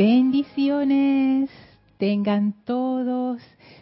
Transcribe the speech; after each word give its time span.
Bendiciones, 0.00 1.50
tengan 1.98 2.54
todos 2.64 3.38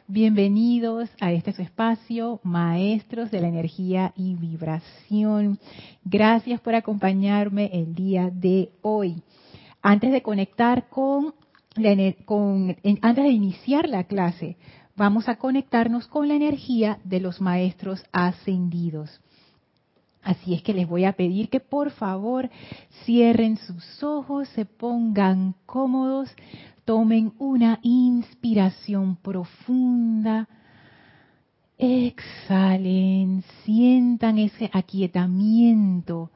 bienvenidos 0.09 1.09
a 1.21 1.31
este 1.31 1.53
su 1.53 1.63
espacio, 1.63 2.41
maestros 2.43 3.31
de 3.31 3.41
la 3.41 3.47
energía 3.47 4.13
y 4.17 4.35
vibración. 4.35 5.61
Gracias 6.05 6.61
por 6.61 6.75
acompañarme 6.75 7.71
el 7.73 7.95
día 7.95 8.31
de 8.33 8.73
hoy. 8.83 9.23
Antes 9.81 10.11
de 10.11 10.21
conectar 10.21 10.89
con, 10.89 11.35
con 12.25 12.77
antes 13.01 13.25
de 13.25 13.31
iniciar 13.31 13.89
la 13.89 14.03
clase, 14.03 14.57
vamos 14.97 15.29
a 15.29 15.37
conectarnos 15.37 16.09
con 16.09 16.27
la 16.27 16.35
energía 16.35 16.99
de 17.05 17.21
los 17.21 17.41
maestros 17.41 18.05
ascendidos. 18.11 19.21
Así 20.29 20.53
es 20.53 20.63
que 20.63 20.75
les 20.75 20.87
voy 20.87 21.07
a 21.07 21.15
pedir 21.15 21.49
que 21.49 21.59
por 21.59 21.91
favor 21.91 22.51
cierren 23.07 23.57
sus 23.57 24.03
ojos, 24.03 24.47
se 24.51 24.67
pongan 24.67 25.55
cómodos, 25.65 26.29
tomen 26.85 27.33
una 27.39 27.79
inspiración 27.81 29.17
profunda, 29.17 30.47
exhalen, 31.79 33.43
sientan 33.65 34.37
ese 34.37 34.69
aquietamiento 34.75 36.31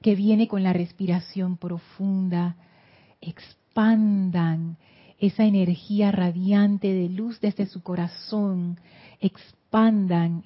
que 0.00 0.14
viene 0.14 0.46
con 0.46 0.62
la 0.62 0.72
respiración 0.72 1.56
profunda, 1.56 2.54
expandan 3.20 4.76
esa 5.18 5.42
energía 5.42 6.12
radiante 6.12 6.92
de 6.92 7.08
luz 7.08 7.40
desde 7.40 7.66
su 7.66 7.82
corazón, 7.82 8.78
expandan 9.20 9.61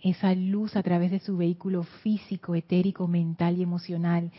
esa 0.04 0.32
luz 0.36 0.76
a 0.76 0.84
través 0.84 1.10
de 1.10 1.18
su 1.18 1.36
vehículo 1.36 1.82
físico, 1.82 2.54
etérico, 2.54 3.08
mental 3.08 3.58
y 3.58 3.62
emocional. 3.62 4.30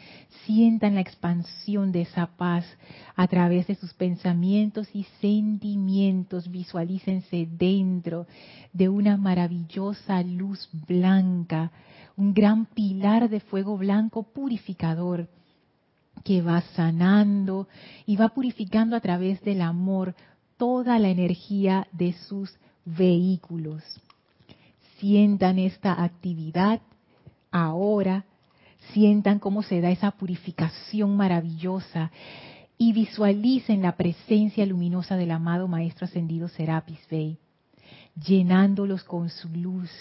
Sientan 0.45 0.95
la 0.95 1.01
expansión 1.01 1.91
de 1.91 2.03
esa 2.03 2.27
paz 2.37 2.65
a 3.17 3.27
través 3.27 3.67
de 3.67 3.75
sus 3.75 3.93
pensamientos 3.93 4.87
y 4.93 5.03
sentimientos. 5.19 6.49
Visualícense 6.49 7.49
dentro 7.51 8.27
de 8.71 8.87
una 8.87 9.17
maravillosa 9.17 10.23
luz 10.23 10.69
blanca, 10.87 11.73
un 12.15 12.33
gran 12.33 12.65
pilar 12.65 13.29
de 13.29 13.41
fuego 13.41 13.77
blanco 13.77 14.23
purificador 14.23 15.27
que 16.23 16.41
va 16.41 16.61
sanando 16.61 17.67
y 18.05 18.15
va 18.15 18.29
purificando 18.29 18.95
a 18.95 19.01
través 19.01 19.41
del 19.41 19.61
amor 19.61 20.15
toda 20.55 20.97
la 20.97 21.09
energía 21.09 21.87
de 21.91 22.13
sus 22.13 22.57
vehículos. 22.85 23.83
Sientan 24.99 25.59
esta 25.59 26.03
actividad 26.03 26.81
ahora, 27.51 28.25
sientan 28.93 29.37
cómo 29.37 29.61
se 29.61 29.79
da 29.79 29.91
esa 29.91 30.11
purificación 30.11 31.15
maravillosa 31.15 32.11
y 32.79 32.93
visualicen 32.93 33.83
la 33.83 33.95
presencia 33.95 34.65
luminosa 34.65 35.15
del 35.15 35.31
amado 35.31 35.67
Maestro 35.67 36.05
Ascendido 36.05 36.47
Serapis 36.47 36.99
Bey, 37.11 37.37
llenándolos 38.15 39.03
con 39.03 39.29
su 39.29 39.49
luz, 39.49 39.91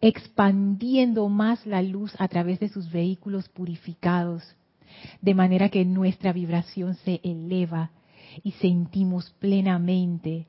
expandiendo 0.00 1.28
más 1.28 1.66
la 1.66 1.82
luz 1.82 2.14
a 2.18 2.28
través 2.28 2.60
de 2.60 2.68
sus 2.68 2.90
vehículos 2.90 3.48
purificados, 3.48 4.44
de 5.20 5.34
manera 5.34 5.70
que 5.70 5.84
nuestra 5.84 6.32
vibración 6.32 6.94
se 7.04 7.20
eleva 7.24 7.90
y 8.44 8.52
sentimos 8.52 9.30
plenamente 9.40 10.46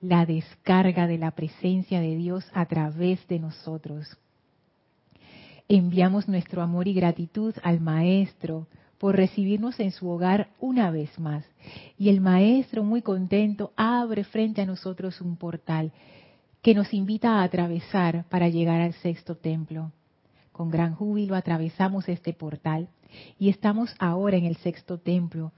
la 0.00 0.26
descarga 0.26 1.06
de 1.06 1.18
la 1.18 1.32
presencia 1.32 2.00
de 2.00 2.16
Dios 2.16 2.44
a 2.52 2.66
través 2.66 3.26
de 3.28 3.38
nosotros. 3.38 4.16
Enviamos 5.68 6.28
nuestro 6.28 6.62
amor 6.62 6.88
y 6.88 6.94
gratitud 6.94 7.54
al 7.62 7.80
Maestro 7.80 8.66
por 8.98 9.16
recibirnos 9.16 9.80
en 9.80 9.92
su 9.92 10.08
hogar 10.08 10.48
una 10.58 10.90
vez 10.90 11.18
más. 11.18 11.44
Y 11.96 12.08
el 12.08 12.20
Maestro, 12.20 12.82
muy 12.82 13.02
contento, 13.02 13.72
abre 13.76 14.24
frente 14.24 14.60
a 14.60 14.66
nosotros 14.66 15.20
un 15.20 15.36
portal 15.36 15.92
que 16.62 16.74
nos 16.74 16.92
invita 16.92 17.36
a 17.36 17.42
atravesar 17.42 18.24
para 18.28 18.48
llegar 18.48 18.80
al 18.80 18.92
sexto 18.94 19.36
templo. 19.36 19.92
Con 20.52 20.70
gran 20.70 20.94
júbilo 20.94 21.34
atravesamos 21.34 22.08
este 22.08 22.32
portal 22.34 22.88
y 23.38 23.48
estamos 23.48 23.94
ahora 23.98 24.36
en 24.36 24.44
el 24.44 24.56
sexto 24.56 24.98
templo, 24.98 25.52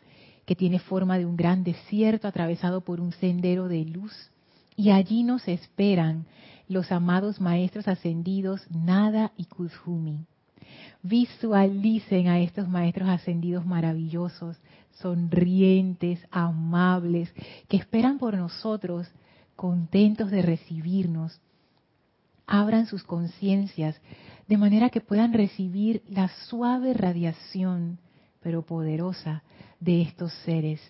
que 0.46 0.54
tiene 0.54 0.78
forma 0.78 1.18
de 1.18 1.26
un 1.26 1.36
gran 1.36 1.64
desierto 1.64 2.28
atravesado 2.28 2.82
por 2.82 3.00
un 3.00 3.12
sendero 3.12 3.68
de 3.68 3.84
luz. 3.84 4.31
Y 4.76 4.90
allí 4.90 5.22
nos 5.22 5.46
esperan 5.48 6.26
los 6.68 6.90
amados 6.92 7.40
maestros 7.40 7.88
ascendidos 7.88 8.62
Nada 8.70 9.32
y 9.36 9.44
Kuzhumi. 9.44 10.26
Visualicen 11.02 12.28
a 12.28 12.40
estos 12.40 12.68
maestros 12.68 13.08
ascendidos 13.08 13.66
maravillosos, 13.66 14.56
sonrientes, 14.92 16.20
amables, 16.30 17.32
que 17.68 17.76
esperan 17.76 18.18
por 18.18 18.36
nosotros, 18.36 19.08
contentos 19.56 20.30
de 20.30 20.42
recibirnos. 20.42 21.40
Abran 22.46 22.86
sus 22.86 23.02
conciencias 23.02 24.00
de 24.48 24.56
manera 24.56 24.90
que 24.90 25.00
puedan 25.00 25.32
recibir 25.32 26.02
la 26.08 26.28
suave 26.28 26.94
radiación, 26.94 27.98
pero 28.40 28.62
poderosa, 28.62 29.42
de 29.80 30.02
estos 30.02 30.32
seres. 30.44 30.80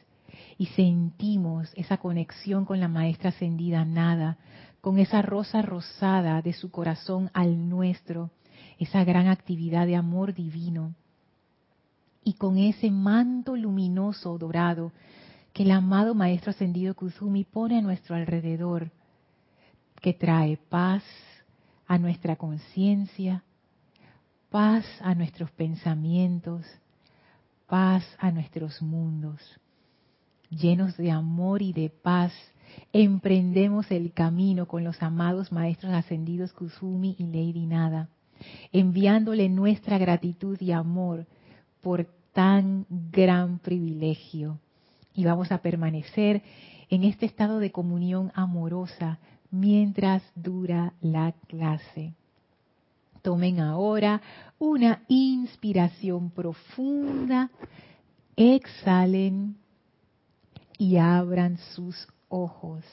Y 0.59 0.67
sentimos 0.67 1.73
esa 1.75 1.97
conexión 1.97 2.65
con 2.65 2.81
la 2.81 2.89
maestra 2.89 3.31
ascendida 3.31 3.85
nada, 3.85 4.39
con 4.81 4.99
esa 4.99 5.23
rosa 5.23 5.63
rosada 5.63 6.43
de 6.43 6.53
su 6.53 6.71
corazón 6.71 7.31
al 7.35 7.69
nuestro, 7.69 8.31
esa 8.79 9.05
gran 9.05 9.29
actividad 9.29 9.87
de 9.87 9.97
amor 9.97 10.35
divino. 10.35 10.95
Y 12.25 12.35
con 12.35 12.59
ese 12.59 12.91
manto 12.91 13.57
luminoso 13.57 14.39
dorado 14.39 14.93
que 15.53 15.65
el 15.65 15.71
amado 15.71 16.15
Maestro 16.15 16.51
Ascendido 16.51 16.95
Kuzumi 16.95 17.45
pone 17.45 17.79
a 17.79 17.83
nuestro 17.83 18.17
alrededor, 18.17 18.91
que 20.01 20.15
trae 20.15 20.57
paz 20.57 21.05
a 21.87 21.99
nuestra 21.99 22.37
conciencia, 22.37 23.45
paz 24.51 24.85
a 25.01 25.15
nuestros 25.15 25.51
pensamientos, 25.53 26.65
paz 27.67 28.05
a 28.19 28.31
nuestros 28.31 28.83
mundos. 28.83 29.41
Llenos 30.61 30.99
de 30.99 31.11
amor 31.11 31.63
y 31.63 31.73
de 31.73 31.89
paz, 31.89 32.31
emprendemos 32.93 33.91
el 33.91 34.13
camino 34.13 34.69
con 34.69 34.85
los 34.85 35.03
amados 35.03 35.51
maestros 35.51 35.95
ascendidos 35.95 36.53
Kusumi 36.53 37.17
y 37.19 37.25
Lady 37.25 37.65
Nada, 37.65 38.11
enviándole 38.71 39.49
nuestra 39.49 39.97
gratitud 39.97 40.61
y 40.61 40.73
amor 40.73 41.27
por 41.81 42.07
tan 42.35 42.85
gran 42.91 43.61
privilegio. 43.61 44.59
Y 45.15 45.25
vamos 45.25 45.51
a 45.53 45.63
permanecer 45.63 46.43
en 46.91 47.05
este 47.05 47.25
estado 47.25 47.59
de 47.59 47.73
comunión 47.73 48.31
amorosa 48.35 49.21
mientras 49.51 50.23
dura 50.35 50.93
la 51.01 51.33
clase. 51.49 52.13
Tomen 53.23 53.59
ahora 53.59 54.21
una 54.59 55.01
inspiración 55.09 56.29
profunda, 56.29 57.51
exhalen 58.37 59.62
y 60.79 60.97
abran 60.97 61.59
sus 61.75 62.09
ojos. 62.29 62.85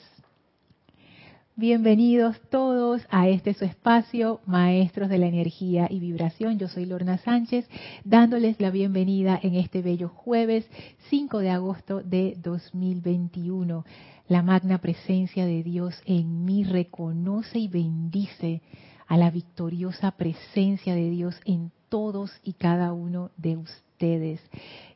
Bienvenidos 1.56 2.40
todos 2.50 3.02
a 3.10 3.28
este 3.28 3.54
su 3.54 3.66
espacio, 3.66 4.40
Maestros 4.46 5.10
de 5.10 5.18
la 5.18 5.28
Energía 5.28 5.88
y 5.90 6.00
Vibración. 6.00 6.58
Yo 6.58 6.70
soy 6.70 6.86
Lorna 6.86 7.18
Sánchez, 7.18 7.68
dándoles 8.06 8.62
la 8.62 8.72
bienvenida 8.72 9.38
en 9.44 9.56
este 9.56 9.82
bello 9.82 10.08
jueves 10.08 10.66
5 11.10 11.40
de 11.40 11.50
agosto 11.50 12.02
de 12.02 12.38
2021. 12.42 13.84
La 14.30 14.42
magna 14.42 14.78
presencia 14.78 15.46
de 15.46 15.64
Dios 15.64 16.02
en 16.06 16.46
mí 16.46 16.64
reconoce 16.64 17.60
y 17.60 17.68
bendice 17.68 18.62
a 19.08 19.18
la 19.18 19.30
victoriosa 19.30 20.12
presencia 20.12 20.96
de 20.96 21.10
Dios 21.10 21.42
en 21.44 21.72
todos 21.90 22.32
y 22.44 22.54
cada 22.54 22.94
uno 22.94 23.32
de 23.36 23.58
ustedes. 23.58 23.89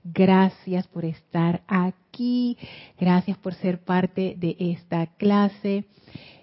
Gracias 0.03 0.87
por 0.87 1.05
estar 1.05 1.61
aquí, 1.67 2.57
gracias 2.99 3.37
por 3.37 3.53
ser 3.53 3.79
parte 3.79 4.35
de 4.37 4.55
esta 4.59 5.07
clase. 5.17 5.85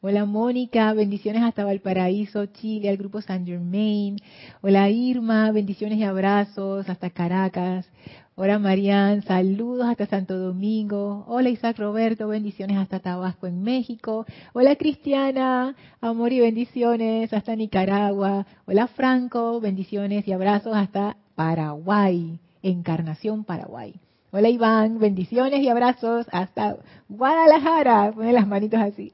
Hola 0.05 0.25
Mónica, 0.25 0.93
bendiciones 0.95 1.45
hasta 1.45 1.65
Valparaíso, 1.65 2.47
Chile, 2.47 2.89
al 2.89 2.97
grupo 2.97 3.21
San 3.21 3.47
Germain. 3.47 4.17
Hola 4.61 4.91
Irma, 4.91 5.53
bendiciones 5.53 5.97
y 5.99 6.03
abrazos 6.03 6.89
hasta 6.89 7.11
Caracas. 7.11 7.89
Hola 8.35 8.59
Marian, 8.59 9.23
saludos 9.23 9.87
hasta 9.87 10.07
Santo 10.07 10.37
Domingo. 10.37 11.25
Hola 11.29 11.51
Isaac 11.51 11.79
Roberto, 11.79 12.27
bendiciones 12.27 12.79
hasta 12.79 12.99
Tabasco 12.99 13.47
en 13.47 13.63
México. 13.63 14.27
Hola 14.55 14.75
Cristiana, 14.75 15.77
amor 16.01 16.33
y 16.33 16.41
bendiciones 16.41 17.33
hasta 17.33 17.55
Nicaragua. 17.55 18.45
Hola 18.67 18.89
Franco, 18.89 19.61
bendiciones 19.61 20.27
y 20.27 20.33
abrazos 20.33 20.75
hasta 20.75 21.17
Paraguay, 21.37 22.41
Encarnación 22.65 23.45
Paraguay. 23.45 23.95
Hola 24.33 24.49
Iván, 24.49 24.99
bendiciones 24.99 25.61
y 25.61 25.69
abrazos 25.69 26.27
hasta 26.33 26.79
Guadalajara. 27.09 28.11
Pone 28.13 28.33
las 28.33 28.49
manitos 28.49 28.81
así. 28.81 29.13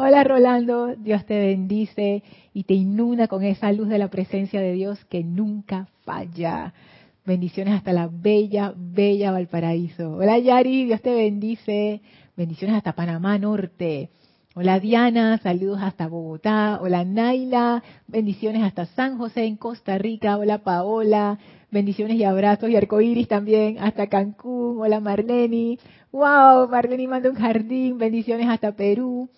Hola 0.00 0.22
Rolando, 0.22 0.94
Dios 0.94 1.26
te 1.26 1.36
bendice 1.36 2.22
y 2.54 2.62
te 2.62 2.74
inunda 2.74 3.26
con 3.26 3.42
esa 3.42 3.72
luz 3.72 3.88
de 3.88 3.98
la 3.98 4.06
presencia 4.06 4.60
de 4.60 4.72
Dios 4.72 5.04
que 5.06 5.24
nunca 5.24 5.88
falla. 6.04 6.72
Bendiciones 7.26 7.74
hasta 7.74 7.92
la 7.92 8.08
bella, 8.08 8.72
bella 8.76 9.32
Valparaíso. 9.32 10.12
Hola 10.12 10.38
Yari, 10.38 10.84
Dios 10.84 11.02
te 11.02 11.12
bendice. 11.12 12.00
Bendiciones 12.36 12.76
hasta 12.76 12.92
Panamá 12.92 13.38
Norte. 13.38 14.10
Hola 14.54 14.78
Diana, 14.78 15.38
saludos 15.38 15.80
hasta 15.82 16.06
Bogotá. 16.06 16.78
Hola 16.80 17.04
Naila, 17.04 17.82
bendiciones 18.06 18.62
hasta 18.62 18.86
San 18.86 19.18
José 19.18 19.46
en 19.46 19.56
Costa 19.56 19.98
Rica. 19.98 20.38
Hola 20.38 20.58
Paola, 20.58 21.40
bendiciones 21.72 22.18
y 22.18 22.22
abrazos 22.22 22.70
y 22.70 22.76
arcoíris 22.76 23.26
también 23.26 23.80
hasta 23.80 24.06
Cancún. 24.06 24.80
Hola 24.80 25.00
Marleni. 25.00 25.80
Wow, 26.12 26.68
Marleni 26.70 27.08
manda 27.08 27.28
un 27.28 27.34
jardín. 27.34 27.98
Bendiciones 27.98 28.48
hasta 28.48 28.70
Perú. 28.70 29.28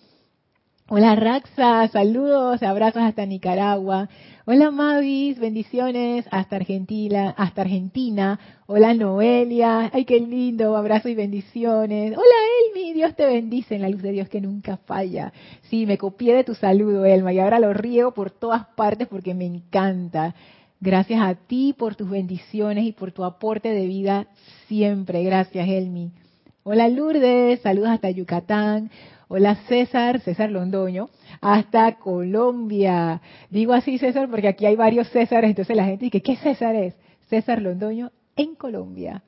Hola 0.93 1.15
Raxa, 1.15 1.87
saludos, 1.87 2.61
abrazos 2.63 3.01
hasta 3.01 3.25
Nicaragua. 3.25 4.09
Hola 4.45 4.71
Mavis, 4.71 5.39
bendiciones 5.39 6.25
hasta 6.31 6.57
Argentina, 6.57 7.33
hasta 7.37 7.61
Argentina. 7.61 8.37
Hola 8.65 8.93
Noelia, 8.93 9.89
ay 9.93 10.03
qué 10.03 10.19
lindo, 10.19 10.75
abrazos 10.75 11.09
y 11.09 11.15
bendiciones. 11.15 12.11
Hola 12.11 12.35
Elmi, 12.75 12.91
Dios 12.91 13.15
te 13.15 13.25
bendice 13.25 13.75
en 13.75 13.83
la 13.83 13.87
luz 13.87 14.01
de 14.01 14.11
Dios 14.11 14.27
que 14.27 14.41
nunca 14.41 14.75
falla. 14.85 15.31
Sí, 15.69 15.85
me 15.85 15.97
copié 15.97 16.35
de 16.35 16.43
tu 16.43 16.55
saludo, 16.55 17.05
Elma, 17.05 17.31
y 17.31 17.39
ahora 17.39 17.61
lo 17.61 17.71
riego 17.71 18.13
por 18.13 18.29
todas 18.29 18.65
partes 18.75 19.07
porque 19.07 19.33
me 19.33 19.45
encanta. 19.45 20.35
Gracias 20.81 21.21
a 21.21 21.35
ti 21.35 21.71
por 21.71 21.95
tus 21.95 22.09
bendiciones 22.09 22.83
y 22.83 22.91
por 22.91 23.13
tu 23.13 23.23
aporte 23.23 23.69
de 23.69 23.87
vida 23.87 24.27
siempre. 24.67 25.23
Gracias, 25.23 25.69
Elmi. 25.69 26.11
Hola 26.63 26.89
Lourdes, 26.89 27.61
saludos 27.61 27.91
hasta 27.91 28.11
Yucatán. 28.11 28.91
Hola 29.33 29.55
César, 29.69 30.19
César 30.19 30.51
Londoño, 30.51 31.09
hasta 31.39 31.93
Colombia. 31.93 33.21
Digo 33.49 33.71
así 33.71 33.97
César 33.97 34.29
porque 34.29 34.49
aquí 34.49 34.65
hay 34.65 34.75
varios 34.75 35.09
Césares, 35.09 35.51
entonces 35.51 35.73
la 35.73 35.85
gente 35.85 36.03
dice, 36.03 36.21
¿qué 36.21 36.35
César 36.35 36.75
es? 36.75 36.95
César 37.29 37.61
Londoño 37.61 38.11
en 38.35 38.55
Colombia. 38.55 39.23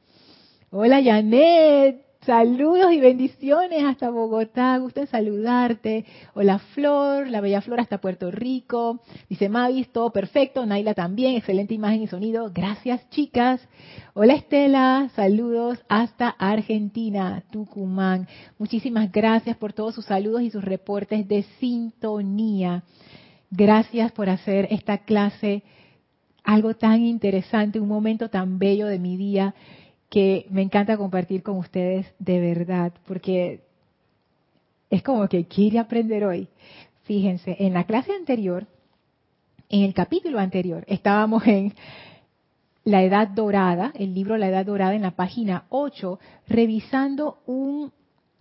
Hola 0.71 1.01
Janet, 1.01 2.01
Saludos 2.25 2.93
y 2.93 3.01
bendiciones 3.01 3.83
hasta 3.83 4.09
Bogotá, 4.09 4.77
gusto 4.77 5.01
en 5.01 5.07
saludarte. 5.07 6.05
Hola 6.33 6.57
Flor, 6.57 7.27
la 7.27 7.41
bella 7.41 7.59
Flor 7.59 7.81
hasta 7.81 7.99
Puerto 7.99 8.31
Rico. 8.31 9.01
Dice 9.27 9.49
Mavis, 9.49 9.91
todo 9.91 10.11
perfecto. 10.11 10.65
Naila 10.65 10.93
también, 10.93 11.35
excelente 11.35 11.73
imagen 11.73 12.01
y 12.01 12.07
sonido. 12.07 12.49
Gracias 12.53 13.09
chicas. 13.09 13.67
Hola 14.13 14.35
Estela, 14.35 15.09
saludos 15.17 15.83
hasta 15.89 16.29
Argentina, 16.29 17.43
Tucumán. 17.51 18.29
Muchísimas 18.57 19.11
gracias 19.11 19.57
por 19.57 19.73
todos 19.73 19.93
sus 19.93 20.05
saludos 20.05 20.43
y 20.43 20.49
sus 20.49 20.63
reportes 20.63 21.27
de 21.27 21.43
sintonía. 21.59 22.83
Gracias 23.51 24.13
por 24.13 24.29
hacer 24.29 24.69
esta 24.71 24.99
clase 24.99 25.63
algo 26.45 26.73
tan 26.73 27.01
interesante, 27.01 27.81
un 27.81 27.89
momento 27.89 28.29
tan 28.29 28.59
bello 28.59 28.87
de 28.87 28.99
mi 28.99 29.17
día 29.17 29.53
que 30.13 30.45
me 30.51 30.61
encanta 30.61 30.95
compartir 30.95 31.41
con 31.41 31.57
ustedes 31.57 32.05
de 32.19 32.39
verdad, 32.39 32.93
porque 33.07 33.63
es 34.91 35.01
como 35.01 35.27
que 35.27 35.45
quiere 35.45 35.79
aprender 35.79 36.23
hoy. 36.23 36.49
Fíjense, 37.05 37.55
en 37.57 37.73
la 37.73 37.85
clase 37.85 38.13
anterior, 38.13 38.67
en 39.69 39.81
el 39.81 39.95
capítulo 39.95 40.37
anterior, 40.37 40.83
estábamos 40.85 41.47
en 41.47 41.73
La 42.83 43.01
Edad 43.01 43.27
Dorada, 43.29 43.91
el 43.95 44.13
libro 44.13 44.37
La 44.37 44.49
Edad 44.49 44.67
Dorada, 44.67 44.93
en 44.93 45.01
la 45.01 45.15
página 45.15 45.65
8, 45.69 46.19
revisando 46.47 47.39
un 47.47 47.91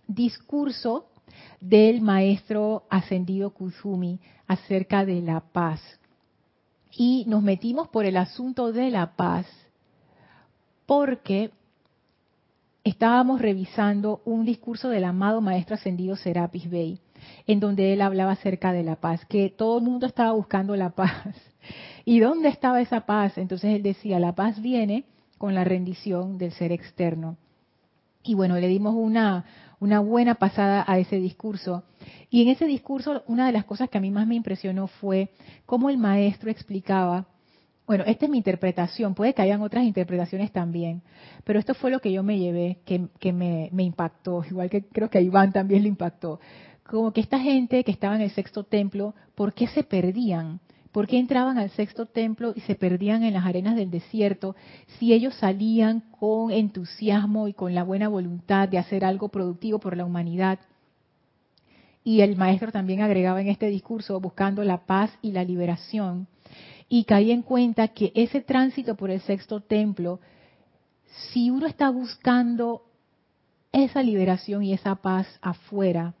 discurso 0.05 1.07
del 1.59 2.01
maestro 2.01 2.83
ascendido 2.87 3.49
Kuzumi 3.49 4.19
acerca 4.45 5.05
de 5.05 5.21
la 5.21 5.39
paz. 5.39 5.81
Y 6.95 7.25
nos 7.27 7.41
metimos 7.41 7.87
por 7.87 8.05
el 8.05 8.17
asunto 8.17 8.71
de 8.71 8.91
la 8.91 9.15
paz 9.15 9.47
porque 10.85 11.49
estábamos 12.83 13.41
revisando 13.41 14.21
un 14.25 14.45
discurso 14.45 14.89
del 14.89 15.05
amado 15.05 15.41
Maestro 15.41 15.75
Ascendido 15.75 16.15
Serapis 16.15 16.69
Bey, 16.69 16.99
en 17.47 17.59
donde 17.59 17.93
él 17.93 18.01
hablaba 18.01 18.33
acerca 18.33 18.73
de 18.73 18.83
la 18.83 18.97
paz, 18.97 19.25
que 19.25 19.49
todo 19.49 19.77
el 19.77 19.85
mundo 19.85 20.05
estaba 20.05 20.33
buscando 20.33 20.75
la 20.75 20.89
paz. 20.95 21.35
¿Y 22.05 22.19
dónde 22.19 22.49
estaba 22.49 22.81
esa 22.81 23.05
paz? 23.05 23.37
Entonces 23.37 23.75
él 23.75 23.83
decía, 23.83 24.19
la 24.19 24.35
paz 24.35 24.61
viene 24.61 25.05
con 25.37 25.55
la 25.55 25.63
rendición 25.63 26.37
del 26.37 26.51
ser 26.51 26.71
externo. 26.71 27.37
Y 28.23 28.35
bueno, 28.35 28.57
le 28.57 28.67
dimos 28.67 28.93
una, 28.95 29.45
una 29.79 29.99
buena 29.99 30.35
pasada 30.35 30.83
a 30.87 30.97
ese 30.97 31.17
discurso. 31.17 31.83
Y 32.29 32.41
en 32.41 32.49
ese 32.49 32.65
discurso, 32.65 33.23
una 33.27 33.45
de 33.45 33.51
las 33.51 33.65
cosas 33.65 33.89
que 33.89 33.97
a 33.97 34.01
mí 34.01 34.11
más 34.11 34.27
me 34.27 34.35
impresionó 34.35 34.87
fue 34.87 35.31
cómo 35.65 35.89
el 35.89 35.97
maestro 35.97 36.49
explicaba 36.49 37.27
bueno, 37.85 38.05
esta 38.07 38.25
es 38.25 38.31
mi 38.31 38.37
interpretación, 38.37 39.13
puede 39.13 39.33
que 39.33 39.41
hayan 39.41 39.61
otras 39.61 39.83
interpretaciones 39.83 40.51
también, 40.51 41.01
pero 41.43 41.59
esto 41.59 41.73
fue 41.73 41.91
lo 41.91 41.99
que 41.99 42.13
yo 42.13 42.23
me 42.23 42.39
llevé, 42.39 42.79
que, 42.85 43.33
me, 43.33 43.69
me, 43.73 43.83
impactó, 43.83 44.43
igual 44.49 44.69
que 44.69 44.83
creo 44.83 45.09
que 45.09 45.17
a 45.17 45.21
Iván 45.21 45.51
también 45.51 45.83
le 45.83 45.89
impactó. 45.89 46.39
Como 46.83 47.11
que 47.11 47.21
esta 47.21 47.39
gente 47.39 47.83
que 47.83 47.91
estaba 47.91 48.15
en 48.15 48.21
el 48.21 48.31
sexto 48.31 48.63
templo, 48.63 49.15
¿por 49.35 49.53
qué 49.53 49.67
se 49.67 49.83
perdían? 49.83 50.59
¿Por 50.91 51.07
qué 51.07 51.17
entraban 51.17 51.57
al 51.57 51.71
sexto 51.71 52.05
templo 52.05 52.53
y 52.55 52.59
se 52.61 52.75
perdían 52.75 53.23
en 53.23 53.33
las 53.33 53.45
arenas 53.45 53.75
del 53.75 53.89
desierto 53.89 54.55
si 54.99 55.11
ellos 55.11 55.33
salían 55.35 56.01
con 56.19 56.51
entusiasmo 56.51 57.47
y 57.47 57.53
con 57.53 57.73
la 57.73 57.83
buena 57.83 58.09
voluntad 58.09 58.69
de 58.69 58.77
hacer 58.77 59.03
algo 59.03 59.29
productivo 59.29 59.79
por 59.79 59.97
la 59.97 60.05
humanidad? 60.05 60.59
Y 62.03 62.21
el 62.21 62.35
maestro 62.35 62.71
también 62.71 63.01
agregaba 63.01 63.41
en 63.41 63.47
este 63.47 63.67
discurso 63.67 64.19
buscando 64.19 64.63
la 64.63 64.85
paz 64.85 65.11
y 65.21 65.31
la 65.31 65.43
liberación 65.43 66.27
y 66.89 67.05
caí 67.05 67.31
en 67.31 67.41
cuenta 67.41 67.89
que 67.89 68.11
ese 68.15 68.41
tránsito 68.41 68.95
por 68.95 69.09
el 69.09 69.21
sexto 69.21 69.61
templo, 69.61 70.19
si 71.31 71.49
uno 71.49 71.65
está 71.67 71.89
buscando 71.89 72.83
esa 73.71 74.03
liberación 74.03 74.63
y 74.63 74.73
esa 74.73 74.95
paz 74.95 75.27
afuera, 75.41 76.13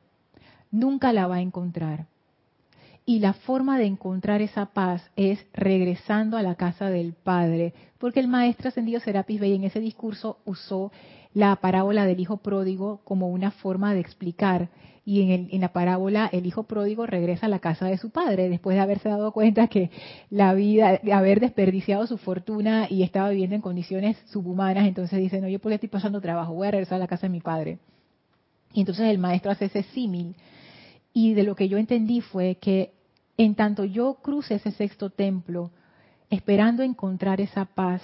nunca 0.71 1.13
la 1.13 1.27
va 1.27 1.35
a 1.35 1.41
encontrar. 1.41 2.07
Y 3.05 3.19
la 3.19 3.33
forma 3.33 3.77
de 3.77 3.85
encontrar 3.85 4.41
esa 4.41 4.67
paz 4.67 5.03
es 5.15 5.45
regresando 5.53 6.37
a 6.37 6.41
la 6.41 6.55
casa 6.55 6.89
del 6.89 7.13
Padre, 7.13 7.73
porque 7.97 8.19
el 8.19 8.27
maestro 8.27 8.69
ascendido 8.69 8.99
Serapis 8.99 9.39
Bey 9.39 9.55
en 9.55 9.65
ese 9.65 9.79
discurso 9.79 10.39
usó 10.45 10.91
la 11.33 11.55
parábola 11.57 12.05
del 12.05 12.19
hijo 12.19 12.37
pródigo 12.37 13.01
como 13.03 13.29
una 13.29 13.51
forma 13.51 13.93
de 13.93 13.99
explicar 13.99 14.69
y 15.05 15.33
en, 15.33 15.49
en, 15.51 15.61
la 15.61 15.73
parábola 15.73 16.29
el 16.31 16.45
hijo 16.45 16.63
pródigo 16.63 17.05
regresa 17.05 17.47
a 17.47 17.49
la 17.49 17.59
casa 17.59 17.87
de 17.87 17.97
su 17.97 18.09
padre 18.09 18.47
después 18.47 18.75
de 18.75 18.81
haberse 18.81 19.09
dado 19.09 19.33
cuenta 19.33 19.67
que 19.67 19.89
la 20.29 20.53
vida, 20.53 20.99
de 21.03 21.11
haber 21.11 21.41
desperdiciado 21.41 22.07
su 22.07 22.17
fortuna 22.17 22.87
y 22.89 23.03
estaba 23.03 23.29
viviendo 23.29 23.55
en 23.55 23.61
condiciones 23.61 24.17
subhumanas, 24.31 24.87
entonces 24.87 25.19
dice, 25.19 25.41
no, 25.41 25.49
yo 25.49 25.59
por 25.59 25.71
qué 25.71 25.75
estoy 25.75 25.89
pasando 25.89 26.21
trabajo, 26.21 26.53
voy 26.53 26.67
a 26.67 26.71
regresar 26.71 26.95
a 26.95 26.99
la 26.99 27.07
casa 27.07 27.27
de 27.27 27.31
mi 27.31 27.41
padre. 27.41 27.79
Y 28.73 28.79
entonces 28.79 29.05
el 29.05 29.19
maestro 29.19 29.51
hace 29.51 29.65
ese 29.65 29.83
símil. 29.83 30.35
Y 31.13 31.33
de 31.35 31.43
lo 31.43 31.55
que 31.55 31.69
yo 31.69 31.77
entendí 31.77 32.21
fue 32.21 32.55
que 32.55 32.91
en 33.37 33.55
tanto 33.55 33.85
yo 33.85 34.15
cruce 34.15 34.55
ese 34.55 34.71
sexto 34.71 35.09
templo, 35.09 35.71
esperando 36.29 36.81
encontrar 36.81 37.39
esa 37.39 37.65
paz, 37.65 38.01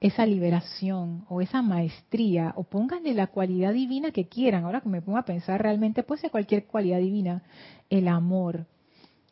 esa 0.00 0.26
liberación 0.26 1.24
o 1.28 1.40
esa 1.40 1.62
maestría, 1.62 2.52
o 2.56 2.64
pónganle 2.64 3.14
la 3.14 3.28
cualidad 3.28 3.72
divina 3.72 4.10
que 4.10 4.28
quieran. 4.28 4.64
Ahora 4.64 4.80
que 4.80 4.88
me 4.88 5.00
pongo 5.02 5.18
a 5.18 5.24
pensar 5.24 5.62
realmente, 5.62 6.02
puede 6.02 6.22
ser 6.22 6.30
cualquier 6.30 6.66
cualidad 6.66 6.98
divina. 6.98 7.42
El 7.88 8.08
amor, 8.08 8.66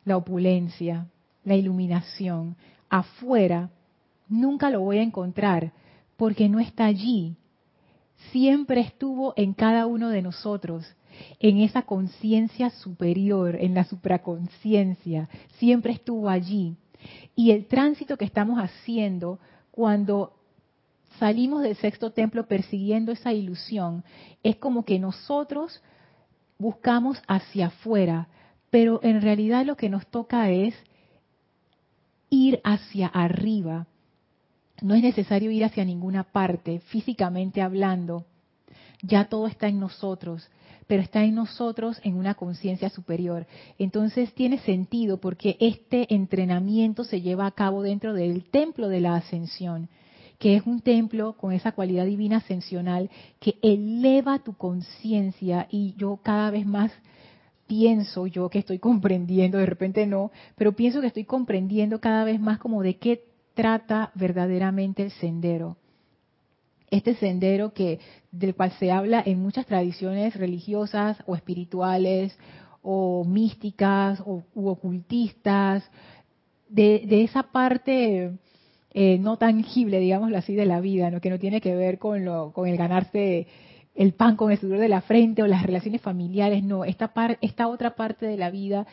la 0.05 0.17
opulencia, 0.17 1.07
la 1.43 1.55
iluminación. 1.55 2.55
Afuera 2.89 3.69
nunca 4.27 4.69
lo 4.69 4.81
voy 4.81 4.97
a 4.97 5.03
encontrar 5.03 5.73
porque 6.17 6.49
no 6.49 6.59
está 6.59 6.85
allí. 6.85 7.35
Siempre 8.31 8.81
estuvo 8.81 9.33
en 9.35 9.53
cada 9.53 9.85
uno 9.85 10.09
de 10.09 10.21
nosotros, 10.21 10.85
en 11.39 11.59
esa 11.59 11.83
conciencia 11.83 12.69
superior, 12.69 13.57
en 13.59 13.73
la 13.73 13.83
supraconciencia. 13.83 15.29
Siempre 15.57 15.93
estuvo 15.93 16.29
allí. 16.29 16.77
Y 17.35 17.51
el 17.51 17.67
tránsito 17.67 18.17
que 18.17 18.25
estamos 18.25 18.59
haciendo 18.59 19.39
cuando 19.71 20.33
salimos 21.19 21.63
del 21.63 21.75
sexto 21.75 22.11
templo 22.11 22.47
persiguiendo 22.47 23.11
esa 23.11 23.33
ilusión, 23.33 24.03
es 24.43 24.55
como 24.57 24.85
que 24.85 24.99
nosotros 24.99 25.81
buscamos 26.57 27.21
hacia 27.27 27.67
afuera, 27.67 28.27
pero 28.69 28.99
en 29.03 29.21
realidad 29.21 29.65
lo 29.65 29.75
que 29.75 29.89
nos 29.89 30.07
toca 30.07 30.49
es 30.49 30.75
ir 32.29 32.59
hacia 32.63 33.07
arriba. 33.07 33.87
No 34.81 34.95
es 34.95 35.03
necesario 35.03 35.51
ir 35.51 35.63
hacia 35.63 35.85
ninguna 35.85 36.23
parte, 36.23 36.79
físicamente 36.79 37.61
hablando. 37.61 38.25
Ya 39.01 39.25
todo 39.25 39.47
está 39.47 39.67
en 39.67 39.79
nosotros, 39.79 40.49
pero 40.87 41.03
está 41.03 41.23
en 41.23 41.35
nosotros 41.35 41.99
en 42.03 42.15
una 42.15 42.33
conciencia 42.33 42.89
superior. 42.89 43.45
Entonces 43.77 44.33
tiene 44.33 44.57
sentido 44.59 45.19
porque 45.19 45.57
este 45.59 46.13
entrenamiento 46.13 47.03
se 47.03 47.21
lleva 47.21 47.45
a 47.45 47.51
cabo 47.51 47.83
dentro 47.83 48.13
del 48.13 48.49
templo 48.49 48.87
de 48.87 49.01
la 49.01 49.15
ascensión 49.15 49.89
que 50.43 50.57
es 50.57 50.67
un 50.67 50.81
templo 50.81 51.37
con 51.37 51.53
esa 51.53 51.71
cualidad 51.71 52.05
divina 52.05 52.39
ascensional 52.39 53.09
que 53.39 53.55
eleva 53.61 54.39
tu 54.39 54.57
conciencia 54.57 55.67
y 55.71 55.95
yo 55.97 56.19
cada 56.21 56.51
vez 56.51 56.65
más 56.65 56.91
pienso 57.65 58.27
yo 58.27 58.49
que 58.49 58.59
estoy 58.59 58.77
comprendiendo, 58.89 59.57
de 59.57 59.65
repente 59.65 60.05
no, 60.05 60.33
pero 60.57 60.73
pienso 60.73 60.99
que 60.99 61.07
estoy 61.07 61.23
comprendiendo 61.23 62.01
cada 62.01 62.25
vez 62.25 62.41
más 62.41 62.59
como 62.59 62.83
de 62.83 62.97
qué 62.97 63.23
trata 63.53 64.11
verdaderamente 64.15 65.03
el 65.03 65.11
sendero. 65.11 65.77
Este 66.91 67.15
sendero 67.15 67.73
que 67.73 68.01
del 68.33 68.53
cual 68.53 68.73
se 68.73 68.91
habla 68.91 69.23
en 69.25 69.41
muchas 69.41 69.65
tradiciones 69.65 70.35
religiosas 70.35 71.23
o 71.25 71.37
espirituales 71.37 72.37
o 72.81 73.23
místicas 73.23 74.19
o 74.25 74.43
u 74.53 74.67
ocultistas, 74.67 75.89
de, 76.67 77.05
de 77.07 77.23
esa 77.23 77.43
parte 77.43 78.33
eh, 78.93 79.17
no 79.17 79.37
tangible, 79.37 79.99
digámoslo 79.99 80.37
así, 80.37 80.55
de 80.55 80.65
la 80.65 80.79
vida, 80.79 81.09
¿no? 81.09 81.19
que 81.19 81.29
no 81.29 81.39
tiene 81.39 81.61
que 81.61 81.75
ver 81.75 81.97
con, 81.97 82.25
lo, 82.25 82.51
con 82.51 82.67
el 82.67 82.77
ganarse 82.77 83.47
el 83.95 84.13
pan 84.13 84.35
con 84.35 84.51
el 84.51 84.57
sudor 84.57 84.79
de 84.79 84.89
la 84.89 85.01
frente 85.01 85.43
o 85.43 85.47
las 85.47 85.63
relaciones 85.63 86.01
familiares, 86.01 86.63
no, 86.63 86.83
esta, 86.83 87.11
otra 87.67 87.95
parte 87.95 88.25
de 88.25 88.37
la 88.37 88.49
vida 88.49 88.87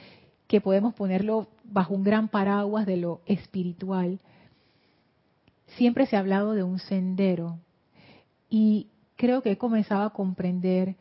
que 0.46 0.60
podemos 0.60 0.94
ponerlo 0.94 1.48
bajo 1.64 1.94
un 1.94 2.02
gran 2.02 2.28
paraguas 2.28 2.86
de 2.86 2.96
lo 2.96 3.20
espiritual. 3.26 4.20
Siempre 5.76 6.06
se 6.06 6.16
ha 6.16 6.20
hablado 6.20 6.52
de 6.52 6.64
un 6.64 6.78
sendero 6.80 7.58
y 8.48 8.88
creo 9.16 9.42
que 9.42 9.52
he 9.52 9.58
comenzado 9.58 10.02
a 10.02 10.12
comprender 10.12 10.96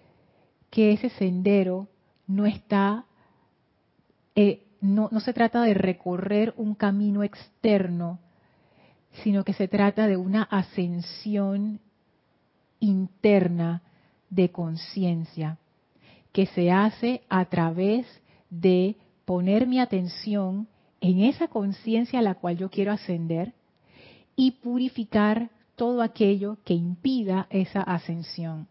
que 0.70 0.92
ese 0.92 1.10
sendero 1.10 1.88
no 2.28 2.46
está, 2.46 3.06
eh, 4.36 4.64
no 4.82 5.10
se 5.20 5.34
trata 5.34 5.64
de 5.64 5.74
recorrer 5.74 6.54
un 6.56 6.76
camino 6.76 7.24
externo, 7.24 8.20
sino 9.24 9.44
que 9.44 9.54
se 9.54 9.68
trata 9.68 10.08
de 10.08 10.18
una 10.18 10.44
ascensión 10.44 11.80
interna 12.80 13.82
de 14.30 14.50
conciencia 14.50 15.58
que 16.32 16.46
se 16.48 16.72
hace 16.72 17.22
a 17.30 17.46
través 17.46 18.06
de 18.50 18.96
poner 19.26 19.68
mi 19.68 19.80
atención 19.80 20.68
en 21.02 21.22
esa 21.22 21.48
conciencia 21.48 22.20
a 22.20 22.24
la 22.24 22.36
cual 22.36 22.58
yo 22.58 22.70
quiero 22.70 22.92
ascender 22.92 23.54
y 24.36 24.52
purificar 24.52 25.50
todo 25.76 26.02
aquello 26.02 26.58
que 26.66 26.74
impida 26.74 27.48
esa 27.50 27.82
ascensión. 27.82 28.68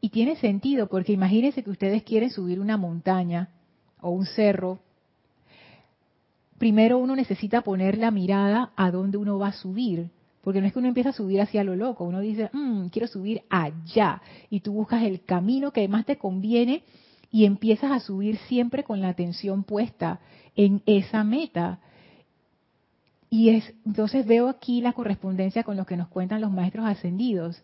Y 0.00 0.08
tiene 0.10 0.36
sentido 0.36 0.88
porque 0.88 1.12
imagínense 1.12 1.62
que 1.62 1.70
ustedes 1.70 2.02
quieren 2.02 2.30
subir 2.30 2.58
una 2.58 2.76
montaña 2.76 3.50
o 4.00 4.10
un 4.10 4.26
cerro 4.26 4.80
primero 6.62 6.98
uno 6.98 7.16
necesita 7.16 7.62
poner 7.62 7.98
la 7.98 8.12
mirada 8.12 8.70
a 8.76 8.92
dónde 8.92 9.18
uno 9.18 9.36
va 9.36 9.48
a 9.48 9.52
subir. 9.52 10.10
Porque 10.42 10.60
no 10.60 10.68
es 10.68 10.72
que 10.72 10.78
uno 10.78 10.86
empieza 10.86 11.10
a 11.10 11.12
subir 11.12 11.40
hacia 11.40 11.64
lo 11.64 11.74
loco, 11.74 12.04
uno 12.04 12.20
dice, 12.20 12.50
mm, 12.52 12.86
quiero 12.86 13.08
subir 13.08 13.42
allá. 13.50 14.22
Y 14.48 14.60
tú 14.60 14.72
buscas 14.72 15.02
el 15.02 15.24
camino 15.24 15.72
que 15.72 15.88
más 15.88 16.06
te 16.06 16.18
conviene 16.18 16.84
y 17.32 17.46
empiezas 17.46 17.90
a 17.90 17.98
subir 17.98 18.36
siempre 18.46 18.84
con 18.84 19.00
la 19.00 19.08
atención 19.08 19.64
puesta 19.64 20.20
en 20.54 20.82
esa 20.86 21.24
meta. 21.24 21.80
Y 23.28 23.48
es, 23.48 23.74
entonces 23.84 24.24
veo 24.24 24.48
aquí 24.48 24.82
la 24.82 24.92
correspondencia 24.92 25.64
con 25.64 25.76
lo 25.76 25.84
que 25.84 25.96
nos 25.96 26.06
cuentan 26.06 26.40
los 26.40 26.52
maestros 26.52 26.86
ascendidos. 26.86 27.60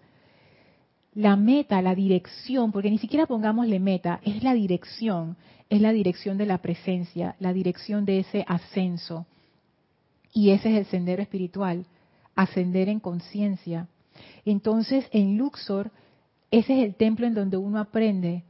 La 1.18 1.34
meta, 1.36 1.82
la 1.82 1.94
dirección, 1.94 2.70
porque 2.70 2.90
ni 2.90 2.98
siquiera 2.98 3.26
pongámosle 3.26 3.80
meta, 3.80 4.20
es 4.22 4.42
la 4.42 4.54
dirección 4.54 5.36
es 5.70 5.80
la 5.80 5.92
dirección 5.92 6.38
de 6.38 6.46
la 6.46 6.58
presencia, 6.58 7.36
la 7.40 7.52
dirección 7.52 8.04
de 8.04 8.20
ese 8.20 8.44
ascenso. 8.48 9.26
Y 10.32 10.50
ese 10.50 10.70
es 10.70 10.78
el 10.78 10.86
sendero 10.86 11.22
espiritual, 11.22 11.84
ascender 12.34 12.88
en 12.88 13.00
conciencia. 13.00 13.88
Entonces, 14.44 15.06
en 15.12 15.36
Luxor, 15.36 15.90
ese 16.50 16.78
es 16.78 16.84
el 16.84 16.94
templo 16.94 17.26
en 17.26 17.34
donde 17.34 17.56
uno 17.56 17.78
aprende 17.78 18.44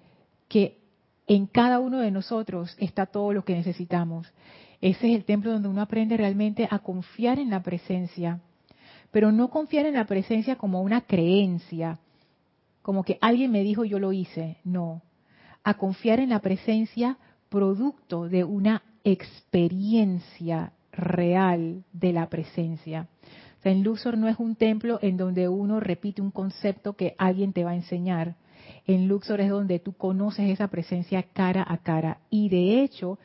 que 0.48 0.78
en 1.26 1.46
cada 1.46 1.78
uno 1.78 1.98
de 1.98 2.10
nosotros 2.10 2.74
está 2.78 3.06
todo 3.06 3.32
lo 3.32 3.44
que 3.44 3.54
necesitamos. 3.54 4.32
Ese 4.80 5.10
es 5.10 5.16
el 5.16 5.24
templo 5.24 5.52
donde 5.52 5.68
uno 5.68 5.82
aprende 5.82 6.16
realmente 6.16 6.68
a 6.70 6.78
confiar 6.78 7.38
en 7.40 7.50
la 7.50 7.62
presencia, 7.62 8.40
pero 9.10 9.32
no 9.32 9.50
confiar 9.50 9.86
en 9.86 9.94
la 9.94 10.06
presencia 10.06 10.56
como 10.56 10.82
una 10.82 11.00
creencia, 11.00 11.98
como 12.88 13.04
que 13.04 13.18
alguien 13.20 13.50
me 13.50 13.62
dijo 13.64 13.84
yo 13.84 13.98
lo 13.98 14.14
hice, 14.14 14.56
no, 14.64 15.02
a 15.62 15.74
confiar 15.74 16.20
en 16.20 16.30
la 16.30 16.38
presencia 16.38 17.18
producto 17.50 18.30
de 18.30 18.44
una 18.44 18.82
experiencia 19.04 20.72
real 20.90 21.84
de 21.92 22.14
la 22.14 22.30
presencia. 22.30 23.06
O 23.58 23.62
sea, 23.62 23.72
en 23.72 23.82
Luxor 23.82 24.16
no 24.16 24.26
es 24.26 24.38
un 24.38 24.56
templo 24.56 24.98
en 25.02 25.18
donde 25.18 25.50
uno 25.50 25.80
repite 25.80 26.22
un 26.22 26.30
concepto 26.30 26.94
que 26.94 27.14
alguien 27.18 27.52
te 27.52 27.62
va 27.62 27.72
a 27.72 27.76
enseñar. 27.76 28.36
En 28.86 29.06
Luxor 29.06 29.42
es 29.42 29.50
donde 29.50 29.80
tú 29.80 29.92
conoces 29.92 30.48
esa 30.48 30.68
presencia 30.68 31.22
cara 31.22 31.66
a 31.68 31.76
cara. 31.76 32.20
Y 32.30 32.48
de 32.48 32.82
hecho, 32.82 33.18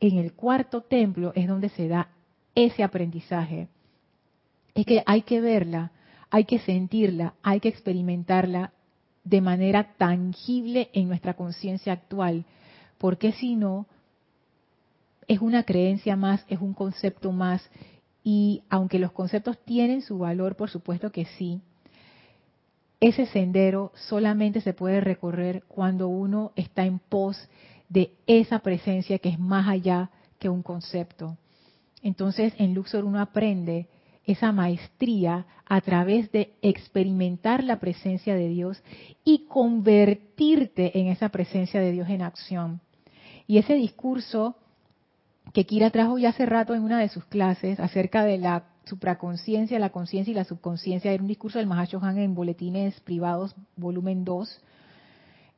en 0.00 0.18
el 0.18 0.32
cuarto 0.32 0.80
templo 0.80 1.30
es 1.36 1.46
donde 1.46 1.68
se 1.68 1.86
da 1.86 2.08
ese 2.56 2.82
aprendizaje. 2.82 3.68
Es 4.74 4.84
que 4.86 5.04
hay 5.06 5.22
que 5.22 5.40
verla, 5.40 5.92
hay 6.32 6.46
que 6.46 6.60
sentirla, 6.60 7.34
hay 7.42 7.60
que 7.60 7.68
experimentarla 7.68 8.72
de 9.22 9.42
manera 9.42 9.92
tangible 9.98 10.88
en 10.94 11.06
nuestra 11.06 11.34
conciencia 11.34 11.92
actual, 11.92 12.46
porque 12.96 13.32
si 13.32 13.54
no, 13.54 13.86
es 15.28 15.42
una 15.42 15.64
creencia 15.64 16.16
más, 16.16 16.42
es 16.48 16.58
un 16.58 16.72
concepto 16.72 17.32
más, 17.32 17.62
y 18.24 18.62
aunque 18.70 18.98
los 18.98 19.12
conceptos 19.12 19.58
tienen 19.66 20.00
su 20.00 20.18
valor, 20.18 20.56
por 20.56 20.70
supuesto 20.70 21.12
que 21.12 21.26
sí, 21.26 21.60
ese 22.98 23.26
sendero 23.26 23.92
solamente 23.94 24.62
se 24.62 24.72
puede 24.72 25.02
recorrer 25.02 25.64
cuando 25.68 26.08
uno 26.08 26.52
está 26.56 26.86
en 26.86 26.98
pos 26.98 27.36
de 27.90 28.14
esa 28.26 28.60
presencia 28.60 29.18
que 29.18 29.28
es 29.28 29.38
más 29.38 29.68
allá 29.68 30.08
que 30.38 30.48
un 30.48 30.62
concepto. 30.62 31.36
Entonces 32.00 32.54
en 32.56 32.72
Luxor 32.72 33.04
uno 33.04 33.20
aprende 33.20 33.86
esa 34.24 34.52
maestría 34.52 35.46
a 35.66 35.80
través 35.80 36.30
de 36.32 36.52
experimentar 36.62 37.64
la 37.64 37.80
presencia 37.80 38.34
de 38.34 38.48
Dios 38.48 38.82
y 39.24 39.46
convertirte 39.46 40.98
en 40.98 41.08
esa 41.08 41.30
presencia 41.30 41.80
de 41.80 41.92
Dios 41.92 42.08
en 42.08 42.22
acción. 42.22 42.80
Y 43.46 43.58
ese 43.58 43.74
discurso 43.74 44.56
que 45.52 45.64
Kira 45.66 45.90
trajo 45.90 46.18
ya 46.18 46.30
hace 46.30 46.46
rato 46.46 46.74
en 46.74 46.82
una 46.82 47.00
de 47.00 47.08
sus 47.08 47.24
clases 47.24 47.80
acerca 47.80 48.24
de 48.24 48.38
la 48.38 48.64
supraconciencia, 48.84 49.78
la 49.78 49.90
conciencia 49.90 50.30
y 50.30 50.34
la 50.34 50.44
subconsciencia, 50.44 51.12
era 51.12 51.22
un 51.22 51.28
discurso 51.28 51.58
del 51.58 51.66
Mahashohan 51.68 52.18
en 52.18 52.34
Boletines 52.34 52.98
Privados, 53.00 53.54
volumen 53.76 54.24
2. 54.24 54.60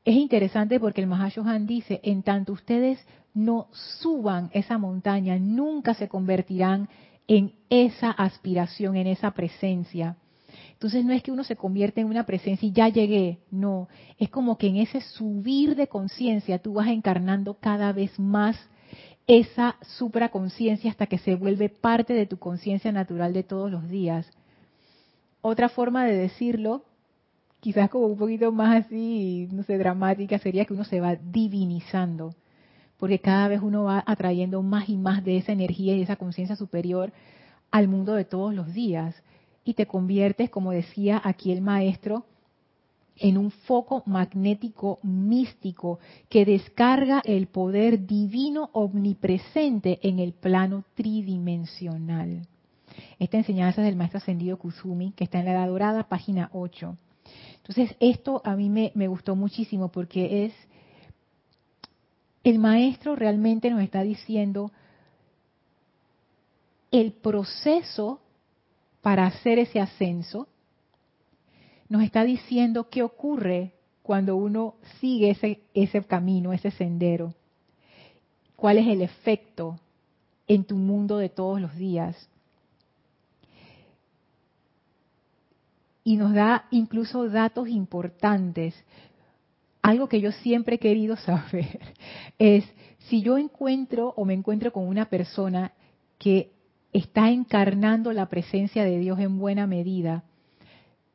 Es 0.05 0.15
interesante 0.15 0.79
porque 0.79 1.01
el 1.01 1.07
Mahashohan 1.07 1.67
dice, 1.67 2.01
en 2.03 2.23
tanto 2.23 2.53
ustedes 2.53 2.99
no 3.33 3.69
suban 3.73 4.51
esa 4.53 4.79
montaña, 4.79 5.39
nunca 5.39 5.95
se 5.95 6.09
convertirán 6.09 6.89
en 7.27 7.53
esa 7.71 8.11
aspiración, 8.11 8.97
en 8.97 9.07
esa 9.07 9.31
presencia. 9.33 10.17
Entonces 10.73 11.05
no 11.05 11.13
es 11.13 11.23
que 11.23 11.33
uno 11.33 11.45
se 11.45 11.57
convierte 11.57 12.01
en 12.01 12.09
una 12.09 12.27
presencia 12.27 12.67
y 12.69 12.73
ya 12.73 12.89
llegué, 12.89 13.39
no, 13.51 13.89
es 14.19 14.29
como 14.29 14.59
que 14.59 14.67
en 14.67 14.77
ese 14.77 15.01
subir 15.01 15.77
de 15.77 15.87
conciencia 15.87 16.59
tú 16.59 16.75
vas 16.75 16.89
encarnando 16.89 17.55
cada 17.55 17.93
vez 17.93 18.19
más 18.19 18.57
esa 19.27 19.77
supraconciencia 19.97 20.91
hasta 20.91 21.07
que 21.07 21.19
se 21.19 21.37
vuelve 21.37 21.71
parte 21.71 22.13
de 22.13 22.27
tu 22.27 22.39
conciencia 22.39 22.93
natural 22.93 23.33
de 23.33 23.43
todos 23.43 23.71
los 23.71 23.89
días. 23.89 24.31
Otra 25.41 25.69
forma 25.69 26.05
de 26.05 26.17
decirlo, 26.17 26.85
quizás 27.61 27.89
como 27.89 28.07
un 28.07 28.19
poquito 28.19 28.53
más 28.53 28.85
así, 28.85 29.49
no 29.51 29.63
sé, 29.63 29.79
dramática, 29.79 30.39
sería 30.39 30.67
que 30.67 30.75
uno 30.75 30.85
se 30.85 31.01
va 31.01 31.17
divinizando, 31.17 32.35
porque 33.05 33.19
cada 33.19 33.49
vez 33.49 33.61
uno 33.61 33.85
va 33.85 34.03
atrayendo 34.07 34.63
más 34.63 34.89
y 34.89 34.97
más 34.97 35.23
de 35.23 35.37
esa 35.37 35.53
energía 35.53 35.95
y 35.95 36.01
esa 36.01 36.17
conciencia 36.17 36.57
superior 36.57 37.13
al 37.71 37.87
mundo 37.87 38.15
de 38.15 38.25
todos 38.25 38.55
los 38.55 38.73
días. 38.73 39.15
Y 39.63 39.75
te 39.75 39.85
conviertes, 39.85 40.49
como 40.49 40.71
decía 40.71 41.21
aquí 41.23 41.53
el 41.53 41.61
maestro, 41.61 42.25
en 43.17 43.37
un 43.37 43.51
foco 43.51 44.03
magnético 44.07 45.01
místico 45.03 45.99
que 46.31 46.47
descarga 46.47 47.21
el 47.27 47.47
poder 47.47 48.07
divino 48.07 48.71
omnipresente 48.73 49.99
en 50.03 50.19
el 50.19 50.33
plano 50.33 50.83
tridimensional. 50.95 52.49
Esta 53.19 53.37
enseñanza 53.37 53.83
es 53.83 53.85
del 53.85 53.97
maestro 53.97 54.17
ascendido 54.17 54.57
Kusumi, 54.57 55.13
que 55.13 55.25
está 55.25 55.41
en 55.41 55.45
la 55.45 55.53
Edad 55.53 55.69
Dorada, 55.69 56.09
página 56.09 56.49
8. 56.55 56.97
Entonces, 57.57 57.95
esto 58.01 58.41
a 58.47 58.57
mí 58.57 58.71
me, 58.71 58.93
me 58.95 59.09
gustó 59.09 59.37
muchísimo 59.37 59.93
porque 59.93 60.47
es, 60.47 60.55
el 62.45 62.59
maestro 62.59 63.17
realmente 63.17 63.71
nos 63.71 63.83
está 63.83 64.03
diciendo 64.03 64.71
el 66.91 67.13
proceso 67.13 68.21
para 69.01 69.27
hacer 69.27 69.59
ese 69.59 69.81
ascenso, 69.81 70.47
nos 71.89 72.03
está 72.03 72.23
diciendo 72.23 72.89
qué 72.89 73.03
ocurre 73.03 73.73
cuando 74.03 74.37
uno 74.37 74.75
sigue 75.01 75.31
ese, 75.31 75.63
ese 75.73 76.03
camino, 76.05 76.53
ese 76.53 76.71
sendero. 76.71 77.35
¿Cuál 78.57 78.79
es 78.79 78.87
el 78.87 79.01
efecto 79.01 79.81
en 80.47 80.65
tu 80.65 80.77
mundo 80.77 81.17
de 81.17 81.31
todos 81.31 81.61
los 81.61 81.75
días? 81.77 82.29
Y 86.05 86.17
nos 86.17 86.35
da 86.35 86.67
incluso 86.71 87.29
datos 87.31 87.69
importantes. 87.69 88.75
Algo 89.85 90.09
que 90.09 90.21
yo 90.21 90.33
siempre 90.33 90.77
he 90.77 90.79
querido 90.79 91.17
saber 91.17 91.79
es 92.39 92.65
si 93.09 93.23
yo 93.23 93.37
encuentro 93.37 94.15
o 94.17 94.25
me 94.25 94.35
encuentro 94.35 94.73
con 94.73 94.89
una 94.89 95.05
persona 95.05 95.73
que 96.19 96.53
está 96.93 97.31
encarnando 97.31 98.13
la 98.13 98.27
presencia 98.27 98.85
de 98.85 98.99
Dios 98.99 99.19
en 99.19 99.39
buena 99.39 99.67
medida, 99.67 100.25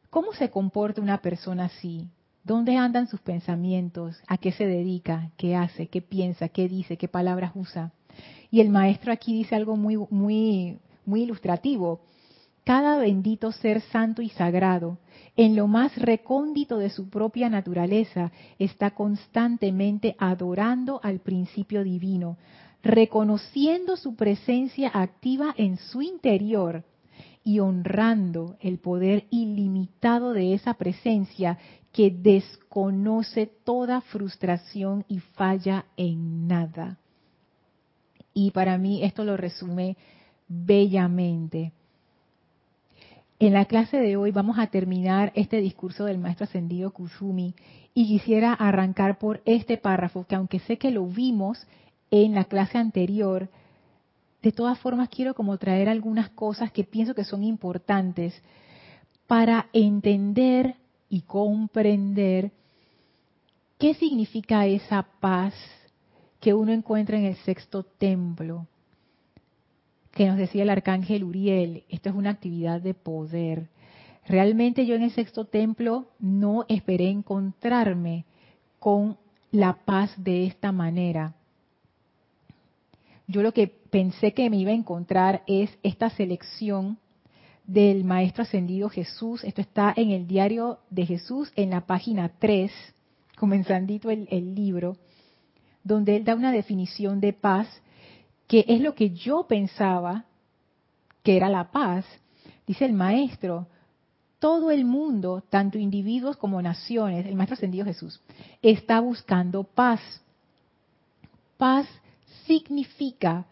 ¿Cómo 0.09 0.33
se 0.33 0.49
comporta 0.49 1.01
una 1.01 1.21
persona 1.21 1.65
así? 1.65 2.07
¿Dónde 2.43 2.75
andan 2.77 3.07
sus 3.07 3.19
pensamientos? 3.21 4.19
¿A 4.27 4.39
qué 4.39 4.51
se 4.51 4.65
dedica? 4.65 5.29
¿Qué 5.37 5.55
hace? 5.55 5.87
¿Qué 5.87 6.01
piensa? 6.01 6.49
¿Qué 6.49 6.67
dice? 6.67 6.97
¿Qué 6.97 7.07
palabras 7.07 7.51
usa? 7.53 7.91
Y 8.49 8.61
el 8.61 8.69
maestro 8.69 9.13
aquí 9.13 9.33
dice 9.33 9.55
algo 9.55 9.75
muy, 9.75 9.97
muy, 10.09 10.79
muy 11.05 11.23
ilustrativo. 11.23 12.01
Cada 12.63 12.97
bendito 12.97 13.51
ser 13.51 13.81
santo 13.81 14.23
y 14.23 14.29
sagrado, 14.29 14.97
en 15.39 15.55
lo 15.55 15.67
más 15.67 15.95
recóndito 15.95 16.79
de 16.79 16.89
su 16.89 17.09
propia 17.09 17.49
naturaleza, 17.49 18.33
está 18.57 18.91
constantemente 18.91 20.17
adorando 20.19 20.99
al 21.01 21.19
principio 21.19 21.85
divino, 21.85 22.35
reconociendo 22.83 23.95
su 23.95 24.17
presencia 24.17 24.91
activa 24.93 25.55
en 25.55 25.77
su 25.77 26.01
interior 26.01 26.83
y 27.41 27.59
honrando 27.59 28.57
el 28.59 28.79
poder 28.79 29.27
ilimitado 29.29 30.33
de 30.33 30.55
esa 30.55 30.73
presencia 30.73 31.57
que 31.93 32.11
desconoce 32.11 33.45
toda 33.63 34.01
frustración 34.01 35.05
y 35.07 35.19
falla 35.19 35.85
en 35.95 36.49
nada. 36.49 36.97
Y 38.33 38.51
para 38.51 38.77
mí 38.77 39.05
esto 39.05 39.23
lo 39.23 39.37
resume 39.37 39.95
bellamente. 40.49 41.71
En 43.41 43.53
la 43.53 43.63
clase 43.63 43.95
de 43.95 44.17
hoy 44.17 44.31
vamos 44.31 44.59
a 44.59 44.67
terminar 44.67 45.31
este 45.33 45.61
discurso 45.61 46.03
del 46.03 46.17
maestro 46.17 46.43
ascendido 46.43 46.91
Kusumi 46.91 47.55
y 47.93 48.05
quisiera 48.05 48.51
arrancar 48.53 49.17
por 49.17 49.41
este 49.45 49.77
párrafo 49.77 50.25
que 50.25 50.35
aunque 50.35 50.59
sé 50.59 50.77
que 50.77 50.91
lo 50.91 51.05
vimos 51.05 51.65
en 52.11 52.35
la 52.35 52.43
clase 52.43 52.77
anterior, 52.77 53.47
de 54.41 54.51
todas 54.51 54.77
formas 54.79 55.07
quiero 55.07 55.35
como 55.35 55.57
traer 55.57 55.87
algunas 55.87 56.29
cosas 56.31 56.73
que 56.73 56.83
pienso 56.83 57.15
que 57.15 57.23
son 57.23 57.45
importantes 57.45 58.33
para 59.25 59.67
entender 59.71 60.75
y 61.07 61.21
comprender 61.21 62.51
qué 63.77 63.93
significa 63.93 64.65
esa 64.65 65.07
paz 65.21 65.53
que 66.41 66.53
uno 66.53 66.73
encuentra 66.73 67.17
en 67.17 67.23
el 67.23 67.37
sexto 67.37 67.83
templo, 67.83 68.67
que 70.19 70.27
nos 70.27 70.35
decía 70.35 70.63
el 70.63 70.69
arcángel 70.69 71.23
Uriel, 71.23 71.85
esto 71.87 72.09
es 72.09 72.15
una 72.15 72.31
actividad 72.31 72.81
de 72.81 72.93
poder. 72.93 73.69
Realmente 74.27 74.85
yo 74.85 74.95
en 74.95 75.03
el 75.03 75.11
sexto 75.11 75.45
templo 75.45 76.07
no 76.19 76.65
esperé 76.67 77.09
encontrarme 77.09 78.25
con 78.79 79.15
la 79.49 79.77
paz 79.85 80.11
de 80.17 80.45
esta 80.45 80.73
manera. 80.73 81.35
Yo 83.27 83.41
lo 83.41 83.53
que 83.53 83.69
pensé 83.69 84.33
que 84.33 84.49
me 84.49 84.57
iba 84.57 84.71
a 84.71 84.73
encontrar 84.73 85.41
es 85.47 85.69
esta 85.83 86.09
selección 86.09 86.97
del 87.65 88.03
Maestro 88.03 88.43
Ascendido 88.43 88.89
Jesús. 88.89 89.45
Esto 89.45 89.61
está 89.61 89.93
en 89.95 90.11
el 90.11 90.27
diario 90.27 90.79
de 90.89 91.05
Jesús, 91.05 91.49
en 91.55 91.69
la 91.69 91.85
página 91.85 92.29
3, 92.39 92.69
comenzandito 93.37 94.11
el, 94.11 94.27
el 94.31 94.53
libro, 94.53 94.97
donde 95.85 96.17
él 96.17 96.25
da 96.25 96.35
una 96.35 96.51
definición 96.51 97.21
de 97.21 97.31
paz, 97.31 97.69
que 98.49 98.65
es 98.67 98.81
lo 98.81 98.95
que 98.95 99.11
yo 99.11 99.45
pensaba 99.47 100.25
que 101.23 101.37
era 101.37 101.49
la 101.49 101.71
paz. 101.71 102.03
Dice 102.65 102.83
el 102.83 102.93
Maestro, 102.93 103.67
todo 104.39 104.71
el 104.71 104.85
mundo, 104.85 105.43
tanto 105.51 105.77
individuos 105.77 106.35
como 106.35 106.59
naciones, 106.59 107.27
el 107.27 107.35
Maestro 107.35 107.53
Ascendido 107.53 107.85
Jesús, 107.85 108.19
está 108.63 108.99
buscando 109.01 109.63
paz. 109.63 110.01
Paz 111.57 111.87
significa 112.47 113.45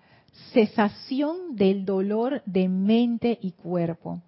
cesación 0.52 1.56
del 1.56 1.86
dolor 1.86 2.42
de 2.48 2.68
mente 2.68 3.38
y 3.40 3.52
cuerpo. 3.52 4.20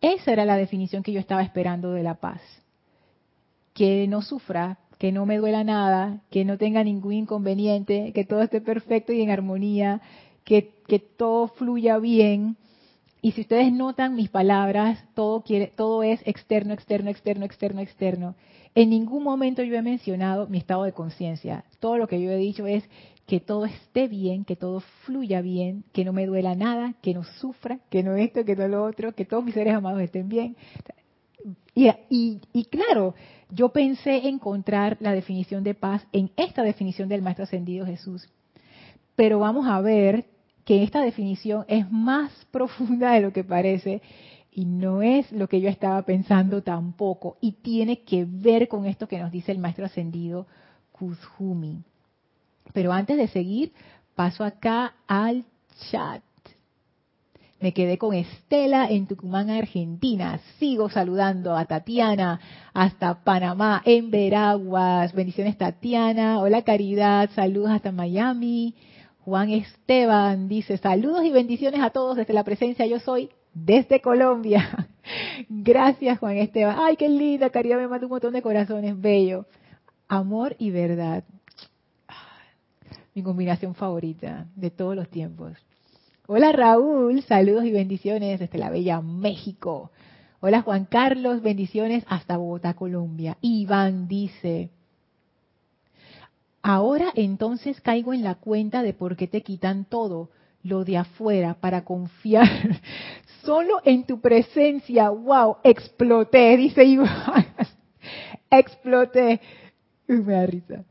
Esa 0.00 0.32
era 0.32 0.44
la 0.44 0.56
definición 0.56 1.04
que 1.04 1.12
yo 1.12 1.20
estaba 1.20 1.42
esperando 1.42 1.92
de 1.92 2.02
la 2.02 2.14
paz. 2.14 2.40
Que 3.72 4.08
no 4.08 4.20
sufra, 4.20 4.78
que 4.98 5.12
no 5.12 5.26
me 5.26 5.38
duela 5.38 5.64
nada, 5.64 6.22
que 6.30 6.44
no 6.44 6.58
tenga 6.58 6.82
ningún 6.84 7.12
inconveniente, 7.12 8.12
que 8.14 8.24
todo 8.24 8.42
esté 8.42 8.60
perfecto 8.60 9.12
y 9.12 9.22
en 9.22 9.30
armonía, 9.30 10.00
que, 10.44 10.70
que 10.86 10.98
todo 10.98 11.48
fluya 11.48 11.98
bien. 11.98 12.56
Y 13.20 13.32
si 13.32 13.42
ustedes 13.42 13.72
notan 13.72 14.14
mis 14.14 14.28
palabras, 14.28 15.04
todo, 15.14 15.42
quiere, 15.42 15.72
todo 15.74 16.02
es 16.02 16.20
externo, 16.26 16.72
externo, 16.72 17.10
externo, 17.10 17.44
externo, 17.44 17.80
externo. 17.80 18.34
En 18.74 18.90
ningún 18.90 19.22
momento 19.22 19.62
yo 19.62 19.74
he 19.74 19.82
mencionado 19.82 20.46
mi 20.48 20.58
estado 20.58 20.84
de 20.84 20.92
conciencia. 20.92 21.64
Todo 21.80 21.96
lo 21.96 22.06
que 22.06 22.20
yo 22.20 22.30
he 22.30 22.36
dicho 22.36 22.66
es 22.66 22.84
que 23.26 23.40
todo 23.40 23.64
esté 23.64 24.06
bien, 24.06 24.44
que 24.44 24.54
todo 24.54 24.80
fluya 25.04 25.40
bien, 25.40 25.82
que 25.92 26.04
no 26.04 26.12
me 26.12 26.26
duela 26.26 26.54
nada, 26.54 26.94
que 27.02 27.12
no 27.12 27.24
sufra, 27.24 27.80
que 27.90 28.02
no 28.02 28.14
esto, 28.14 28.44
que 28.44 28.54
no 28.54 28.68
lo 28.68 28.84
otro, 28.84 29.14
que 29.14 29.24
todos 29.24 29.44
mis 29.44 29.54
seres 29.54 29.74
amados 29.74 30.00
estén 30.02 30.28
bien. 30.28 30.56
Y, 31.74 32.40
y, 32.52 32.64
claro, 32.66 33.14
yo 33.50 33.70
pensé 33.70 34.28
encontrar 34.28 34.96
la 35.00 35.12
definición 35.12 35.62
de 35.62 35.74
paz 35.74 36.06
en 36.12 36.30
esta 36.36 36.62
definición 36.62 37.08
del 37.08 37.22
Maestro 37.22 37.44
Ascendido 37.44 37.86
Jesús. 37.86 38.28
Pero 39.14 39.38
vamos 39.38 39.66
a 39.66 39.80
ver 39.80 40.26
que 40.64 40.82
esta 40.82 41.00
definición 41.00 41.64
es 41.68 41.90
más 41.90 42.30
profunda 42.50 43.12
de 43.12 43.20
lo 43.20 43.32
que 43.32 43.44
parece 43.44 44.02
y 44.50 44.64
no 44.64 45.02
es 45.02 45.30
lo 45.32 45.48
que 45.48 45.60
yo 45.60 45.68
estaba 45.68 46.02
pensando 46.02 46.62
tampoco 46.62 47.36
y 47.40 47.52
tiene 47.52 48.02
que 48.02 48.24
ver 48.26 48.68
con 48.68 48.86
esto 48.86 49.06
que 49.06 49.18
nos 49.18 49.30
dice 49.30 49.52
el 49.52 49.58
Maestro 49.58 49.84
Ascendido 49.84 50.46
Kuzhumi. 50.92 51.82
Pero 52.72 52.92
antes 52.92 53.16
de 53.16 53.28
seguir, 53.28 53.72
paso 54.14 54.44
acá 54.44 54.94
al 55.06 55.44
chat. 55.90 56.22
Me 57.60 57.72
quedé 57.72 57.96
con 57.96 58.14
Estela 58.14 58.86
en 58.90 59.06
Tucumán, 59.06 59.48
Argentina. 59.48 60.40
Sigo 60.58 60.90
saludando 60.90 61.56
a 61.56 61.64
Tatiana 61.64 62.38
hasta 62.74 63.24
Panamá, 63.24 63.82
en 63.84 64.10
Veraguas. 64.10 65.14
Bendiciones, 65.14 65.56
Tatiana. 65.56 66.40
Hola, 66.40 66.62
Caridad. 66.62 67.30
Saludos 67.34 67.70
hasta 67.70 67.92
Miami. 67.92 68.74
Juan 69.20 69.50
Esteban 69.50 70.48
dice, 70.48 70.76
saludos 70.76 71.24
y 71.24 71.30
bendiciones 71.30 71.80
a 71.80 71.90
todos 71.90 72.16
desde 72.16 72.34
la 72.34 72.44
presencia. 72.44 72.86
Yo 72.86 73.00
soy 73.00 73.30
desde 73.54 74.00
Colombia. 74.00 74.88
Gracias, 75.48 76.18
Juan 76.18 76.36
Esteban. 76.36 76.76
Ay, 76.78 76.96
qué 76.96 77.08
linda, 77.08 77.50
Caridad 77.50 77.78
me 77.78 77.88
manda 77.88 78.06
un 78.06 78.10
montón 78.10 78.34
de 78.34 78.42
corazones. 78.42 79.00
Bello. 79.00 79.46
Amor 80.08 80.54
y 80.58 80.70
verdad 80.70 81.24
mi 83.16 83.22
combinación 83.22 83.74
favorita 83.74 84.46
de 84.54 84.70
todos 84.70 84.94
los 84.94 85.08
tiempos. 85.08 85.56
Hola 86.28 86.50
Raúl, 86.50 87.22
saludos 87.22 87.64
y 87.66 87.70
bendiciones 87.70 88.40
desde 88.40 88.58
la 88.58 88.68
bella 88.68 89.00
México. 89.00 89.92
Hola 90.40 90.62
Juan 90.62 90.84
Carlos, 90.84 91.40
bendiciones 91.40 92.02
hasta 92.08 92.36
Bogotá, 92.36 92.74
Colombia. 92.74 93.38
Iván 93.42 94.08
dice, 94.08 94.70
Ahora 96.62 97.12
entonces 97.14 97.80
caigo 97.80 98.12
en 98.12 98.24
la 98.24 98.34
cuenta 98.34 98.82
de 98.82 98.92
por 98.92 99.14
qué 99.14 99.28
te 99.28 99.42
quitan 99.42 99.84
todo 99.84 100.30
lo 100.64 100.84
de 100.84 100.96
afuera 100.96 101.54
para 101.60 101.84
confiar 101.84 102.48
solo 103.44 103.80
en 103.84 104.04
tu 104.04 104.20
presencia. 104.20 105.10
¡Wow! 105.10 105.58
Exploté, 105.62 106.56
dice 106.56 106.84
Iván. 106.84 107.46
Exploté. 108.50 109.40
Me 110.08 110.32
da 110.32 110.46
risa. 110.46 110.84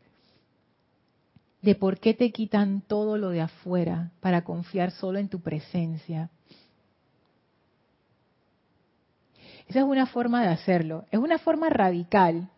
De 1.66 1.74
por 1.74 1.98
qué 1.98 2.14
te 2.14 2.32
quitan 2.32 2.82
todo 2.82 3.18
lo 3.18 3.32
de 3.32 3.42
afuera 3.42 4.12
para 4.20 4.44
confiar 4.44 4.92
solo 4.92 5.18
en 5.18 5.30
tu 5.30 5.40
presencia. 5.40 6.30
Esa 9.68 9.80
es 9.80 9.86
una 9.86 10.06
forma 10.06 10.44
de 10.44 10.50
hacerlo. 10.50 11.06
Es 11.10 11.18
una 11.18 11.40
forma 11.40 11.70
radical, 11.70 12.50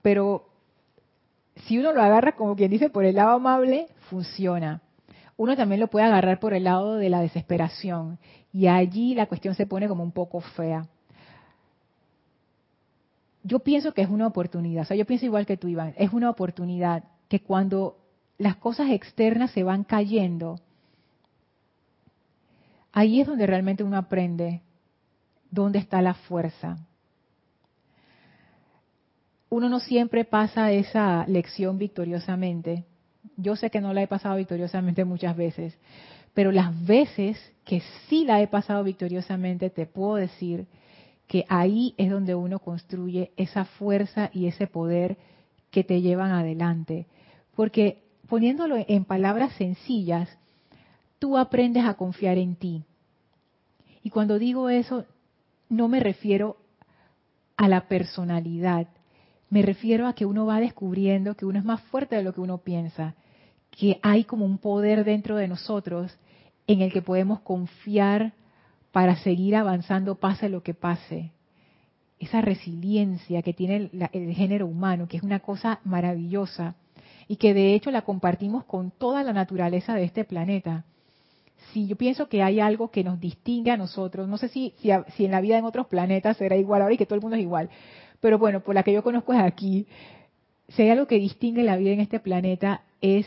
pero 0.00 0.48
si 1.66 1.78
uno 1.78 1.92
lo 1.92 2.00
agarra 2.00 2.34
como 2.34 2.56
quien 2.56 2.70
dice 2.70 2.88
por 2.88 3.04
el 3.04 3.16
lado 3.16 3.32
amable, 3.32 3.88
funciona. 4.08 4.80
Uno 5.36 5.54
también 5.54 5.78
lo 5.78 5.88
puede 5.88 6.06
agarrar 6.06 6.40
por 6.40 6.54
el 6.54 6.64
lado 6.64 6.94
de 6.94 7.10
la 7.10 7.20
desesperación 7.20 8.18
y 8.54 8.68
allí 8.68 9.14
la 9.14 9.26
cuestión 9.26 9.54
se 9.54 9.66
pone 9.66 9.86
como 9.86 10.02
un 10.02 10.12
poco 10.12 10.40
fea. 10.40 10.88
Yo 13.42 13.58
pienso 13.58 13.92
que 13.92 14.00
es 14.00 14.08
una 14.08 14.26
oportunidad, 14.26 14.84
o 14.84 14.86
sea, 14.86 14.96
yo 14.96 15.04
pienso 15.04 15.26
igual 15.26 15.44
que 15.44 15.58
tú, 15.58 15.68
Iván, 15.68 15.92
es 15.98 16.10
una 16.14 16.30
oportunidad 16.30 17.04
que 17.28 17.40
cuando 17.40 17.98
las 18.38 18.56
cosas 18.56 18.90
externas 18.90 19.50
se 19.50 19.62
van 19.62 19.84
cayendo, 19.84 20.60
ahí 22.92 23.20
es 23.20 23.26
donde 23.26 23.46
realmente 23.46 23.84
uno 23.84 23.96
aprende 23.96 24.62
dónde 25.50 25.78
está 25.78 26.02
la 26.02 26.14
fuerza. 26.14 26.78
Uno 29.50 29.68
no 29.68 29.80
siempre 29.80 30.24
pasa 30.24 30.72
esa 30.72 31.24
lección 31.26 31.78
victoriosamente. 31.78 32.84
Yo 33.36 33.56
sé 33.56 33.70
que 33.70 33.80
no 33.80 33.94
la 33.94 34.02
he 34.02 34.06
pasado 34.06 34.36
victoriosamente 34.36 35.04
muchas 35.04 35.36
veces, 35.36 35.76
pero 36.34 36.52
las 36.52 36.86
veces 36.86 37.38
que 37.64 37.82
sí 38.08 38.24
la 38.24 38.40
he 38.42 38.46
pasado 38.46 38.84
victoriosamente, 38.84 39.70
te 39.70 39.86
puedo 39.86 40.16
decir 40.16 40.66
que 41.26 41.44
ahí 41.48 41.94
es 41.98 42.10
donde 42.10 42.34
uno 42.34 42.58
construye 42.58 43.32
esa 43.36 43.64
fuerza 43.64 44.30
y 44.32 44.46
ese 44.46 44.66
poder 44.66 45.18
que 45.70 45.84
te 45.84 46.00
llevan 46.00 46.32
adelante. 46.32 47.06
Porque 47.54 48.02
poniéndolo 48.28 48.76
en 48.86 49.04
palabras 49.04 49.52
sencillas, 49.54 50.28
tú 51.18 51.36
aprendes 51.36 51.84
a 51.84 51.94
confiar 51.94 52.38
en 52.38 52.56
ti. 52.56 52.84
Y 54.02 54.10
cuando 54.10 54.38
digo 54.38 54.68
eso, 54.68 55.04
no 55.68 55.88
me 55.88 56.00
refiero 56.00 56.56
a 57.56 57.68
la 57.68 57.88
personalidad, 57.88 58.88
me 59.50 59.62
refiero 59.62 60.06
a 60.06 60.12
que 60.12 60.26
uno 60.26 60.46
va 60.46 60.60
descubriendo 60.60 61.34
que 61.34 61.46
uno 61.46 61.58
es 61.58 61.64
más 61.64 61.80
fuerte 61.82 62.16
de 62.16 62.22
lo 62.22 62.32
que 62.32 62.40
uno 62.40 62.58
piensa, 62.58 63.14
que 63.70 63.98
hay 64.02 64.24
como 64.24 64.44
un 64.44 64.58
poder 64.58 65.04
dentro 65.04 65.36
de 65.36 65.48
nosotros 65.48 66.16
en 66.66 66.82
el 66.82 66.92
que 66.92 67.02
podemos 67.02 67.40
confiar 67.40 68.34
para 68.92 69.16
seguir 69.16 69.56
avanzando 69.56 70.16
pase 70.16 70.48
lo 70.48 70.62
que 70.62 70.74
pase. 70.74 71.32
Esa 72.18 72.40
resiliencia 72.40 73.42
que 73.42 73.52
tiene 73.52 73.90
el, 74.12 74.34
género 74.34 74.66
humano, 74.66 75.06
que 75.06 75.16
es 75.16 75.22
una 75.22 75.40
cosa 75.40 75.80
maravillosa 75.84 76.74
y 77.28 77.36
que 77.36 77.54
de 77.54 77.74
hecho 77.74 77.90
la 77.90 78.02
compartimos 78.02 78.64
con 78.64 78.90
toda 78.90 79.22
la 79.22 79.32
naturaleza 79.32 79.94
de 79.94 80.04
este 80.04 80.24
planeta. 80.24 80.84
Si 81.72 81.86
yo 81.86 81.96
pienso 81.96 82.28
que 82.28 82.42
hay 82.42 82.60
algo 82.60 82.90
que 82.90 83.04
nos 83.04 83.20
distingue 83.20 83.70
a 83.70 83.76
nosotros, 83.76 84.28
no 84.28 84.38
sé 84.38 84.48
si, 84.48 84.74
si, 84.80 84.90
en 85.24 85.30
la 85.30 85.40
vida 85.40 85.58
en 85.58 85.64
otros 85.64 85.86
planetas 85.86 86.36
será 86.36 86.56
igual 86.56 86.82
ahora 86.82 86.94
y 86.94 86.96
que 86.96 87.06
todo 87.06 87.16
el 87.16 87.20
mundo 87.20 87.36
es 87.36 87.42
igual, 87.42 87.68
pero 88.20 88.38
bueno, 88.38 88.60
por 88.60 88.74
la 88.74 88.82
que 88.82 88.92
yo 88.92 89.02
conozco 89.02 89.32
es 89.32 89.40
aquí, 89.40 89.86
si 90.68 90.82
hay 90.82 90.90
algo 90.90 91.06
que 91.06 91.18
distingue 91.18 91.62
la 91.62 91.76
vida 91.76 91.92
en 91.92 92.00
este 92.00 92.20
planeta 92.20 92.82
es 93.00 93.26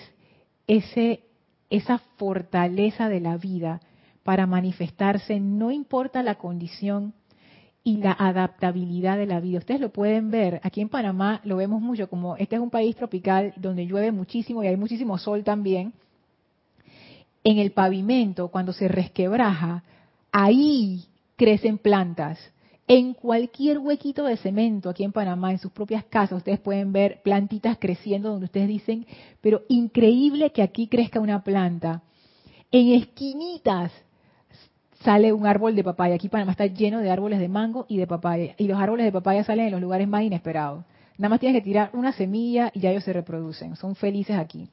ese, 0.68 1.24
esa 1.70 2.00
fortaleza 2.18 3.10
de 3.10 3.20
la 3.20 3.38
vida 3.38 3.82
para 4.24 4.46
manifestarse, 4.46 5.40
no 5.40 5.72
importa 5.72 6.24
la 6.24 6.36
condición 6.36 7.14
y 7.84 7.98
la 7.98 8.12
adaptabilidad 8.12 9.18
de 9.18 9.26
la 9.26 9.40
vida. 9.40 9.60
Ustedes 9.60 9.82
lo 9.82 9.90
pueden 9.90 10.30
ver, 10.30 10.60
aquí 10.64 10.82
en 10.82 10.90
Panamá 10.90 11.42
lo 11.44 11.58
vemos 11.58 11.82
mucho, 11.82 12.10
como 12.10 12.36
este 12.38 12.56
es 12.56 12.62
un 12.62 12.70
país 12.70 12.96
tropical 12.96 13.54
donde 13.56 13.88
llueve 13.88 14.12
muchísimo 14.12 14.64
y 14.64 14.68
hay 14.68 14.78
muchísimo 14.78 15.18
sol 15.18 15.44
también, 15.44 15.94
en 17.44 17.58
el 17.58 17.72
pavimento, 17.72 18.50
cuando 18.50 18.72
se 18.72 18.88
resquebraja, 18.88 19.84
ahí 20.32 21.06
crecen 21.36 21.80
plantas. 21.80 22.40
En 22.88 23.14
cualquier 23.14 23.80
huequito 23.80 24.26
de 24.26 24.38
cemento 24.38 24.90
aquí 24.90 25.04
en 25.04 25.12
Panamá, 25.12 25.52
en 25.52 25.58
sus 25.58 25.72
propias 25.72 26.04
casas, 26.06 26.38
ustedes 26.38 26.60
pueden 26.60 26.92
ver 26.92 27.22
plantitas 27.24 27.78
creciendo 27.80 28.30
donde 28.30 28.46
ustedes 28.46 28.68
dicen, 28.68 29.08
pero 29.40 29.64
increíble 29.70 30.52
que 30.52 30.62
aquí 30.62 30.88
crezca 30.88 31.20
una 31.20 31.44
planta. 31.44 32.04
En 32.72 32.90
esquinitas 32.90 33.92
sale 35.04 35.34
un 35.34 35.46
árbol 35.46 35.76
de 35.76 35.84
papaya. 35.84 36.16
Aquí 36.16 36.30
Panamá 36.30 36.52
está 36.52 36.66
lleno 36.66 37.00
de 37.00 37.10
árboles 37.10 37.40
de 37.40 37.48
mango 37.48 37.86
y 37.88 37.98
de 37.98 38.08
papaya. 38.08 38.56
Y 38.58 38.68
los 38.68 38.80
árboles 38.80 39.06
de 39.06 39.12
papaya 39.12 39.44
salen 39.44 39.68
en 39.68 39.72
los 39.72 39.82
lugares 39.82 40.08
más 40.08 40.24
inesperados. 40.24 40.84
Nada 41.18 41.30
más 41.30 41.40
tienes 41.40 41.62
que 41.62 41.66
tirar 41.66 41.92
una 41.94 42.12
semilla 42.14 42.72
y 42.74 42.80
ya 42.80 42.92
ellos 42.92 43.04
se 43.04 43.14
reproducen. 43.14 43.76
Son 43.76 43.96
felices 43.96 44.38
aquí. 44.38 44.70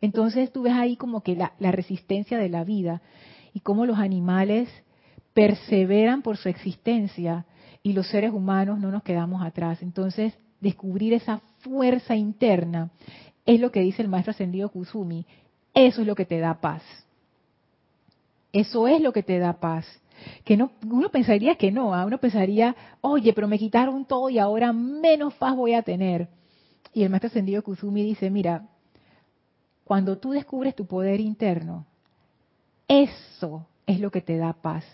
Entonces 0.00 0.52
tú 0.52 0.62
ves 0.62 0.72
ahí 0.72 0.96
como 0.96 1.22
que 1.22 1.36
la, 1.36 1.52
resistencia 1.58 2.38
de 2.38 2.48
la 2.48 2.64
vida 2.64 3.02
y 3.52 3.60
cómo 3.60 3.86
los 3.86 3.98
animales 3.98 4.68
perseveran 5.34 6.22
por 6.22 6.36
su 6.36 6.48
existencia 6.48 7.44
y 7.82 7.92
los 7.92 8.08
seres 8.08 8.32
humanos 8.32 8.78
no 8.80 8.90
nos 8.90 9.02
quedamos 9.02 9.42
atrás. 9.42 9.82
Entonces, 9.82 10.34
descubrir 10.60 11.12
esa 11.12 11.40
fuerza 11.58 12.16
interna 12.16 12.90
es 13.46 13.60
lo 13.60 13.70
que 13.70 13.80
dice 13.80 14.02
el 14.02 14.08
maestro 14.08 14.32
ascendido 14.32 14.70
Kusumi. 14.70 15.26
Eso 15.74 16.00
es 16.00 16.06
lo 16.06 16.14
que 16.14 16.24
te 16.24 16.38
da 16.38 16.60
paz. 16.60 16.82
Eso 18.52 18.88
es 18.88 19.00
lo 19.00 19.12
que 19.12 19.22
te 19.22 19.38
da 19.38 19.54
paz. 19.54 19.86
Que 20.44 20.56
no, 20.56 20.72
uno 20.84 21.10
pensaría 21.10 21.54
que 21.54 21.72
no, 21.72 21.94
¿ah? 21.94 22.04
uno 22.04 22.18
pensaría, 22.18 22.76
oye, 23.00 23.32
pero 23.32 23.48
me 23.48 23.58
quitaron 23.58 24.04
todo 24.04 24.28
y 24.28 24.38
ahora 24.38 24.72
menos 24.72 25.34
paz 25.34 25.56
voy 25.56 25.74
a 25.74 25.82
tener. 25.82 26.28
Y 26.92 27.02
el 27.02 27.10
maestro 27.10 27.28
ascendido 27.28 27.62
Kusumi 27.62 28.02
dice, 28.02 28.30
mira, 28.30 28.68
cuando 29.84 30.18
tú 30.18 30.32
descubres 30.32 30.74
tu 30.74 30.86
poder 30.86 31.20
interno, 31.20 31.86
eso 32.86 33.66
es 33.86 34.00
lo 34.00 34.10
que 34.10 34.20
te 34.20 34.36
da 34.36 34.52
paz, 34.52 34.84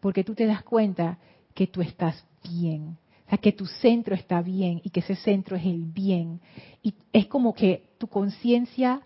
porque 0.00 0.22
tú 0.22 0.34
te 0.34 0.46
das 0.46 0.62
cuenta 0.62 1.18
que 1.54 1.66
tú 1.66 1.80
estás 1.80 2.24
bien, 2.44 2.96
o 3.26 3.28
sea, 3.30 3.38
que 3.38 3.52
tu 3.52 3.66
centro 3.66 4.14
está 4.14 4.40
bien 4.40 4.80
y 4.84 4.90
que 4.90 5.00
ese 5.00 5.16
centro 5.16 5.56
es 5.56 5.64
el 5.64 5.84
bien. 5.84 6.40
Y 6.82 6.94
es 7.12 7.26
como 7.26 7.54
que 7.54 7.90
tu 7.98 8.06
conciencia 8.06 9.00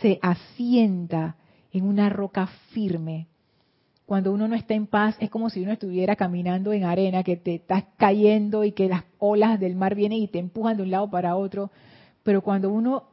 se 0.00 0.18
asienta 0.20 1.36
en 1.72 1.84
una 1.84 2.08
roca 2.08 2.46
firme. 2.72 3.26
Cuando 4.06 4.32
uno 4.32 4.48
no 4.48 4.56
está 4.56 4.74
en 4.74 4.86
paz, 4.86 5.16
es 5.20 5.30
como 5.30 5.50
si 5.50 5.62
uno 5.62 5.72
estuviera 5.72 6.16
caminando 6.16 6.72
en 6.72 6.84
arena, 6.84 7.22
que 7.22 7.36
te 7.36 7.54
estás 7.54 7.84
cayendo 7.96 8.64
y 8.64 8.72
que 8.72 8.88
las 8.88 9.04
olas 9.18 9.60
del 9.60 9.76
mar 9.76 9.94
vienen 9.94 10.18
y 10.18 10.28
te 10.28 10.38
empujan 10.38 10.76
de 10.76 10.82
un 10.82 10.90
lado 10.90 11.10
para 11.10 11.36
otro. 11.36 11.70
Pero 12.24 12.42
cuando 12.42 12.70
uno 12.70 13.04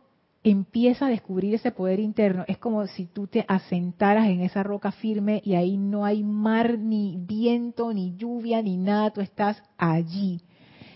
empieza 0.49 1.07
a 1.07 1.09
descubrir 1.09 1.55
ese 1.55 1.71
poder 1.71 1.99
interno. 1.99 2.45
Es 2.47 2.57
como 2.57 2.85
si 2.87 3.05
tú 3.05 3.27
te 3.27 3.45
asentaras 3.47 4.27
en 4.27 4.41
esa 4.41 4.63
roca 4.63 4.91
firme 4.91 5.41
y 5.43 5.55
ahí 5.55 5.77
no 5.77 6.05
hay 6.05 6.23
mar, 6.23 6.77
ni 6.79 7.17
viento, 7.17 7.93
ni 7.93 8.15
lluvia, 8.15 8.61
ni 8.61 8.77
nada, 8.77 9.11
tú 9.11 9.21
estás 9.21 9.61
allí. 9.77 10.41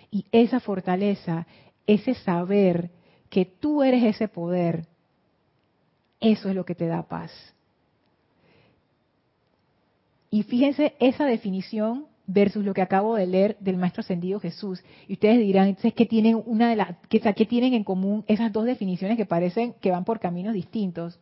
Y 0.10 0.26
esa 0.32 0.60
fortaleza, 0.60 1.48
ese 1.88 2.14
saber 2.14 2.92
que 3.30 3.46
tú 3.46 3.84
eres 3.84 4.04
ese 4.04 4.28
poder, 4.28 4.88
eso 6.22 6.50
es 6.50 6.56
lo 6.56 6.64
que 6.64 6.76
te 6.76 6.88
da 6.88 7.04
paz. 7.04 7.32
Y 10.30 10.44
fíjense 10.44 10.96
esa 11.00 11.26
definición 11.26 12.06
versus 12.26 12.64
lo 12.64 12.74
que 12.74 12.82
acabo 12.82 13.16
de 13.16 13.28
leer 13.28 13.58
del 13.60 13.76
maestro 13.76 14.02
ascendido 14.02 14.40
Jesús. 14.40 14.82
Y 15.08 15.14
ustedes 15.14 15.40
dirán, 15.40 15.68
entonces, 15.68 15.94
¿qué 15.94 16.06
tienen, 16.06 16.42
una 16.46 16.70
de 16.70 16.78
las, 16.78 16.96
qué, 17.10 17.20
qué 17.20 17.46
tienen 17.46 17.74
en 17.74 17.84
común 17.84 18.24
esas 18.28 18.54
dos 18.54 18.66
definiciones 18.66 19.18
que 19.18 19.26
parecen 19.26 19.74
que 19.82 19.92
van 19.92 20.06
por 20.06 20.20
caminos 20.20 20.54
distintos? 20.54 21.20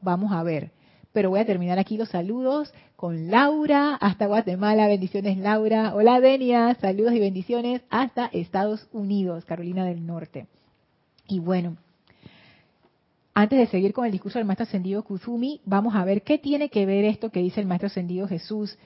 Vamos 0.00 0.30
a 0.32 0.42
ver. 0.44 0.70
Pero 1.12 1.30
voy 1.30 1.40
a 1.40 1.46
terminar 1.46 1.78
aquí 1.78 1.96
los 1.96 2.10
saludos 2.10 2.72
con 2.94 3.30
Laura 3.30 3.94
hasta 3.94 4.26
Guatemala. 4.26 4.86
Bendiciones, 4.86 5.38
Laura. 5.38 5.94
Hola, 5.94 6.20
Denia. 6.20 6.76
Saludos 6.80 7.14
y 7.14 7.20
bendiciones 7.20 7.82
hasta 7.88 8.26
Estados 8.26 8.86
Unidos, 8.92 9.46
Carolina 9.46 9.84
del 9.86 10.06
Norte. 10.06 10.46
Y 11.26 11.40
bueno, 11.40 11.78
antes 13.38 13.58
de 13.58 13.66
seguir 13.66 13.92
con 13.92 14.06
el 14.06 14.12
discurso 14.12 14.38
del 14.38 14.46
maestro 14.46 14.64
ascendido 14.64 15.04
Kuzumi, 15.04 15.60
vamos 15.66 15.94
a 15.94 16.06
ver 16.06 16.22
qué 16.22 16.38
tiene 16.38 16.70
que 16.70 16.86
ver 16.86 17.04
esto 17.04 17.28
que 17.28 17.40
dice 17.40 17.60
el 17.60 17.66
maestro 17.66 17.88
ascendido 17.88 18.26
Jesús 18.26 18.78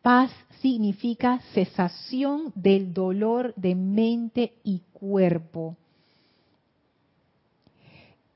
Paz 0.00 0.30
significa 0.62 1.40
cesación 1.52 2.50
del 2.54 2.94
dolor 2.94 3.52
de 3.56 3.74
mente 3.74 4.54
y 4.64 4.80
cuerpo. 4.94 5.76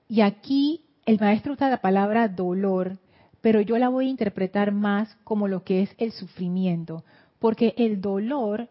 Y 0.06 0.20
aquí 0.20 0.82
el 1.06 1.18
maestro 1.18 1.54
usa 1.54 1.70
la 1.70 1.80
palabra 1.80 2.28
dolor, 2.28 2.98
pero 3.40 3.62
yo 3.62 3.78
la 3.78 3.88
voy 3.88 4.08
a 4.08 4.10
interpretar 4.10 4.70
más 4.72 5.16
como 5.24 5.48
lo 5.48 5.64
que 5.64 5.80
es 5.80 5.94
el 5.96 6.12
sufrimiento, 6.12 7.04
porque 7.38 7.72
el 7.78 8.02
dolor, 8.02 8.68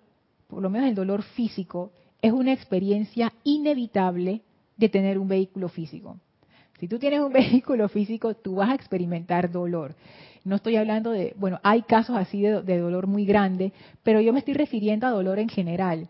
por 0.47 0.61
lo 0.61 0.69
menos 0.69 0.89
el 0.89 0.95
dolor 0.95 1.23
físico, 1.23 1.91
es 2.21 2.31
una 2.31 2.53
experiencia 2.53 3.33
inevitable 3.43 4.41
de 4.77 4.89
tener 4.89 5.17
un 5.17 5.27
vehículo 5.27 5.69
físico. 5.69 6.17
Si 6.79 6.87
tú 6.87 6.99
tienes 6.99 7.21
un 7.21 7.33
vehículo 7.33 7.89
físico, 7.89 8.35
tú 8.35 8.55
vas 8.55 8.69
a 8.69 8.75
experimentar 8.75 9.51
dolor. 9.51 9.95
No 10.43 10.55
estoy 10.55 10.77
hablando 10.77 11.11
de, 11.11 11.33
bueno, 11.37 11.59
hay 11.63 11.81
casos 11.81 12.15
así 12.15 12.41
de, 12.41 12.79
dolor 12.79 13.07
muy 13.07 13.25
grande, 13.25 13.73
pero 14.03 14.21
yo 14.21 14.31
me 14.31 14.39
estoy 14.39 14.53
refiriendo 14.53 15.05
a 15.05 15.11
dolor 15.11 15.39
en 15.39 15.49
general. 15.49 16.07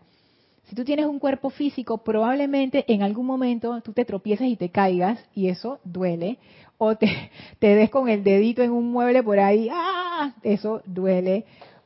Si 0.68 0.76
tú 0.76 0.84
tienes 0.84 1.06
un 1.06 1.18
cuerpo 1.18 1.50
físico, 1.50 1.98
probablemente 1.98 2.84
en 2.92 3.02
algún 3.02 3.26
momento 3.26 3.80
tú 3.80 3.92
te 3.92 4.04
tropieces 4.04 4.46
y 4.48 4.56
te 4.56 4.68
caigas 4.68 5.18
y 5.34 5.48
eso 5.48 5.80
duele. 5.82 6.38
O 6.76 6.94
te, 6.94 7.08
te 7.58 7.74
des 7.74 7.90
con 7.90 8.08
el 8.08 8.22
dedito 8.22 8.62
en 8.62 8.70
un 8.70 8.92
mueble 8.92 9.22
por 9.22 9.40
ahí, 9.40 9.68
¡ah! 9.72 10.34
Eso 10.42 10.82
duele. 10.84 11.44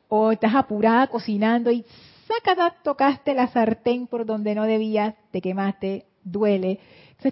O 0.08 0.32
estás 0.32 0.54
apurada 0.54 1.06
cocinando 1.06 1.70
y 1.70 1.86
sácata, 2.26 2.74
tocaste 2.82 3.34
la 3.34 3.48
sartén 3.48 4.06
por 4.06 4.26
donde 4.26 4.54
no 4.54 4.64
debías, 4.64 5.14
te 5.30 5.40
quemaste, 5.40 6.04
duele. 6.24 6.78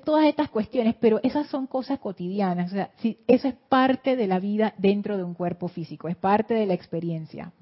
Todas 0.05 0.27
estas 0.27 0.51
cuestiones, 0.51 0.95
pero 1.01 1.19
esas 1.25 1.49
son 1.49 1.67
cosas 1.67 1.99
cotidianas. 1.99 2.71
O 2.71 2.75
sea, 2.75 2.91
eso 3.27 3.49
es 3.49 3.55
parte 3.69 4.15
de 4.15 4.29
la 4.29 4.39
vida 4.39 4.73
dentro 4.79 5.17
de 5.17 5.25
un 5.25 5.35
cuerpo 5.35 5.67
físico, 5.67 6.09
es 6.09 6.17
parte 6.17 6.55
de 6.55 6.67
la 6.67 6.75
experiencia. 6.75 7.53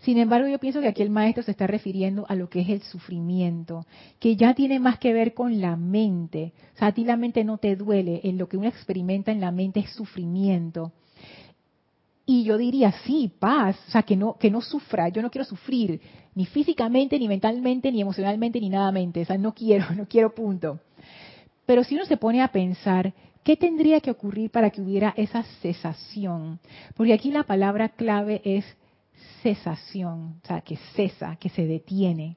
Sin 0.00 0.16
embargo, 0.18 0.48
yo 0.48 0.58
pienso 0.58 0.80
que 0.80 0.88
aquí 0.88 1.02
el 1.02 1.10
maestro 1.10 1.42
se 1.42 1.50
está 1.50 1.66
refiriendo 1.66 2.24
a 2.28 2.36
lo 2.36 2.48
que 2.48 2.60
es 2.60 2.68
el 2.68 2.82
sufrimiento, 2.82 3.84
que 4.20 4.36
ya 4.36 4.54
tiene 4.54 4.78
más 4.78 4.98
que 4.98 5.12
ver 5.12 5.34
con 5.34 5.60
la 5.60 5.76
mente. 5.76 6.52
O 6.74 6.78
sea, 6.78 6.88
a 6.88 6.92
ti 6.92 7.04
la 7.04 7.16
mente 7.16 7.44
no 7.44 7.58
te 7.58 7.74
duele, 7.74 8.20
en 8.24 8.38
lo 8.38 8.48
que 8.48 8.56
uno 8.56 8.68
experimenta 8.68 9.32
en 9.32 9.40
la 9.40 9.50
mente 9.50 9.80
es 9.80 9.90
sufrimiento. 9.90 10.92
Y 12.24 12.44
yo 12.44 12.56
diría, 12.58 12.92
sí, 13.04 13.32
paz, 13.38 13.76
o 13.88 13.90
sea, 13.90 14.02
que 14.02 14.16
no, 14.16 14.36
que 14.38 14.50
no 14.50 14.60
sufra, 14.60 15.08
yo 15.08 15.20
no 15.20 15.30
quiero 15.30 15.44
sufrir, 15.44 16.00
ni 16.38 16.46
físicamente, 16.46 17.18
ni 17.18 17.26
mentalmente, 17.26 17.90
ni 17.90 18.00
emocionalmente, 18.00 18.60
ni 18.60 18.68
nada 18.68 18.92
mente, 18.92 19.22
o 19.22 19.24
sea, 19.24 19.36
no 19.36 19.52
quiero, 19.52 19.86
no 19.96 20.06
quiero 20.06 20.32
punto. 20.32 20.78
Pero 21.66 21.82
si 21.82 21.96
uno 21.96 22.04
se 22.04 22.16
pone 22.16 22.42
a 22.42 22.52
pensar, 22.52 23.12
¿qué 23.42 23.56
tendría 23.56 24.00
que 24.00 24.12
ocurrir 24.12 24.52
para 24.52 24.70
que 24.70 24.80
hubiera 24.80 25.12
esa 25.16 25.42
cesación? 25.60 26.60
Porque 26.94 27.12
aquí 27.12 27.32
la 27.32 27.42
palabra 27.42 27.88
clave 27.88 28.40
es 28.44 28.64
cesación, 29.42 30.36
o 30.44 30.46
sea, 30.46 30.60
que 30.60 30.76
cesa, 30.94 31.34
que 31.40 31.48
se 31.48 31.66
detiene. 31.66 32.36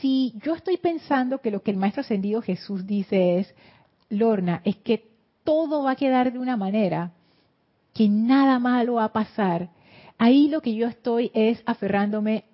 Si 0.00 0.34
yo 0.40 0.54
estoy 0.54 0.76
pensando 0.76 1.40
que 1.40 1.50
lo 1.50 1.64
que 1.64 1.72
el 1.72 1.78
Maestro 1.78 2.02
Ascendido 2.02 2.42
Jesús 2.42 2.86
dice 2.86 3.40
es, 3.40 3.52
Lorna, 4.08 4.62
es 4.64 4.76
que 4.76 5.10
todo 5.42 5.82
va 5.82 5.92
a 5.92 5.96
quedar 5.96 6.32
de 6.32 6.38
una 6.38 6.56
manera, 6.56 7.10
que 7.92 8.08
nada 8.08 8.60
malo 8.60 8.94
va 8.94 9.06
a 9.06 9.12
pasar, 9.12 9.73
ahí 10.18 10.48
lo 10.48 10.60
que 10.60 10.74
yo 10.74 10.86
estoy 10.86 11.30
es 11.34 11.62
aferrándome 11.66 12.44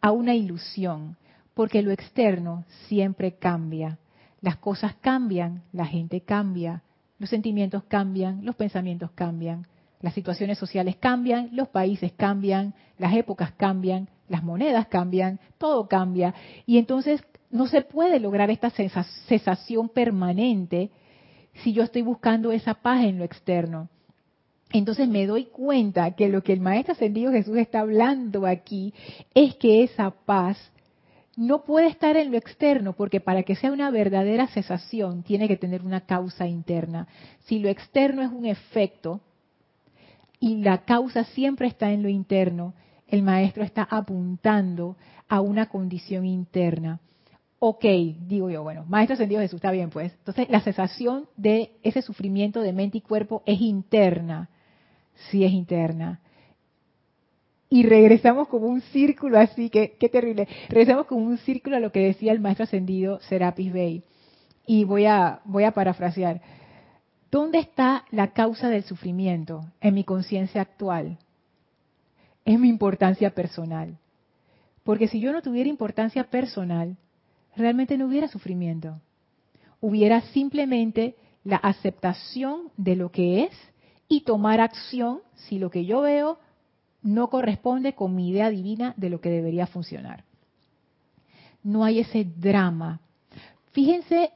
a 0.00 0.12
una 0.12 0.34
ilusión, 0.34 1.16
porque 1.54 1.82
lo 1.82 1.90
externo 1.90 2.64
siempre 2.88 3.32
cambia. 3.32 3.98
Las 4.40 4.56
cosas 4.56 4.94
cambian, 5.00 5.62
la 5.72 5.84
gente 5.84 6.22
cambia, 6.22 6.82
los 7.18 7.28
sentimientos 7.28 7.84
cambian, 7.84 8.44
los 8.44 8.56
pensamientos 8.56 9.10
cambian, 9.10 9.66
las 10.00 10.14
situaciones 10.14 10.56
sociales 10.56 10.96
cambian, 10.96 11.50
los 11.52 11.68
países 11.68 12.12
cambian, 12.12 12.74
las 12.98 13.14
épocas 13.14 13.52
cambian, 13.52 14.08
las 14.28 14.42
monedas 14.42 14.86
cambian, 14.86 15.38
todo 15.58 15.86
cambia. 15.88 16.34
Y 16.64 16.78
entonces 16.78 17.22
no 17.50 17.66
se 17.66 17.82
puede 17.82 18.18
lograr 18.20 18.50
esta 18.50 18.70
cesación 18.70 19.90
permanente 19.90 20.90
si 21.62 21.72
yo 21.74 21.82
estoy 21.82 22.02
buscando 22.02 22.52
esa 22.52 22.74
paz 22.74 23.04
en 23.04 23.18
lo 23.18 23.24
externo. 23.24 23.88
Entonces 24.72 25.08
me 25.08 25.26
doy 25.26 25.46
cuenta 25.46 26.12
que 26.12 26.28
lo 26.28 26.42
que 26.42 26.52
el 26.52 26.60
Maestro 26.60 26.92
Ascendido 26.92 27.32
Jesús 27.32 27.56
está 27.56 27.80
hablando 27.80 28.46
aquí 28.46 28.94
es 29.34 29.56
que 29.56 29.82
esa 29.82 30.10
paz 30.10 30.58
no 31.36 31.64
puede 31.64 31.88
estar 31.88 32.16
en 32.16 32.30
lo 32.30 32.36
externo, 32.36 32.92
porque 32.92 33.20
para 33.20 33.42
que 33.42 33.56
sea 33.56 33.72
una 33.72 33.90
verdadera 33.90 34.46
cesación 34.48 35.22
tiene 35.22 35.48
que 35.48 35.56
tener 35.56 35.82
una 35.82 36.02
causa 36.02 36.46
interna. 36.46 37.08
Si 37.46 37.58
lo 37.58 37.68
externo 37.68 38.22
es 38.22 38.30
un 38.30 38.46
efecto 38.46 39.20
y 40.38 40.56
la 40.56 40.84
causa 40.84 41.24
siempre 41.24 41.66
está 41.66 41.90
en 41.92 42.02
lo 42.02 42.08
interno, 42.08 42.74
el 43.08 43.22
Maestro 43.22 43.64
está 43.64 43.82
apuntando 43.90 44.96
a 45.28 45.40
una 45.40 45.66
condición 45.66 46.26
interna 46.26 47.00
ok, 47.60 47.84
digo 48.26 48.50
yo, 48.50 48.62
bueno, 48.62 48.84
Maestro 48.88 49.14
Ascendido 49.14 49.40
Jesús, 49.42 49.58
está 49.58 49.70
bien 49.70 49.90
pues. 49.90 50.12
Entonces, 50.14 50.48
la 50.48 50.60
cesación 50.60 51.28
de 51.36 51.72
ese 51.82 52.02
sufrimiento 52.02 52.62
de 52.62 52.72
mente 52.72 52.98
y 52.98 53.02
cuerpo 53.02 53.42
es 53.46 53.60
interna. 53.60 54.48
Sí 55.28 55.44
es 55.44 55.52
interna. 55.52 56.20
Y 57.68 57.84
regresamos 57.84 58.48
como 58.48 58.66
un 58.66 58.80
círculo 58.80 59.38
así, 59.38 59.70
que, 59.70 59.96
qué 59.98 60.08
terrible. 60.08 60.48
Regresamos 60.68 61.06
como 61.06 61.24
un 61.24 61.38
círculo 61.38 61.76
a 61.76 61.80
lo 61.80 61.92
que 61.92 62.00
decía 62.00 62.32
el 62.32 62.40
Maestro 62.40 62.64
Ascendido 62.64 63.20
Serapis 63.20 63.72
Bey. 63.72 64.02
Y 64.66 64.84
voy 64.84 65.06
a, 65.06 65.40
voy 65.44 65.64
a 65.64 65.70
parafrasear. 65.70 66.40
¿Dónde 67.30 67.58
está 67.58 68.04
la 68.10 68.32
causa 68.32 68.68
del 68.68 68.82
sufrimiento 68.82 69.64
en 69.80 69.94
mi 69.94 70.02
conciencia 70.02 70.62
actual? 70.62 71.18
Es 72.44 72.58
mi 72.58 72.68
importancia 72.68 73.30
personal. 73.30 73.98
Porque 74.82 75.06
si 75.06 75.20
yo 75.20 75.32
no 75.32 75.40
tuviera 75.40 75.70
importancia 75.70 76.24
personal, 76.24 76.96
realmente 77.54 77.96
no 77.96 78.06
hubiera 78.06 78.26
sufrimiento. 78.26 79.00
Hubiera 79.80 80.22
simplemente 80.32 81.14
la 81.44 81.56
aceptación 81.56 82.72
de 82.76 82.96
lo 82.96 83.12
que 83.12 83.44
es 83.44 83.52
y 84.10 84.22
tomar 84.22 84.60
acción 84.60 85.20
si 85.34 85.58
lo 85.58 85.70
que 85.70 85.86
yo 85.86 86.02
veo 86.02 86.38
no 87.00 87.30
corresponde 87.30 87.94
con 87.94 88.14
mi 88.14 88.28
idea 88.28 88.50
divina 88.50 88.92
de 88.96 89.08
lo 89.08 89.20
que 89.20 89.30
debería 89.30 89.68
funcionar. 89.68 90.24
No 91.62 91.84
hay 91.84 92.00
ese 92.00 92.24
drama. 92.24 93.00
Fíjense, 93.72 94.32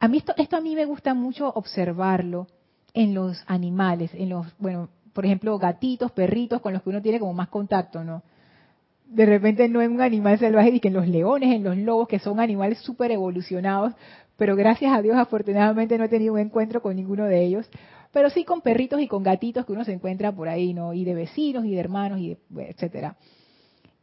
a 0.00 0.08
mí 0.08 0.16
esto, 0.16 0.32
esto 0.38 0.56
a 0.56 0.60
mí 0.60 0.74
me 0.74 0.86
gusta 0.86 1.12
mucho 1.12 1.52
observarlo 1.54 2.46
en 2.94 3.12
los 3.14 3.44
animales, 3.46 4.10
en 4.14 4.30
los, 4.30 4.46
bueno, 4.58 4.88
por 5.12 5.26
ejemplo, 5.26 5.58
gatitos, 5.58 6.10
perritos 6.12 6.62
con 6.62 6.72
los 6.72 6.82
que 6.82 6.88
uno 6.88 7.02
tiene 7.02 7.20
como 7.20 7.34
más 7.34 7.48
contacto, 7.48 8.02
¿no? 8.02 8.22
de 9.08 9.24
repente 9.24 9.68
no 9.68 9.80
en 9.80 9.92
un 9.92 10.00
animal 10.02 10.38
salvaje, 10.38 10.70
y 10.70 10.80
que 10.80 10.88
en 10.88 10.94
los 10.94 11.08
leones, 11.08 11.54
en 11.54 11.64
los 11.64 11.76
lobos, 11.76 12.08
que 12.08 12.18
son 12.18 12.40
animales 12.40 12.78
súper 12.78 13.10
evolucionados, 13.10 13.94
pero 14.36 14.54
gracias 14.54 14.92
a 14.92 15.02
Dios 15.02 15.16
afortunadamente 15.16 15.98
no 15.98 16.04
he 16.04 16.08
tenido 16.08 16.34
un 16.34 16.40
encuentro 16.40 16.82
con 16.82 16.94
ninguno 16.94 17.24
de 17.24 17.42
ellos, 17.42 17.68
pero 18.12 18.30
sí 18.30 18.44
con 18.44 18.60
perritos 18.60 19.00
y 19.00 19.08
con 19.08 19.22
gatitos 19.22 19.66
que 19.66 19.72
uno 19.72 19.84
se 19.84 19.92
encuentra 19.92 20.32
por 20.32 20.48
ahí, 20.48 20.74
¿no? 20.74 20.94
Y 20.94 21.04
de 21.04 21.14
vecinos 21.14 21.64
y 21.64 21.72
de 21.72 21.80
hermanos 21.80 22.20
y 22.20 22.36
etcétera. 22.56 23.16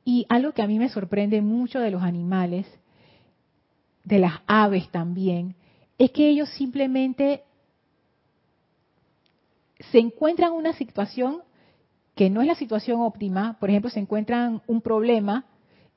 Y 0.03 0.25
algo 0.29 0.51
que 0.51 0.61
a 0.61 0.67
mí 0.67 0.77
me 0.77 0.89
sorprende 0.89 1.41
mucho 1.41 1.79
de 1.79 1.91
los 1.91 2.03
animales, 2.03 2.67
de 4.03 4.19
las 4.19 4.33
aves 4.45 4.89
también, 4.89 5.55
es 5.97 6.11
que 6.11 6.29
ellos 6.29 6.49
simplemente 6.49 7.43
se 9.91 9.99
encuentran 9.99 10.51
en 10.51 10.59
una 10.59 10.73
situación 10.73 11.41
que 12.13 12.29
no 12.29 12.41
es 12.41 12.47
la 12.47 12.55
situación 12.55 13.01
óptima, 13.01 13.57
por 13.59 13.69
ejemplo, 13.69 13.89
se 13.89 13.99
encuentran 13.99 14.61
un 14.67 14.81
problema 14.81 15.45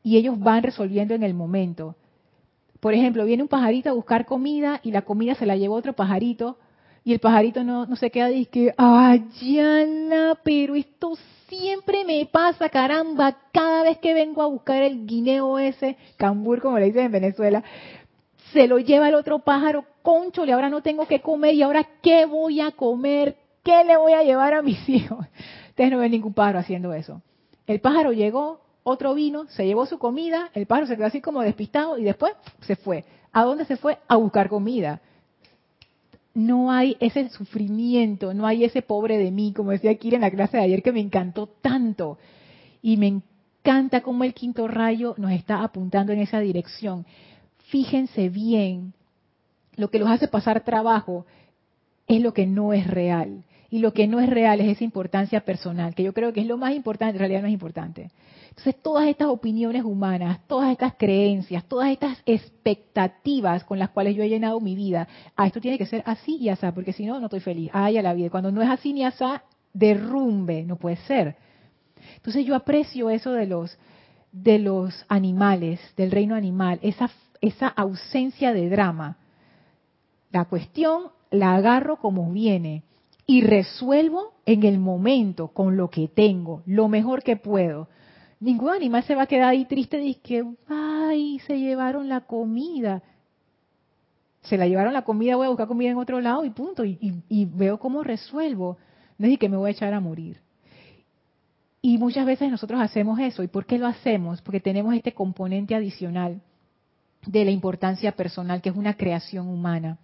y 0.03 0.16
ellos 0.16 0.38
van 0.38 0.62
resolviendo 0.62 1.14
en 1.14 1.23
el 1.23 1.35
momento. 1.35 1.97
Por 2.81 2.94
ejemplo, 2.94 3.25
viene 3.25 3.42
un 3.42 3.49
pajarito 3.49 3.90
a 3.90 3.92
buscar 3.92 4.25
comida 4.25 4.81
y 4.83 4.90
la 4.90 5.03
comida 5.03 5.35
se 5.35 5.47
la 5.47 5.57
lleva 5.57 5.75
otro 5.75 5.92
pajarito 5.92 6.59
y 7.09 7.14
el 7.14 7.21
pajarito 7.21 7.64
no, 7.64 7.97
se 7.97 8.11
queda 8.11 8.31
y 8.31 8.44
dice, 8.44 8.75
Ayana, 8.77 10.38
pero 10.44 10.75
esto 10.75 11.14
siempre 11.49 12.05
me 12.05 12.27
pasa, 12.27 12.68
caramba, 12.68 13.35
cada 13.51 13.85
vez 13.85 13.97
que 13.97 14.12
vengo 14.12 14.42
a 14.42 14.47
buscar 14.47 14.83
el 14.83 15.07
guineo 15.07 15.59
ese, 15.59 15.97
cambur 16.18 16.61
como 16.61 16.79
le 16.79 16.85
dicen 16.85 17.07
en 17.07 17.12
Venezuela, 17.12 17.64
se 18.53 18.68
lo 18.68 18.79
lleva 18.79 19.09
el 19.09 19.14
otro 19.14 19.38
pájaro, 19.38 19.87
conchole, 20.03 20.53
ahora 20.53 20.68
no 20.68 20.83
tengo 20.83 21.07
que 21.07 21.23
comer 21.23 21.55
y 21.55 21.62
ahora 21.62 21.88
qué 22.03 22.27
voy 22.27 22.61
a 22.61 22.73
comer, 22.73 23.37
qué 23.62 23.85
le 23.85 23.97
voy 23.97 24.12
a 24.12 24.23
llevar 24.23 24.53
a 24.53 24.61
mis 24.61 24.87
hijos. 24.90 25.25
Ustedes 25.71 25.90
no 25.90 26.01
ven 26.01 26.11
ningún 26.11 26.35
pájaro 26.35 26.59
haciendo 26.59 26.92
eso. 26.92 27.23
El 27.66 27.81
pájaro 27.81 28.12
llegó, 28.12 28.61
otro 28.83 29.14
vino, 29.14 29.47
se 29.47 29.64
llevó 29.64 29.87
su 29.87 29.99
comida, 29.99 30.51
el 30.53 30.66
pájaro 30.66 30.87
se 30.87 30.97
quedó 30.97 31.07
así 31.07 31.23
como 31.23 31.40
despistado 31.40 31.97
y 31.97 32.05
después 32.05 32.35
se 32.61 32.77
fue. 32.77 33.07
¿A 33.33 33.44
dónde 33.44 33.64
se 33.64 33.79
fue? 33.79 33.97
A 34.09 34.16
buscar 34.16 34.51
comida. 34.51 35.01
No 36.38 36.70
hay 36.70 36.96
ese 37.01 37.31
sufrimiento, 37.31 38.33
no 38.33 38.46
hay 38.46 38.62
ese 38.62 38.81
pobre 38.81 39.18
de 39.18 39.33
mí, 39.33 39.53
como 39.53 39.72
decía 39.72 39.96
Kira 39.96 40.14
en 40.14 40.20
la 40.20 40.31
clase 40.31 40.57
de 40.57 40.62
ayer, 40.62 40.85
que 40.85 40.92
me 40.92 41.01
encantó 41.01 41.48
tanto. 41.48 42.16
Y 42.81 42.96
me 42.96 43.09
encanta 43.09 44.03
cómo 44.03 44.22
el 44.22 44.35
quinto 44.35 44.68
rayo 44.68 45.16
nos 45.18 45.33
está 45.33 45.64
apuntando 45.64 46.12
en 46.12 46.20
esa 46.20 46.38
dirección. 46.38 47.07
Fíjense 47.70 48.29
bien, 48.29 48.92
lo 49.74 49.90
que 49.90 49.98
los 49.98 50.09
hace 50.09 50.29
pasar 50.29 50.62
trabajo 50.62 51.27
es 52.07 52.22
lo 52.22 52.33
que 52.33 52.46
no 52.46 52.72
es 52.72 52.87
real. 52.87 53.42
Y 53.71 53.81
lo 53.81 53.93
que 53.93 54.07
no 54.07 54.19
es 54.21 54.31
real 54.31 54.61
es 54.61 54.69
esa 54.69 54.85
importancia 54.85 55.41
personal, 55.41 55.95
que 55.95 56.03
yo 56.03 56.15
creo 56.15 56.33
que 56.33 56.41
es 56.41 56.47
lo 56.47 56.57
más 56.57 56.75
importante, 56.75 57.17
en 57.17 57.19
realidad 57.19 57.43
no 57.43 57.49
es 57.49 57.53
importante. 57.53 58.11
Entonces, 58.49 58.83
todas 58.83 59.07
estas 59.07 59.29
opiniones 59.29 59.85
humanas, 59.85 60.41
todas 60.47 60.73
estas 60.73 60.95
creencias, 60.95 61.65
todas 61.67 61.91
estas 61.91 62.19
expectativas 62.25 63.65
con 63.65 63.79
las 63.79 63.91
cuales 63.91 64.17
yo 64.17 64.23
he 64.23 64.29
llenado 64.29 64.59
mi 64.59 64.75
vida, 64.75 65.07
ah, 65.37 65.47
esto 65.47 65.61
tiene 65.61 65.77
que 65.77 65.87
ser 65.87 66.03
así 66.07 66.37
y 66.37 66.49
así, 66.49 66.67
porque 66.75 66.95
si 66.95 67.05
no, 67.05 67.21
no 67.21 67.27
estoy 67.27 67.41
feliz. 67.41 67.71
Ay, 67.75 67.99
a 67.99 68.03
la 68.03 68.15
vida. 68.15 68.31
Cuando 68.31 68.51
no 68.51 68.63
es 68.63 68.71
así 68.71 68.95
ni 68.95 69.05
así, 69.05 69.25
derrumbe, 69.75 70.65
no 70.65 70.77
puede 70.77 70.97
ser. 70.97 71.37
Entonces, 72.17 72.47
yo 72.47 72.55
aprecio 72.55 73.11
eso 73.11 73.33
de 73.33 73.47
los, 73.47 73.79
de 74.33 74.59
los 74.59 75.05
animales, 75.09 75.79
del 75.97 76.11
reino 76.11 76.35
animal, 76.35 76.79
esa, 76.83 77.11
esa 77.43 77.69
ausencia 77.69 78.55
de 78.55 78.71
drama. 78.71 79.19
La 80.31 80.47
cuestión 80.47 81.13
la 81.31 81.55
agarro 81.55 81.97
como 81.97 82.33
viene 82.33 82.83
y 83.31 83.43
resuelvo 83.43 84.33
en 84.47 84.62
el 84.62 84.79
momento 84.79 85.49
con 85.49 85.77
lo 85.77 85.91
que 85.91 86.09
tengo, 86.09 86.62
lo 86.64 86.88
mejor 86.88 87.23
que 87.23 87.37
puedo. 87.37 87.87
Ningún 88.41 88.71
animal 88.71 89.05
se 89.05 89.14
va 89.14 89.25
a 89.25 89.27
quedar 89.27 89.51
ahí 89.51 89.67
triste 89.67 90.03
y 90.03 90.14
que, 90.14 90.47
ay, 90.67 91.38
se 91.41 91.61
llevaron 91.61 92.09
la 92.09 92.23
comida. 92.23 93.03
Se 94.41 94.57
la 94.57 94.67
llevaron 94.67 94.95
la 94.95 95.03
comida, 95.03 95.37
voy 95.37 95.45
a 95.45 95.51
buscar 95.51 95.69
comida 95.69 95.91
en 95.91 95.99
otro 95.99 96.23
lado 96.23 96.43
y 96.47 96.51
punto. 96.51 96.87
Y, 96.87 97.21
veo 97.29 97.79
cómo 97.79 98.03
resuelvo. 98.03 98.79
No 99.19 99.27
es 99.27 99.38
que 99.38 99.51
me 99.51 99.59
voy 99.59 99.69
a 99.69 99.73
echar 99.73 99.93
a 99.93 100.01
morir. 100.01 100.41
Y 101.83 101.99
muchas 101.99 102.25
veces 102.25 102.51
nosotros 102.51 102.81
hacemos 102.81 103.21
eso. 103.21 103.43
¿Y 103.43 103.49
por 103.49 103.67
qué 103.67 103.77
lo 103.77 103.87
hacemos? 103.87 104.41
Porque 104.41 104.61
tenemos 104.61 104.95
este 104.95 105.12
componente 105.12 105.75
adicional 105.75 106.41
de 107.27 107.45
la 107.45 107.51
importancia 107.51 108.12
personal, 108.12 108.62
que 108.62 108.71
es 108.71 108.77
una 108.77 108.95
creación 108.95 109.49
humana. 109.49 109.99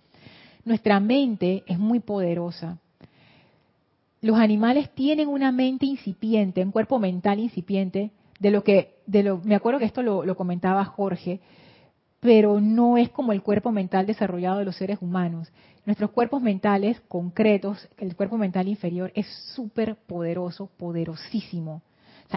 Nuestra 0.67 1.01
mente 1.01 1.65
es 1.67 1.79
muy 1.79 2.01
poderosa. 2.01 2.81
Los 4.25 4.39
animales 4.39 4.89
tienen 4.95 5.29
una 5.29 5.53
mente 5.53 5.85
incipiente, 5.85 6.65
un 6.65 6.73
cuerpo 6.73 6.99
mental 6.99 7.39
incipiente, 7.41 8.11
de 8.41 8.51
lo 8.51 8.65
que, 8.65 8.95
de 9.05 9.23
lo, 9.23 9.37
me 9.45 9.55
acuerdo 9.55 9.79
que 9.79 9.85
esto 9.85 10.01
lo, 10.03 10.35
comentaba 10.35 10.83
Jorge, 10.87 11.43
pero 12.21 12.59
no 12.59 12.97
es 12.97 13.11
como 13.11 13.33
el 13.33 13.43
cuerpo 13.43 13.71
mental 13.71 14.07
desarrollado 14.07 14.61
de 14.61 14.65
los 14.65 14.77
seres 14.77 14.97
humanos. 15.03 15.53
Nuestros 15.85 16.11
cuerpos 16.11 16.41
mentales 16.41 17.03
concretos, 17.07 17.87
el 17.99 18.17
cuerpo 18.17 18.39
mental 18.39 18.67
inferior 18.67 19.13
es 19.15 19.27
súper 19.55 19.95
poderoso, 19.95 20.71
poderosísimo. 20.79 21.83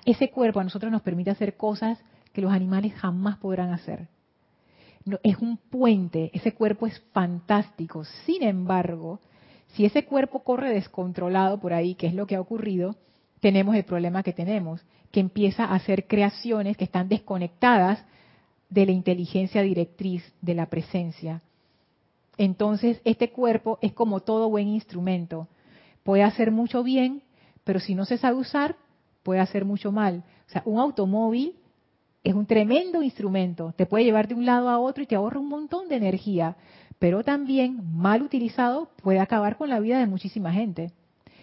Ese 0.04 0.30
cuerpo 0.30 0.60
a 0.60 0.66
nosotros 0.66 0.92
nos 0.92 1.04
permite 1.04 1.32
hacer 1.32 1.56
cosas 1.56 1.98
que 2.34 2.42
los 2.42 2.52
animales 2.52 2.96
jamás 2.96 3.38
podrán 3.38 3.72
hacer. 3.72 4.10
es 5.24 5.38
un 5.38 5.56
puente, 5.56 6.32
ese 6.34 6.54
cuerpo 6.54 6.86
es 6.86 7.02
fantástico. 7.14 8.04
Sin 8.26 8.44
embargo, 8.44 9.22
si 9.74 9.86
ese 9.86 10.06
cuerpo 10.06 10.44
corre 10.44 10.74
descontrolado 10.74 11.60
por 11.60 11.74
ahí, 11.74 11.96
que 11.96 12.08
es 12.08 12.14
lo 12.14 12.28
que 12.28 12.36
ha 12.36 12.42
ocurrido, 12.42 12.96
tenemos 13.40 13.76
el 13.76 13.84
problema 13.84 14.24
que 14.24 14.34
tenemos, 14.34 14.82
que 15.12 15.20
empieza 15.20 15.66
a 15.66 15.76
hacer 15.76 16.08
creaciones 16.08 16.78
que 16.78 16.84
están 16.84 17.08
desconectadas 17.08 18.04
de 18.70 18.86
la 18.86 18.92
inteligencia 18.92 19.62
directriz 19.62 20.24
de 20.42 20.56
la 20.56 20.66
presencia. 20.68 21.42
Entonces, 22.38 23.02
este 23.04 23.32
cuerpo 23.32 23.80
es 23.82 23.94
como 23.94 24.20
todo 24.20 24.50
buen 24.50 24.68
instrumento. 24.68 25.48
Puede 26.04 26.24
hacer 26.24 26.52
mucho 26.52 26.84
bien, 26.84 27.24
pero 27.64 27.80
si 27.80 27.96
no 27.96 28.06
se 28.06 28.18
sabe 28.18 28.38
usar, 28.38 28.76
puede 29.24 29.40
hacer 29.40 29.66
mucho 29.66 29.92
mal. 29.92 30.24
O 30.48 30.50
sea, 30.50 30.62
un 30.66 30.80
automóvil 30.80 31.56
es 32.24 32.34
un 32.34 32.46
tremendo 32.46 33.02
instrumento. 33.02 33.74
Te 33.76 33.86
puede 33.86 34.04
llevar 34.04 34.28
de 34.28 34.36
un 34.36 34.46
lado 34.46 34.70
a 34.70 34.80
otro 34.80 35.04
y 35.04 35.08
te 35.08 35.16
ahorra 35.16 35.40
un 35.40 35.50
montón 35.50 35.88
de 35.88 35.96
energía 35.96 36.56
pero 37.00 37.24
también 37.24 37.80
mal 37.94 38.22
utilizado 38.22 38.90
puede 39.04 39.20
acabar 39.20 39.58
con 39.58 39.70
la 39.70 39.80
vida 39.80 40.00
de 40.00 40.08
muchísima 40.08 40.52
gente. 40.52 40.92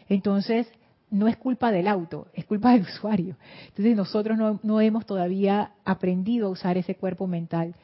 Entonces, 0.09 0.67
no 1.11 1.29
es 1.29 1.37
culpa 1.37 1.71
del 1.71 1.87
auto, 1.87 2.27
es 2.35 2.45
culpa 2.45 2.73
del 2.73 2.83
usuario. 2.83 3.37
Entonces, 3.69 3.97
nosotros 3.97 4.37
no, 4.63 4.81
hemos 4.81 5.07
todavía 5.07 5.73
aprendido 5.85 6.49
a 6.49 6.51
usar 6.51 6.77
ese 6.77 6.97
cuerpo 6.97 7.27
mental 7.27 7.75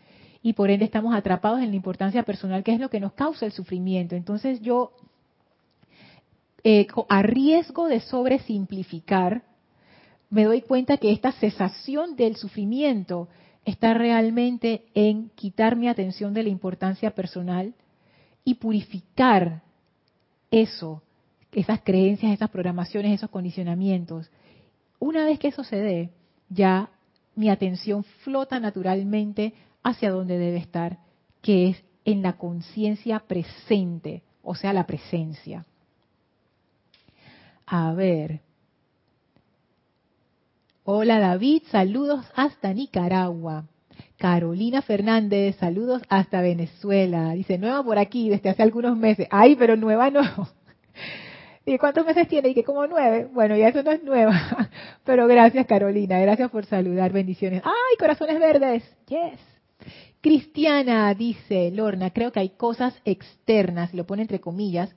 y 0.42 0.54
por 0.54 0.70
ende 0.70 0.86
estamos 0.86 1.14
atrapados 1.14 1.60
en 1.60 1.70
la 1.70 1.76
importancia 1.76 2.22
personal, 2.22 2.64
que 2.64 2.72
es 2.72 2.80
lo 2.80 2.90
que 2.90 2.98
nos 2.98 3.12
causa 3.12 3.46
el 3.46 3.52
sufrimiento. 3.52 4.16
Entonces, 4.16 4.60
yo, 4.60 4.92
eh, 6.64 6.86
a 7.08 7.22
riesgo 7.22 7.88
de 7.88 8.00
sobresimplificar, 8.00 9.42
me 10.28 10.44
doy 10.44 10.62
cuenta 10.62 10.96
que 10.96 11.12
esta 11.12 11.32
cesación 11.32 12.16
del 12.16 12.36
sufrimiento 12.36 13.28
está 13.64 13.94
realmente 13.94 14.86
en 14.94 15.30
quitar 15.30 15.76
mi 15.76 15.88
atención 15.88 16.34
de 16.34 16.42
la 16.42 16.48
importancia 16.48 17.10
personal 17.12 17.74
y 18.44 18.54
purificar 18.54 19.62
eso, 20.50 21.02
esas 21.52 21.80
creencias, 21.82 22.32
esas 22.32 22.50
programaciones, 22.50 23.12
esos 23.12 23.30
condicionamientos. 23.30 24.30
Una 24.98 25.24
vez 25.24 25.38
que 25.38 25.48
eso 25.48 25.64
se 25.64 25.76
dé, 25.76 26.10
ya 26.48 26.90
mi 27.34 27.48
atención 27.48 28.04
flota 28.24 28.58
naturalmente 28.60 29.54
hacia 29.82 30.10
donde 30.10 30.38
debe 30.38 30.58
estar, 30.58 30.98
que 31.42 31.68
es 31.68 31.84
en 32.04 32.22
la 32.22 32.34
conciencia 32.34 33.20
presente, 33.20 34.22
o 34.42 34.54
sea, 34.54 34.72
la 34.72 34.86
presencia. 34.86 35.64
A 37.66 37.92
ver, 37.92 38.40
Hola 40.84 41.18
David, 41.18 41.62
saludos 41.70 42.24
hasta 42.34 42.72
Nicaragua. 42.72 43.64
Carolina 44.16 44.80
Fernández, 44.80 45.56
saludos 45.56 46.00
hasta 46.08 46.40
Venezuela. 46.40 47.32
Dice, 47.34 47.58
nueva 47.58 47.84
por 47.84 47.98
aquí 47.98 48.30
desde 48.30 48.48
hace 48.48 48.62
algunos 48.62 48.96
meses. 48.96 49.28
Ay, 49.30 49.56
pero 49.56 49.76
nueva 49.76 50.08
no. 50.08 50.22
¿Y 51.66 51.76
cuántos 51.76 52.06
meses 52.06 52.26
tiene? 52.28 52.48
Y 52.48 52.54
que 52.54 52.64
como 52.64 52.86
nueve. 52.86 53.28
Bueno, 53.30 53.58
ya 53.58 53.68
eso 53.68 53.82
no 53.82 53.90
es 53.90 54.02
nueva. 54.02 54.70
Pero 55.04 55.26
gracias 55.26 55.66
Carolina, 55.66 56.18
gracias 56.18 56.50
por 56.50 56.64
saludar. 56.64 57.12
Bendiciones. 57.12 57.62
Ay, 57.62 57.96
corazones 57.98 58.40
verdes. 58.40 58.82
Yes. 59.06 59.38
Cristiana, 60.22 61.14
dice 61.14 61.70
Lorna, 61.72 62.10
creo 62.10 62.32
que 62.32 62.40
hay 62.40 62.50
cosas 62.50 62.94
externas, 63.04 63.92
lo 63.92 64.06
pone 64.06 64.22
entre 64.22 64.40
comillas, 64.40 64.94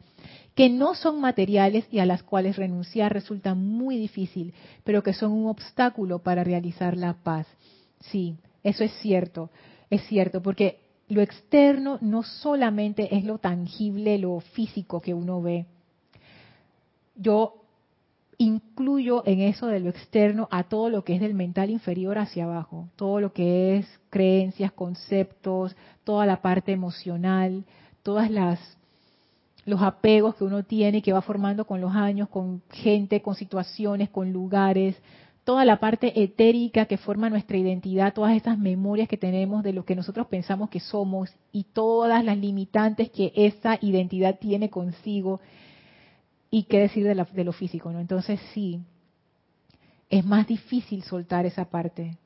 que 0.56 0.70
no 0.70 0.94
son 0.96 1.20
materiales 1.20 1.86
y 1.92 2.00
a 2.00 2.06
las 2.06 2.24
cuales 2.24 2.58
renunciar 2.58 3.12
resulta 3.12 3.56
muy 3.56 3.98
difícil, 3.98 4.54
pero 4.84 5.02
que 5.02 5.14
son 5.14 5.32
un 5.32 5.48
obstáculo 5.48 6.20
para 6.20 6.44
realizar 6.44 6.96
la 6.96 7.14
paz. 7.14 7.48
Sí, 8.00 8.36
eso 8.64 8.84
es 8.84 8.92
cierto, 9.02 9.50
es 9.90 10.04
cierto, 10.08 10.42
porque 10.42 10.80
lo 11.10 11.22
externo 11.22 11.98
no 12.02 12.24
solamente 12.24 13.16
es 13.16 13.26
lo 13.26 13.38
tangible, 13.38 14.18
lo 14.18 14.40
físico 14.40 15.02
que 15.02 15.14
uno 15.14 15.42
ve. 15.42 15.66
Yo 17.16 17.64
incluyo 18.38 19.24
en 19.26 19.42
eso 19.42 19.68
de 19.68 19.80
lo 19.80 19.90
externo 19.90 20.48
a 20.52 20.64
todo 20.64 20.90
lo 20.90 21.04
que 21.04 21.16
es 21.16 21.22
del 21.22 21.34
mental 21.34 21.70
inferior 21.70 22.18
hacia 22.18 22.46
abajo, 22.46 22.90
todo 22.96 23.20
lo 23.20 23.34
que 23.34 23.78
es 23.78 24.00
creencias, 24.10 24.72
conceptos, 24.72 25.76
toda 26.04 26.26
la 26.26 26.42
parte 26.42 26.72
emocional, 26.72 27.64
todas 28.02 28.30
las 28.30 28.60
los 29.66 29.82
apegos 29.82 30.36
que 30.36 30.44
uno 30.44 30.64
tiene 30.64 31.02
que 31.02 31.14
va 31.14 31.22
formando 31.22 31.66
con 31.66 31.80
los 31.80 31.94
años, 31.96 32.30
con 32.30 32.62
gente, 32.70 33.22
con 33.22 33.36
situaciones, 33.36 34.10
con 34.10 34.34
lugares, 34.34 34.96
toda 35.44 35.66
la 35.66 35.80
parte 35.80 36.24
etérica 36.24 36.86
que 36.86 36.98
forma 36.98 37.30
nuestra 37.30 37.58
identidad, 37.58 38.14
todas 38.14 38.36
esas 38.36 38.58
memorias 38.58 39.08
que 39.08 39.18
tenemos 39.18 39.64
de 39.64 39.74
lo 39.74 39.86
que 39.86 39.96
nosotros 39.96 40.28
pensamos 40.28 40.70
que 40.70 40.80
somos 40.80 41.30
y 41.52 41.64
todas 41.64 42.24
las 42.24 42.38
limitantes 42.38 43.10
que 43.10 43.32
esa 43.36 43.78
identidad 43.82 44.40
tiene 44.40 44.70
consigo 44.70 45.42
y 46.50 46.64
qué 46.64 46.80
decir 46.80 47.04
de, 47.04 47.26
de 47.34 47.44
lo 47.44 47.52
físico, 47.52 47.92
¿no? 47.92 48.00
Entonces 48.00 48.40
sí, 48.54 48.80
es 50.10 50.26
más 50.26 50.48
difícil 50.48 51.04
soltar 51.04 51.46
esa 51.46 51.66
parte. 51.66 52.18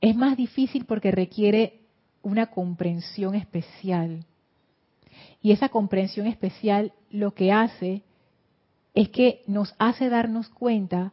Es 0.00 0.16
más 0.16 0.36
difícil 0.36 0.86
porque 0.86 1.10
requiere 1.10 1.79
una 2.22 2.46
comprensión 2.46 3.34
especial. 3.34 4.24
Y 5.42 5.52
esa 5.52 5.68
comprensión 5.68 6.26
especial 6.26 6.92
lo 7.10 7.34
que 7.34 7.52
hace 7.52 8.02
es 8.94 9.08
que 9.08 9.42
nos 9.46 9.74
hace 9.78 10.08
darnos 10.08 10.48
cuenta 10.48 11.12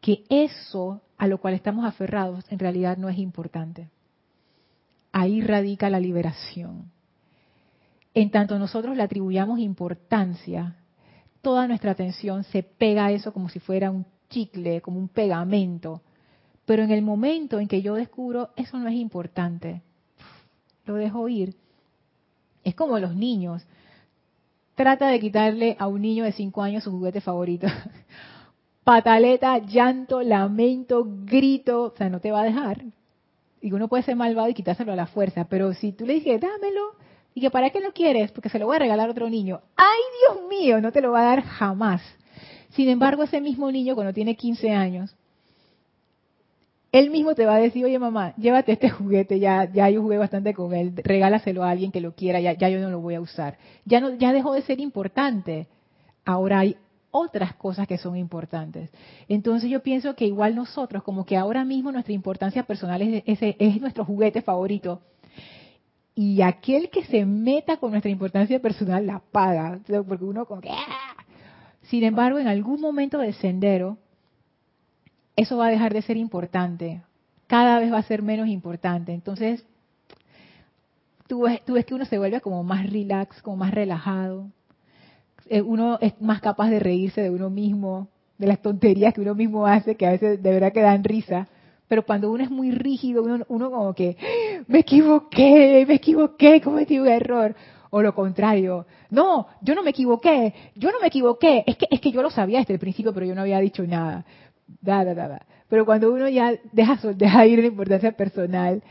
que 0.00 0.24
eso 0.28 1.02
a 1.16 1.26
lo 1.26 1.38
cual 1.38 1.54
estamos 1.54 1.84
aferrados 1.84 2.44
en 2.50 2.58
realidad 2.58 2.96
no 2.96 3.08
es 3.08 3.18
importante. 3.18 3.88
Ahí 5.12 5.40
radica 5.40 5.90
la 5.90 6.00
liberación. 6.00 6.90
En 8.14 8.30
tanto 8.30 8.58
nosotros 8.58 8.96
le 8.96 9.02
atribuyamos 9.02 9.58
importancia, 9.58 10.76
toda 11.42 11.66
nuestra 11.66 11.92
atención 11.92 12.44
se 12.44 12.62
pega 12.62 13.06
a 13.06 13.12
eso 13.12 13.32
como 13.32 13.48
si 13.48 13.58
fuera 13.58 13.90
un 13.90 14.06
chicle, 14.28 14.80
como 14.80 14.98
un 14.98 15.08
pegamento. 15.08 16.02
Pero 16.64 16.82
en 16.82 16.90
el 16.90 17.02
momento 17.02 17.58
en 17.60 17.68
que 17.68 17.82
yo 17.82 17.94
descubro, 17.94 18.50
eso 18.56 18.78
no 18.78 18.88
es 18.88 18.94
importante, 18.94 19.82
lo 20.88 20.94
dejo 20.94 21.28
ir. 21.28 21.54
Es 22.64 22.74
como 22.74 22.98
los 22.98 23.14
niños. 23.14 23.66
Trata 24.74 25.08
de 25.08 25.20
quitarle 25.20 25.76
a 25.78 25.86
un 25.86 26.02
niño 26.02 26.24
de 26.24 26.32
5 26.32 26.62
años 26.62 26.84
su 26.84 26.90
juguete 26.90 27.20
favorito. 27.20 27.66
Pataleta, 28.84 29.58
llanto, 29.58 30.22
lamento, 30.22 31.04
grito, 31.06 31.82
o 31.82 31.96
sea, 31.96 32.08
no 32.08 32.20
te 32.20 32.30
va 32.30 32.40
a 32.40 32.44
dejar. 32.44 32.84
Y 33.60 33.72
uno 33.72 33.88
puede 33.88 34.04
ser 34.04 34.16
malvado 34.16 34.48
y 34.48 34.54
quitárselo 34.54 34.92
a 34.92 34.96
la 34.96 35.06
fuerza, 35.06 35.46
pero 35.48 35.74
si 35.74 35.92
tú 35.92 36.06
le 36.06 36.14
dices, 36.14 36.40
dámelo, 36.40 36.92
y 37.34 37.40
que 37.40 37.50
para 37.50 37.70
qué 37.70 37.80
lo 37.80 37.92
quieres, 37.92 38.32
porque 38.32 38.48
se 38.48 38.58
lo 38.58 38.66
voy 38.66 38.76
a 38.76 38.80
regalar 38.80 39.08
a 39.08 39.12
otro 39.12 39.28
niño, 39.28 39.60
¡ay 39.76 40.00
Dios 40.20 40.48
mío! 40.48 40.80
No 40.80 40.92
te 40.92 41.00
lo 41.00 41.12
va 41.12 41.20
a 41.20 41.36
dar 41.36 41.42
jamás. 41.42 42.02
Sin 42.70 42.88
embargo, 42.88 43.24
ese 43.24 43.40
mismo 43.40 43.70
niño 43.70 43.94
cuando 43.94 44.12
tiene 44.12 44.36
15 44.36 44.70
años, 44.70 45.14
él 46.92 47.10
mismo 47.10 47.34
te 47.34 47.44
va 47.44 47.56
a 47.56 47.60
decir, 47.60 47.84
oye 47.84 47.98
mamá, 47.98 48.34
llévate 48.36 48.72
este 48.72 48.90
juguete, 48.90 49.38
ya, 49.38 49.70
ya 49.70 49.90
yo 49.90 50.02
jugué 50.02 50.18
bastante 50.18 50.54
con 50.54 50.74
él, 50.74 50.92
regálaselo 50.96 51.64
a 51.64 51.70
alguien 51.70 51.92
que 51.92 52.00
lo 52.00 52.14
quiera, 52.14 52.40
ya, 52.40 52.54
ya 52.54 52.68
yo 52.68 52.80
no 52.80 52.90
lo 52.90 53.00
voy 53.00 53.14
a 53.14 53.20
usar. 53.20 53.58
Ya, 53.84 54.00
no, 54.00 54.14
ya 54.14 54.32
dejó 54.32 54.54
de 54.54 54.62
ser 54.62 54.80
importante. 54.80 55.66
Ahora 56.24 56.60
hay 56.60 56.76
otras 57.10 57.54
cosas 57.54 57.86
que 57.86 57.98
son 57.98 58.16
importantes. 58.16 58.90
Entonces 59.28 59.70
yo 59.70 59.82
pienso 59.82 60.14
que 60.14 60.26
igual 60.26 60.54
nosotros, 60.54 61.02
como 61.02 61.24
que 61.24 61.36
ahora 61.36 61.64
mismo 61.64 61.92
nuestra 61.92 62.14
importancia 62.14 62.62
personal 62.62 63.02
es, 63.02 63.22
es 63.26 63.80
nuestro 63.80 64.04
juguete 64.04 64.42
favorito, 64.42 65.02
y 66.14 66.42
aquel 66.42 66.90
que 66.90 67.04
se 67.04 67.24
meta 67.24 67.76
con 67.76 67.92
nuestra 67.92 68.10
importancia 68.10 68.58
personal 68.60 69.06
la 69.06 69.20
paga, 69.20 69.78
porque 70.08 70.24
uno 70.24 70.46
como 70.46 70.60
que... 70.60 70.70
¡ah! 70.70 71.14
Sin 71.82 72.02
embargo, 72.02 72.38
en 72.38 72.48
algún 72.48 72.80
momento 72.80 73.18
del 73.18 73.34
sendero, 73.34 73.98
eso 75.38 75.56
va 75.56 75.68
a 75.68 75.70
dejar 75.70 75.94
de 75.94 76.02
ser 76.02 76.16
importante, 76.16 77.00
cada 77.46 77.78
vez 77.78 77.92
va 77.92 77.98
a 77.98 78.02
ser 78.02 78.22
menos 78.22 78.48
importante. 78.48 79.12
Entonces, 79.12 79.64
tú 81.28 81.42
ves, 81.42 81.62
ves 81.66 81.86
que 81.86 81.94
uno 81.94 82.04
se 82.04 82.18
vuelve 82.18 82.40
como 82.40 82.64
más 82.64 82.90
relax, 82.90 83.40
como 83.40 83.58
más 83.58 83.72
relajado, 83.72 84.48
eh, 85.48 85.62
uno 85.62 85.98
es 86.00 86.20
más 86.20 86.40
capaz 86.40 86.70
de 86.70 86.80
reírse 86.80 87.22
de 87.22 87.30
uno 87.30 87.50
mismo, 87.50 88.08
de 88.36 88.48
las 88.48 88.60
tonterías 88.60 89.14
que 89.14 89.20
uno 89.20 89.34
mismo 89.34 89.64
hace, 89.64 89.94
que 89.94 90.06
a 90.06 90.10
veces 90.10 90.42
de 90.42 90.50
verdad 90.50 90.72
que 90.72 90.82
dan 90.82 91.04
risa. 91.04 91.48
Pero 91.86 92.04
cuando 92.04 92.30
uno 92.30 92.42
es 92.42 92.50
muy 92.50 92.72
rígido, 92.72 93.22
uno, 93.22 93.70
como 93.70 93.94
que, 93.94 94.16
me 94.66 94.80
equivoqué, 94.80 95.84
me 95.86 95.94
equivoqué, 95.94 96.60
cometí 96.60 96.98
un 96.98 97.06
error. 97.08 97.54
O 97.90 98.02
lo 98.02 98.14
contrario, 98.14 98.84
no, 99.08 99.46
yo 99.62 99.74
no 99.74 99.82
me 99.82 99.90
equivoqué, 99.90 100.52
yo 100.74 100.92
no 100.92 101.00
me 101.00 101.06
equivoqué, 101.06 101.64
es 101.66 101.78
que, 101.78 101.86
es 101.90 102.02
que 102.02 102.12
yo 102.12 102.20
lo 102.20 102.28
sabía 102.28 102.58
desde 102.58 102.74
el 102.74 102.78
principio, 102.78 103.14
pero 103.14 103.24
yo 103.24 103.34
no 103.34 103.40
había 103.40 103.60
dicho 103.60 103.82
nada. 103.86 104.26
Da, 104.80 105.04
da, 105.04 105.14
da, 105.14 105.46
Pero 105.68 105.84
cuando 105.84 106.12
uno 106.12 106.28
ya 106.28 106.52
deja, 106.72 106.98
deja 107.14 107.46
ir 107.46 107.60
la 107.60 107.66
importancia 107.66 108.12
personal, 108.12 108.82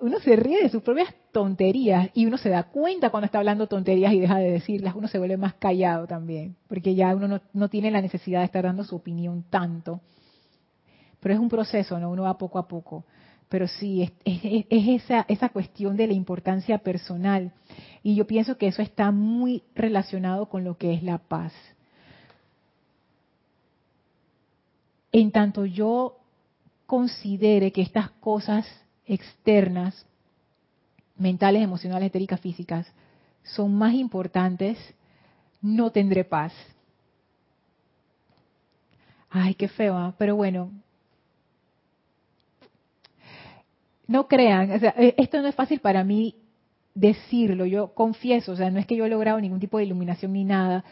uno 0.00 0.18
se 0.20 0.36
ríe 0.36 0.62
de 0.62 0.68
sus 0.68 0.82
propias 0.82 1.14
tonterías 1.30 2.10
y 2.14 2.26
uno 2.26 2.36
se 2.36 2.50
da 2.50 2.64
cuenta 2.64 3.10
cuando 3.10 3.26
está 3.26 3.38
hablando 3.38 3.68
tonterías 3.68 4.12
y 4.12 4.20
deja 4.20 4.38
de 4.38 4.50
decirlas, 4.50 4.94
uno 4.94 5.08
se 5.08 5.18
vuelve 5.18 5.36
más 5.36 5.54
callado 5.54 6.06
también, 6.06 6.56
porque 6.68 6.94
ya 6.94 7.14
uno 7.14 7.40
no, 7.52 7.68
tiene 7.68 7.90
la 7.90 8.02
necesidad 8.02 8.40
de 8.40 8.46
estar 8.46 8.64
dando 8.64 8.84
su 8.84 8.96
opinión 8.96 9.44
tanto. 9.48 10.00
Pero 11.20 11.34
es 11.34 11.40
un 11.40 11.48
proceso, 11.48 12.00
¿no? 12.00 12.10
Uno 12.10 12.24
va 12.24 12.36
poco 12.36 12.58
a 12.58 12.66
poco. 12.66 13.04
Pero 13.48 13.68
sí, 13.68 14.02
es, 14.02 14.12
es, 14.24 15.02
esa, 15.02 15.24
esa 15.28 15.50
cuestión 15.50 15.96
de 15.96 16.08
la 16.08 16.14
importancia 16.14 16.78
personal. 16.78 17.52
Y 18.02 18.16
yo 18.16 18.26
pienso 18.26 18.58
que 18.58 18.66
eso 18.66 18.82
está 18.82 19.12
muy 19.12 19.62
relacionado 19.76 20.46
con 20.46 20.64
lo 20.64 20.76
que 20.76 20.94
es 20.94 21.02
la 21.04 21.18
paz. 21.18 21.52
En 25.12 25.30
tanto 25.30 25.66
yo 25.66 26.18
considere 26.86 27.70
que 27.70 27.82
estas 27.82 28.10
cosas 28.10 28.66
externas, 29.06 30.06
mentales, 31.16 31.62
emocionales, 31.62 32.08
etéricas, 32.08 32.40
físicas, 32.40 32.90
son 33.42 33.74
más 33.74 33.94
importantes, 33.94 34.78
no 35.60 35.90
tendré 35.90 36.24
paz. 36.24 36.52
Ay, 39.30 39.54
qué 39.54 39.68
feo, 39.68 39.96
¿ah? 39.96 40.14
pero 40.18 40.36
bueno. 40.36 40.70
No 44.06 44.28
crean, 44.28 44.70
o 44.72 44.78
sea, 44.78 44.94
e, 44.96 45.14
esto 45.16 45.40
no 45.40 45.48
es 45.48 45.54
fácil 45.54 45.80
para 45.80 46.04
mí 46.04 46.36
decirlo, 46.94 47.64
yo 47.64 47.94
confieso, 47.94 48.52
o 48.52 48.56
sea, 48.56 48.70
no 48.70 48.78
es 48.78 48.86
que 48.86 48.96
yo 48.96 49.06
he 49.06 49.08
logrado 49.08 49.40
ningún 49.40 49.60
tipo 49.60 49.78
de 49.78 49.84
iluminación 49.84 50.32
ni 50.32 50.44
nada, 50.44 50.84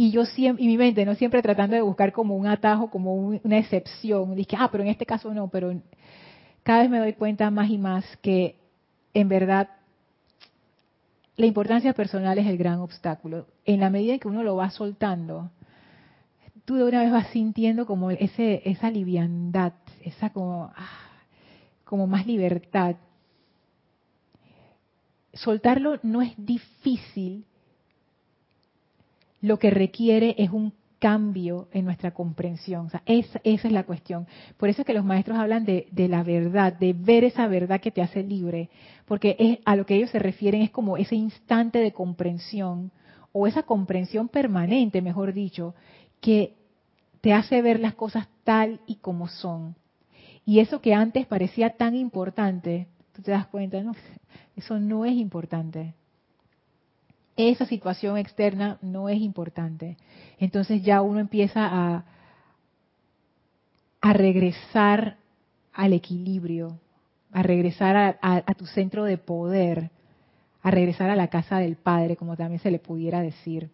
y 0.00 0.12
yo 0.12 0.24
siempre, 0.24 0.64
y 0.64 0.68
mi 0.68 0.78
mente, 0.78 1.04
no 1.04 1.16
siempre 1.16 1.42
tratando 1.42 1.74
de 1.74 1.82
buscar 1.82 2.12
como 2.12 2.36
un 2.36 2.46
atajo, 2.46 2.88
como 2.88 3.16
una 3.16 3.58
excepción, 3.58 4.36
dije, 4.36 4.56
ah, 4.56 4.68
pero 4.70 4.84
en 4.84 4.90
este 4.90 5.04
caso 5.04 5.34
no, 5.34 5.48
pero 5.48 5.74
cada 6.62 6.82
vez 6.82 6.90
me 6.90 7.00
doy 7.00 7.14
cuenta 7.14 7.50
más 7.50 7.68
y 7.68 7.78
más 7.78 8.04
que 8.22 8.54
en 9.12 9.28
verdad 9.28 9.68
la 11.34 11.46
importancia 11.46 11.92
personal 11.94 12.38
es 12.38 12.46
el 12.46 12.56
gran 12.56 12.78
obstáculo. 12.78 13.48
En 13.64 13.80
la 13.80 13.90
medida 13.90 14.12
en 14.14 14.20
que 14.20 14.28
uno 14.28 14.44
lo 14.44 14.54
va 14.54 14.70
soltando, 14.70 15.50
tú 16.64 16.76
de 16.76 16.84
una 16.84 17.02
vez 17.02 17.10
vas 17.10 17.26
sintiendo 17.30 17.84
como 17.84 18.12
ese, 18.12 18.62
esa 18.66 18.92
liviandad, 18.92 19.72
esa 20.04 20.30
como, 20.30 20.70
ah, 20.76 21.10
como 21.84 22.06
más 22.06 22.24
libertad. 22.24 22.94
Soltarlo 25.32 25.98
no 26.04 26.22
es 26.22 26.34
difícil, 26.36 27.44
lo 29.40 29.58
que 29.58 29.70
requiere 29.70 30.34
es 30.38 30.50
un 30.50 30.72
cambio 30.98 31.68
en 31.72 31.84
nuestra 31.84 32.12
comprensión. 32.12 32.86
O 32.86 32.90
sea, 32.90 33.02
esa, 33.06 33.40
es 33.44 33.64
la 33.64 33.84
cuestión. 33.84 34.26
Por 34.56 34.68
eso 34.68 34.82
es 34.82 34.86
que 34.86 34.94
los 34.94 35.04
maestros 35.04 35.38
hablan 35.38 35.64
de, 35.64 35.88
la 36.08 36.22
verdad, 36.22 36.72
de 36.72 36.92
ver 36.92 37.24
esa 37.24 37.46
verdad 37.46 37.80
que 37.80 37.90
te 37.90 38.02
hace 38.02 38.22
libre, 38.22 38.68
porque 39.06 39.36
es, 39.38 39.58
a 39.64 39.76
lo 39.76 39.86
que 39.86 39.96
ellos 39.96 40.10
se 40.10 40.18
refieren 40.18 40.62
es 40.62 40.70
como 40.70 40.96
ese 40.96 41.14
instante 41.14 41.78
de 41.78 41.92
comprensión, 41.92 42.90
o 43.32 43.46
esa 43.46 43.62
comprensión 43.62 44.28
permanente, 44.28 45.02
mejor 45.02 45.32
dicho, 45.32 45.74
que 46.20 46.54
te 47.20 47.32
hace 47.32 47.62
ver 47.62 47.78
las 47.78 47.94
cosas 47.94 48.26
tal 48.42 48.80
y 48.86 48.96
como 48.96 49.28
son. 49.28 49.76
Y 50.44 50.60
eso 50.60 50.80
que 50.80 50.94
antes 50.94 51.26
parecía 51.26 51.76
tan 51.76 51.94
importante, 51.94 52.88
tú 53.12 53.22
te 53.22 53.30
das 53.30 53.46
cuenta, 53.46 53.80
no, 53.82 53.94
eso 54.56 54.80
no 54.80 55.04
es 55.04 55.14
importante 55.14 55.94
esa 57.38 57.64
situación 57.66 58.18
externa 58.18 58.78
no 58.82 59.08
es 59.08 59.20
importante. 59.20 59.96
Entonces 60.38 60.82
ya 60.82 61.00
uno 61.00 61.20
empieza 61.20 61.66
a, 61.66 62.04
a 64.00 64.12
regresar 64.12 65.16
al 65.72 65.92
equilibrio, 65.92 66.80
a 67.32 67.42
regresar 67.42 68.18
a, 68.20 68.54
tu 68.54 68.66
centro 68.66 69.04
de 69.04 69.18
poder, 69.18 69.90
a 70.62 70.70
regresar 70.72 71.10
a 71.10 71.16
la 71.16 71.28
casa 71.28 71.58
del 71.58 71.76
Padre, 71.76 72.16
como 72.16 72.36
también 72.36 72.60
se 72.60 72.72
le 72.72 72.80
pudiera 72.80 73.20
decir. 73.20 73.70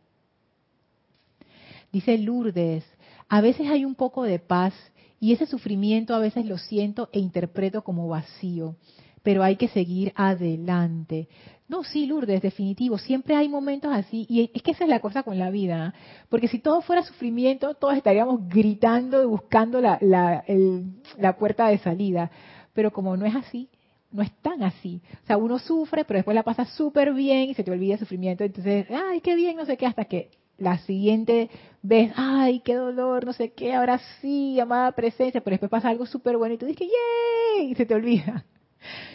Dice 1.91 2.19
Lourdes, 2.19 2.85
a 3.29 3.41
veces 3.41 3.69
hay 3.71 3.87
un 3.87 3.95
poco 3.95 4.25
de 4.25 4.39
paz 4.39 4.75
y 5.21 5.33
ese 5.33 5.47
sufrimiento 5.47 6.15
a 6.15 6.19
veces 6.19 6.45
lo 6.45 6.59
siento 6.59 7.09
e 7.13 7.21
interpreto 7.21 7.83
como 7.83 8.09
vacío, 8.09 8.77
pero 9.25 9.43
hay 9.43 9.57
que 9.57 9.69
seguir 9.69 10.13
adelante. 10.15 11.29
No, 11.67 11.83
sí, 11.83 12.07
Lourdes, 12.07 12.43
definitivo. 12.43 12.99
Siempre 12.99 13.35
hay 13.35 13.49
momentos 13.49 13.91
así. 13.93 14.27
Y 14.29 14.51
es 14.53 14.63
que 14.63 14.73
esa 14.73 14.85
es 14.85 14.91
la 14.91 15.01
cosa 15.01 15.23
con 15.23 15.39
la 15.39 15.51
vida. 15.51 15.95
Porque 16.29 16.47
si 16.47 16.59
todo 16.59 16.83
fuera 16.83 17.03
sufrimiento, 17.03 17.75
todos 17.75 17.97
estaríamos 17.97 18.47
gritando 18.49 19.23
y 19.23 19.27
buscando 19.27 19.81
la, 19.81 19.99
la, 20.03 21.37
puerta 21.39 21.69
de 21.69 21.79
salida. 21.79 22.31
Pero 22.75 22.93
como 22.93 23.17
no 23.17 23.25
es 23.25 23.35
así, 23.35 23.71
no 24.13 24.23
es 24.23 24.31
tan 24.43 24.63
así. 24.63 25.01
O 25.23 25.27
sea, 25.27 25.39
uno 25.39 25.59
sufre, 25.59 26.05
pero 26.05 26.19
después 26.19 26.35
la 26.35 26.43
pasa 26.43 26.67
súper 26.67 27.15
bien 27.15 27.49
y 27.49 27.55
se 27.55 27.65
te 27.65 27.71
olvida 27.71 27.95
el 27.95 28.01
sufrimiento. 28.01 28.45
Entonces, 28.45 28.87
ay, 28.91 29.23
qué 29.23 29.35
bien, 29.35 29.57
no 29.57 29.65
sé 29.65 29.79
qué, 29.79 29.87
hasta 29.87 30.05
que 30.05 30.33
la 30.59 30.77
siguiente 30.79 31.49
vez, 31.81 32.13
ay, 32.15 32.61
qué 32.61 32.75
dolor, 32.75 33.25
no 33.25 33.33
sé 33.33 33.55
qué, 33.55 33.75
ahora 33.75 34.01
sí, 34.21 34.61
amada 34.61 34.93
presencia, 34.93 35.41
pero 35.41 35.55
después 35.55 35.71
pasa 35.71 35.89
algo 35.89 36.05
súper 36.05 36.37
bueno 36.37 36.55
y 36.55 36.59
tú 36.59 36.67
dices, 36.67 36.87
¡yay! 36.87 37.71
Y 37.71 37.75
se 37.75 37.87
te 37.87 37.95
olvida. 37.95 38.45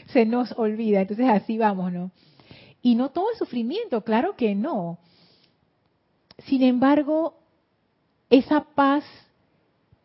Se 0.07 0.25
nos 0.25 0.51
olvida. 0.57 1.01
Entonces 1.01 1.27
así 1.29 1.57
vamos, 1.57 1.91
¿no? 1.91 2.11
Y 2.81 2.95
no 2.95 3.09
todo 3.09 3.31
es 3.31 3.37
sufrimiento, 3.37 4.03
claro 4.03 4.35
que 4.35 4.55
no. 4.55 4.99
Sin 6.45 6.63
embargo, 6.63 7.35
esa 8.29 8.61
paz 8.61 9.03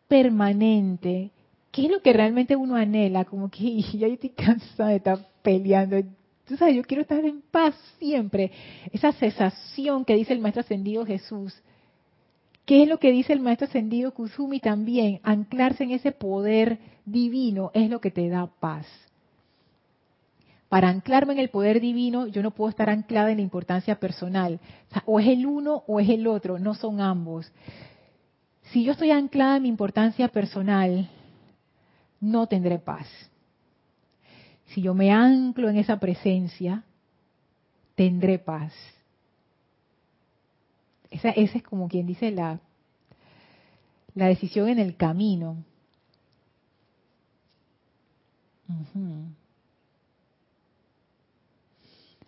permanente, 0.07 1.31
¿qué 1.71 1.85
es 1.85 1.91
lo 1.91 2.01
que 2.01 2.13
realmente 2.13 2.55
uno 2.55 2.75
anhela? 2.75 3.25
Como 3.25 3.49
que 3.49 3.81
ya 3.93 4.07
estoy 4.07 4.31
cansada 4.31 4.89
de 4.89 4.97
estar 4.97 5.19
peleando. 5.41 5.97
Tú 6.45 6.57
sabes, 6.57 6.75
yo 6.75 6.83
quiero 6.83 7.01
estar 7.01 7.23
en 7.23 7.41
paz 7.41 7.75
siempre. 7.97 8.51
Esa 8.91 9.13
cesación 9.13 10.05
que 10.05 10.15
dice 10.15 10.33
el 10.33 10.39
Maestro 10.39 10.61
Ascendido 10.61 11.05
Jesús. 11.05 11.53
¿Qué 12.65 12.83
es 12.83 12.89
lo 12.89 12.99
que 12.99 13.11
dice 13.11 13.31
el 13.31 13.39
Maestro 13.39 13.67
Ascendido 13.67 14.13
Kusumi 14.13 14.59
también? 14.59 15.19
Anclarse 15.23 15.83
en 15.83 15.91
ese 15.91 16.11
poder 16.11 16.79
divino 17.05 17.71
es 17.73 17.89
lo 17.89 18.01
que 18.01 18.11
te 18.11 18.27
da 18.27 18.47
paz 18.47 18.87
para 20.75 20.89
anclarme 20.89 21.31
en 21.31 21.39
el 21.39 21.47
poder 21.47 21.79
divino, 21.79 22.27
yo 22.27 22.43
no 22.43 22.51
puedo 22.51 22.69
estar 22.69 22.89
anclada 22.89 23.31
en 23.31 23.37
la 23.37 23.43
importancia 23.43 23.97
personal. 23.97 24.59
O, 25.05 25.21
es 25.21 25.27
el 25.27 25.45
uno 25.45 25.85
o 25.87 26.01
es 26.01 26.09
el 26.09 26.27
otro, 26.27 26.59
no 26.59 26.73
son 26.73 26.99
ambos. 26.99 27.49
Si 28.73 28.83
yo 28.83 28.91
estoy 28.91 29.11
anclada 29.11 29.55
en 29.55 29.63
mi 29.63 29.69
importancia 29.69 30.27
personal, 30.27 31.09
no 32.19 32.47
tendré 32.47 32.77
paz. 32.77 33.07
Si 34.65 34.81
yo 34.81 34.93
me 34.93 35.11
anclo 35.11 35.69
en 35.69 35.77
esa 35.77 35.97
presencia, 35.97 36.83
tendré 37.95 38.37
paz. 38.37 38.73
Esa, 41.09 41.29
es 41.29 41.63
como 41.63 41.87
quien 41.87 42.05
dice 42.05 42.31
la, 42.31 42.59
la 44.13 44.25
decisión 44.27 44.67
en 44.67 44.79
el 44.79 44.97
camino. 44.97 45.55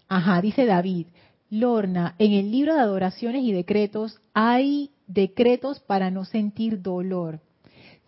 Ajá, 0.08 0.42
dice 0.42 0.66
David, 0.66 1.08
Lorna, 1.50 2.16
en 2.20 2.34
el 2.34 2.52
libro 2.52 2.74
de 2.76 2.82
adoraciones 2.82 3.44
y 3.44 3.52
decretos 3.52 4.22
hay 4.34 4.92
decretos 5.08 5.80
para 5.80 6.12
no 6.12 6.26
sentir 6.26 6.82
dolor. 6.82 7.40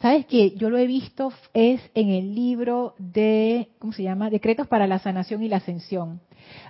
¿Sabes 0.01 0.25
qué? 0.27 0.51
Yo 0.51 0.69
lo 0.69 0.77
he 0.77 0.87
visto, 0.87 1.33
es 1.53 1.81
en 1.93 2.09
el 2.09 2.33
libro 2.33 2.95
de, 2.97 3.69
¿cómo 3.79 3.91
se 3.91 4.03
llama? 4.03 4.29
Decretos 4.29 4.67
para 4.67 4.87
la 4.87 4.99
sanación 4.99 5.43
y 5.43 5.49
la 5.49 5.57
ascensión. 5.57 6.21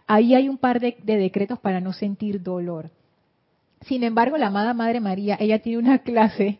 Ahí 0.08 0.34
hay 0.34 0.50
un 0.50 0.58
par 0.58 0.80
de, 0.80 0.98
de 1.04 1.18
decretos 1.18 1.60
para 1.60 1.80
no 1.80 1.94
sentir 1.94 2.42
dolor. 2.42 2.90
Sin 3.82 4.04
embargo, 4.04 4.38
la 4.38 4.48
amada 4.48 4.74
Madre 4.74 5.00
María, 5.00 5.38
ella 5.40 5.60
tiene 5.60 5.78
una 5.78 6.00
clase 6.04 6.58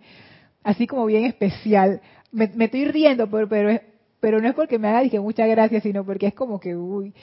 así 0.63 0.88
como 0.88 1.05
bien 1.05 1.26
especial. 1.26 2.01
Me, 2.32 2.45
estoy 2.59 2.86
riendo, 2.86 3.30
pero, 3.30 3.49
pero, 3.49 3.82
pero, 4.20 4.41
no 4.41 4.47
es 4.47 4.55
porque 4.55 4.80
me 4.80 4.88
haga 4.88 5.01
dije 5.01 5.20
muchas 5.20 5.47
gracias, 5.49 5.84
sino 5.84 6.05
porque 6.05 6.28
es 6.28 6.34
como 6.34 6.59
que, 6.59 6.76
uy. 6.76 7.13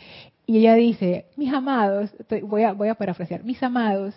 Y 0.47 0.59
ella 0.59 0.75
dice, 0.75 1.27
mis 1.37 1.53
amados, 1.53 2.15
voy 2.43 2.63
a, 2.63 2.73
voy 2.73 2.89
a 2.89 2.95
parafrasear, 2.95 3.45
mis 3.45 3.63
amados, 3.63 4.15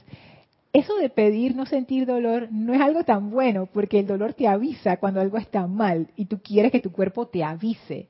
eso 0.71 0.95
de 0.97 1.09
pedir 1.09 1.55
no 1.55 1.65
sentir 1.65 2.05
dolor 2.05 2.47
no 2.51 2.73
es 2.73 2.81
algo 2.81 3.03
tan 3.03 3.31
bueno, 3.31 3.65
porque 3.65 3.99
el 3.99 4.07
dolor 4.07 4.33
te 4.33 4.47
avisa 4.47 4.97
cuando 4.97 5.19
algo 5.19 5.37
está 5.37 5.65
mal 5.65 6.07
y 6.15 6.25
tú 6.25 6.39
quieres 6.41 6.71
que 6.71 6.79
tu 6.79 6.91
cuerpo 6.91 7.27
te 7.27 7.43
avise. 7.43 8.07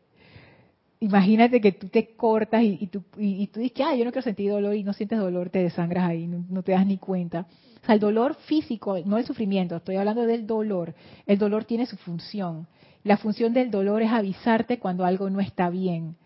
Imagínate 0.99 1.61
que 1.61 1.71
tú 1.71 1.87
te 1.87 2.15
cortas 2.17 2.61
y, 2.61 2.87
tú, 2.87 3.01
y, 3.17 3.47
tú 3.47 3.61
dices, 3.61 3.85
ah, 3.85 3.95
yo 3.95 4.03
no 4.03 4.11
quiero 4.11 4.23
sentir 4.23 4.51
dolor 4.51 4.75
y 4.75 4.83
no 4.83 4.91
sientes 4.91 5.17
dolor, 5.17 5.49
te 5.49 5.63
desangras 5.63 6.03
ahí, 6.09 6.27
no, 6.27 6.61
te 6.61 6.73
das 6.73 6.85
ni 6.85 6.97
cuenta. 6.97 7.47
O 7.81 7.85
sea, 7.85 7.95
el 7.95 8.01
dolor 8.01 8.35
físico, 8.35 8.97
no 9.05 9.17
el 9.17 9.25
sufrimiento, 9.25 9.77
estoy 9.77 9.95
hablando 9.95 10.25
del 10.25 10.45
dolor. 10.45 10.93
El 11.25 11.37
dolor 11.37 11.63
tiene 11.63 11.85
su 11.85 11.95
función. 11.95 12.67
La 13.03 13.17
función 13.17 13.53
del 13.53 13.71
dolor 13.71 14.01
es 14.01 14.11
avisarte 14.11 14.79
cuando 14.79 15.05
algo 15.05 15.29
no 15.29 15.39
está 15.39 15.69
bien. 15.69 16.17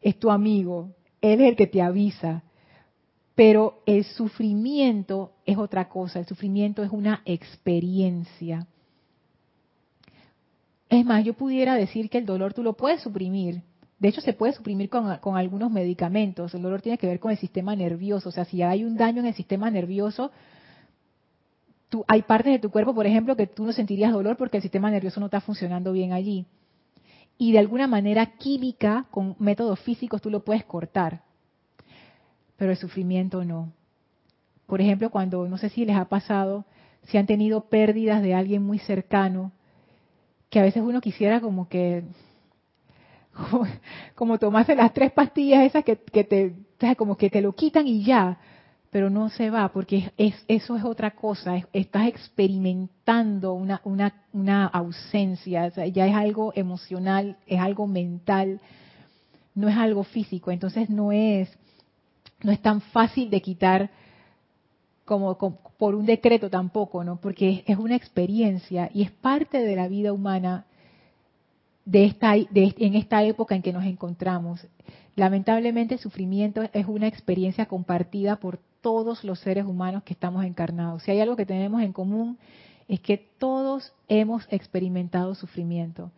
Es 0.00 0.18
tu 0.18 0.30
amigo, 0.30 0.90
él 1.20 1.40
es 1.40 1.48
el 1.48 1.56
que 1.56 1.66
te 1.66 1.82
avisa. 1.82 2.44
Pero 3.34 3.82
el 3.86 4.04
sufrimiento 4.04 5.32
es 5.44 5.58
otra 5.58 5.88
cosa, 5.88 6.20
el 6.20 6.26
sufrimiento 6.26 6.84
es 6.84 6.90
una 6.90 7.22
experiencia. 7.24 8.66
Es 10.88 11.04
más, 11.04 11.24
yo 11.24 11.34
pudiera 11.34 11.74
decir 11.74 12.08
que 12.08 12.18
el 12.18 12.26
dolor 12.26 12.54
tú 12.54 12.62
lo 12.62 12.74
puedes 12.74 13.00
suprimir. 13.00 13.62
De 13.98 14.08
hecho, 14.08 14.20
se 14.20 14.34
puede 14.34 14.52
suprimir 14.52 14.88
con, 14.88 15.36
algunos 15.36 15.70
medicamentos. 15.70 16.54
El 16.54 16.62
dolor 16.62 16.82
tiene 16.82 16.98
que 16.98 17.06
ver 17.06 17.18
con 17.18 17.30
el 17.30 17.38
sistema 17.38 17.74
nervioso. 17.74 18.28
O 18.28 18.32
sea, 18.32 18.44
si 18.44 18.62
hay 18.62 18.84
un 18.84 18.96
daño 18.96 19.20
en 19.20 19.26
el 19.26 19.34
sistema 19.34 19.70
nervioso, 19.70 20.30
hay 22.08 22.22
partes 22.22 22.52
de 22.52 22.58
tu 22.58 22.70
cuerpo, 22.70 22.94
por 22.94 23.06
ejemplo, 23.06 23.36
que 23.36 23.46
tú 23.46 23.64
no 23.64 23.72
sentirías 23.72 24.12
dolor 24.12 24.36
porque 24.36 24.56
el 24.56 24.62
sistema 24.62 24.90
nervioso 24.90 25.20
no 25.20 25.26
está 25.26 25.40
funcionando 25.40 25.92
bien 25.92 26.12
allí. 26.12 26.46
Y 27.36 27.52
de 27.52 27.58
alguna 27.58 27.86
manera 27.86 28.26
química, 28.36 29.06
con 29.10 29.36
métodos 29.38 29.78
físicos, 29.80 30.22
tú 30.22 30.30
lo 30.30 30.44
puedes 30.44 30.64
cortar 30.64 31.22
pero 32.56 32.70
el 32.70 32.76
sufrimiento 32.76 33.44
no. 33.44 33.72
Por 34.66 34.80
ejemplo, 34.80 35.10
cuando, 35.10 35.48
no 35.48 35.58
sé 35.58 35.68
si 35.68 35.84
les 35.84 35.96
ha 35.96 36.06
pasado, 36.06 36.64
si 37.04 37.18
han 37.18 37.26
tenido 37.26 37.68
pérdidas 37.68 38.22
de 38.22 38.34
alguien 38.34 38.62
muy 38.62 38.78
cercano, 38.78 39.52
que 40.48 40.60
a 40.60 40.62
veces 40.62 40.82
uno 40.82 41.00
quisiera 41.00 41.40
como 41.40 41.68
que, 41.68 42.04
como, 44.14 44.38
tomarse 44.38 44.74
las 44.74 44.92
tres 44.94 45.12
pastillas 45.12 45.64
esas 45.64 45.84
que, 45.84 45.96
te, 45.96 46.54
como 46.96 47.16
que 47.16 47.28
te 47.28 47.40
lo 47.42 47.54
quitan 47.54 47.86
y 47.86 48.04
ya, 48.04 48.38
pero 48.94 49.10
no 49.10 49.28
se 49.28 49.50
va, 49.50 49.70
porque 49.70 50.12
es, 50.16 50.36
eso 50.46 50.76
es 50.76 50.84
otra 50.84 51.16
cosa, 51.16 51.56
estás 51.72 52.06
experimentando 52.06 53.52
una, 53.52 53.82
una, 54.32 54.66
ausencia, 54.66 55.66
ya 55.88 56.06
es 56.06 56.14
algo 56.14 56.52
emocional, 56.54 57.36
es 57.44 57.58
algo 57.58 57.88
mental, 57.88 58.60
no 59.56 59.68
es 59.68 59.76
algo 59.76 60.04
físico, 60.04 60.52
entonces 60.52 60.90
no 60.90 61.10
es 61.10 61.48
no 62.44 62.52
es 62.52 62.62
tan 62.62 62.82
fácil 62.82 63.30
de 63.30 63.42
quitar 63.42 63.90
como, 65.04 65.36
por 65.76 65.96
un 65.96 66.06
decreto 66.06 66.48
tampoco, 66.48 67.02
¿no? 67.02 67.16
Porque 67.16 67.64
es, 67.66 67.76
una 67.76 67.96
experiencia 67.96 68.90
y 68.94 69.02
es 69.02 69.10
parte 69.10 69.58
de 69.58 69.74
la 69.74 69.88
vida 69.88 70.12
humana 70.12 70.66
de 71.84 72.04
esta, 72.04 72.36
en 72.36 72.94
esta 72.94 73.24
época 73.24 73.56
en 73.56 73.62
que 73.62 73.72
nos 73.72 73.86
encontramos. 73.86 74.64
Lamentablemente 75.16 75.94
el 75.94 76.00
sufrimiento 76.00 76.62
es 76.72 76.86
una 76.86 77.08
experiencia 77.08 77.66
compartida 77.66 78.36
por 78.36 78.60
todos 78.84 79.24
los 79.24 79.40
seres 79.40 79.64
humanos 79.64 80.02
que 80.02 80.12
estamos 80.12 80.44
encarnados. 80.44 81.02
Si 81.02 81.10
hay 81.10 81.18
algo 81.18 81.36
que 81.36 81.46
tenemos 81.46 81.80
en 81.80 81.94
común 81.94 82.36
es 82.86 83.00
que 83.00 83.16
todos 83.16 83.94
hemos 84.08 84.46
experimentado 84.50 85.34
sufrimiento. 85.34 86.10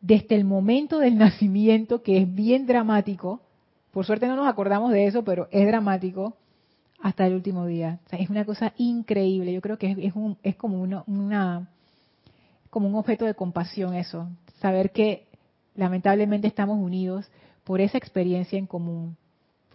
Desde 0.00 0.34
el 0.34 0.46
momento 0.46 0.98
del 0.98 1.18
nacimiento, 1.26 2.02
que 2.02 2.22
es 2.22 2.34
bien 2.34 2.64
dramático, 2.64 3.42
por 3.90 4.06
suerte 4.06 4.26
no 4.26 4.34
nos 4.34 4.48
acordamos 4.48 4.92
de 4.92 5.08
eso, 5.08 5.24
pero 5.24 5.46
es 5.50 5.66
dramático 5.66 6.38
hasta 7.02 7.26
el 7.26 7.34
último 7.34 7.66
día. 7.66 8.00
es 8.12 8.30
una 8.30 8.46
cosa 8.46 8.72
increíble. 8.78 9.52
Yo 9.52 9.60
creo 9.60 9.76
que 9.76 9.90
es, 9.90 10.14
es, 10.42 10.56
como 10.56 10.80
una, 10.80 11.68
como 12.70 12.88
un 12.88 12.94
objeto 12.94 13.26
de 13.26 13.34
compasión 13.34 13.94
eso, 13.94 14.26
saber 14.58 14.90
que 14.90 15.26
lamentablemente 15.74 16.48
estamos 16.48 16.78
unidos 16.78 17.30
por 17.64 17.82
esa 17.82 17.98
experiencia 17.98 18.58
en 18.58 18.66
común, 18.66 19.18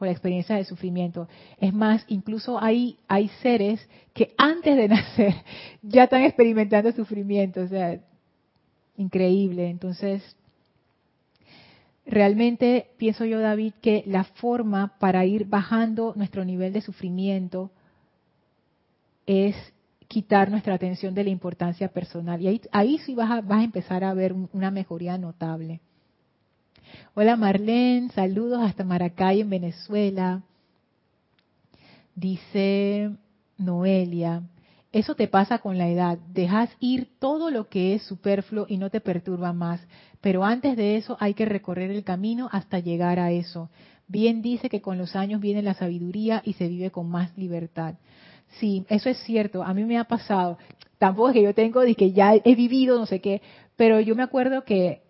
por 0.03 0.07
la 0.07 0.11
experiencia 0.11 0.57
de 0.57 0.65
sufrimiento. 0.65 1.29
Es 1.61 1.73
más, 1.73 2.03
incluso 2.09 2.61
hay, 2.61 2.97
hay 3.07 3.29
seres 3.41 3.79
que 4.13 4.33
antes 4.37 4.75
de 4.75 4.87
nacer 4.89 5.33
ya 5.81 6.03
están 6.03 6.23
experimentando 6.23 6.91
sufrimiento, 6.91 7.61
o 7.61 7.67
sea, 7.67 8.01
increíble. 8.97 9.69
Entonces, 9.69 10.35
Realmente 12.05 12.87
pienso 12.97 13.23
yo, 13.23 13.39
David, 13.39 13.75
que 13.81 14.03
la 14.05 14.25
forma 14.25 14.97
para 14.99 15.25
ir 15.25 15.45
bajando 15.45 16.11
nuestro 16.17 16.43
nivel 16.43 16.73
de 16.73 16.81
sufrimiento 16.81 17.71
es 19.25 19.55
quitar 20.09 20.51
nuestra 20.51 20.73
atención 20.73 21.15
de 21.15 21.23
la 21.23 21.29
importancia 21.29 21.87
personal. 21.87 22.41
Y 22.41 22.47
ahí, 22.49 22.61
ahí 22.73 22.97
sí 23.05 23.15
vas 23.15 23.31
a, 23.31 23.39
vas 23.39 23.59
a 23.59 23.63
empezar 23.63 24.03
a 24.03 24.13
ver 24.13 24.33
una 24.33 24.69
mejoría 24.69 25.17
notable. 25.17 25.79
Hola 27.15 27.35
Marlene, 27.35 28.09
saludos 28.09 28.61
hasta 28.61 28.83
Maracay 28.83 29.41
en 29.41 29.49
Venezuela. 29.49 30.41
Dice 32.15 33.11
Noelia, 33.57 34.43
eso 34.91 35.15
te 35.15 35.27
pasa 35.27 35.57
con 35.57 35.77
la 35.77 35.89
edad, 35.89 36.19
dejas 36.33 36.69
ir 36.79 37.07
todo 37.19 37.49
lo 37.49 37.67
que 37.67 37.95
es 37.95 38.03
superfluo 38.03 38.67
y 38.69 38.77
no 38.77 38.91
te 38.91 39.01
perturba 39.01 39.51
más, 39.51 39.81
pero 40.21 40.43
antes 40.43 40.77
de 40.77 40.97
eso 40.97 41.17
hay 41.19 41.33
que 41.33 41.45
recorrer 41.45 41.89
el 41.89 42.03
camino 42.03 42.47
hasta 42.51 42.79
llegar 42.79 43.19
a 43.19 43.31
eso. 43.31 43.69
Bien 44.07 44.41
dice 44.41 44.69
que 44.69 44.81
con 44.81 44.97
los 44.97 45.15
años 45.15 45.41
viene 45.41 45.63
la 45.63 45.73
sabiduría 45.73 46.43
y 46.45 46.53
se 46.53 46.67
vive 46.67 46.91
con 46.91 47.09
más 47.09 47.35
libertad. 47.37 47.95
Sí, 48.59 48.85
eso 48.89 49.09
es 49.09 49.17
cierto, 49.23 49.63
a 49.63 49.73
mí 49.73 49.83
me 49.83 49.97
ha 49.97 50.03
pasado. 50.03 50.59
Tampoco 50.99 51.29
es 51.29 51.33
que 51.33 51.41
yo 51.41 51.55
tengo 51.55 51.81
de 51.81 51.95
que 51.95 52.11
ya 52.11 52.35
he 52.35 52.55
vivido 52.55 52.99
no 52.99 53.07
sé 53.07 53.19
qué, 53.19 53.41
pero 53.75 53.99
yo 53.99 54.15
me 54.15 54.23
acuerdo 54.23 54.63
que 54.63 55.01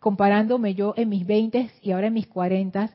comparándome 0.00 0.74
yo 0.74 0.94
en 0.96 1.08
mis 1.08 1.26
20 1.26 1.70
y 1.82 1.90
ahora 1.90 2.08
en 2.08 2.14
mis 2.14 2.26
40, 2.26 2.90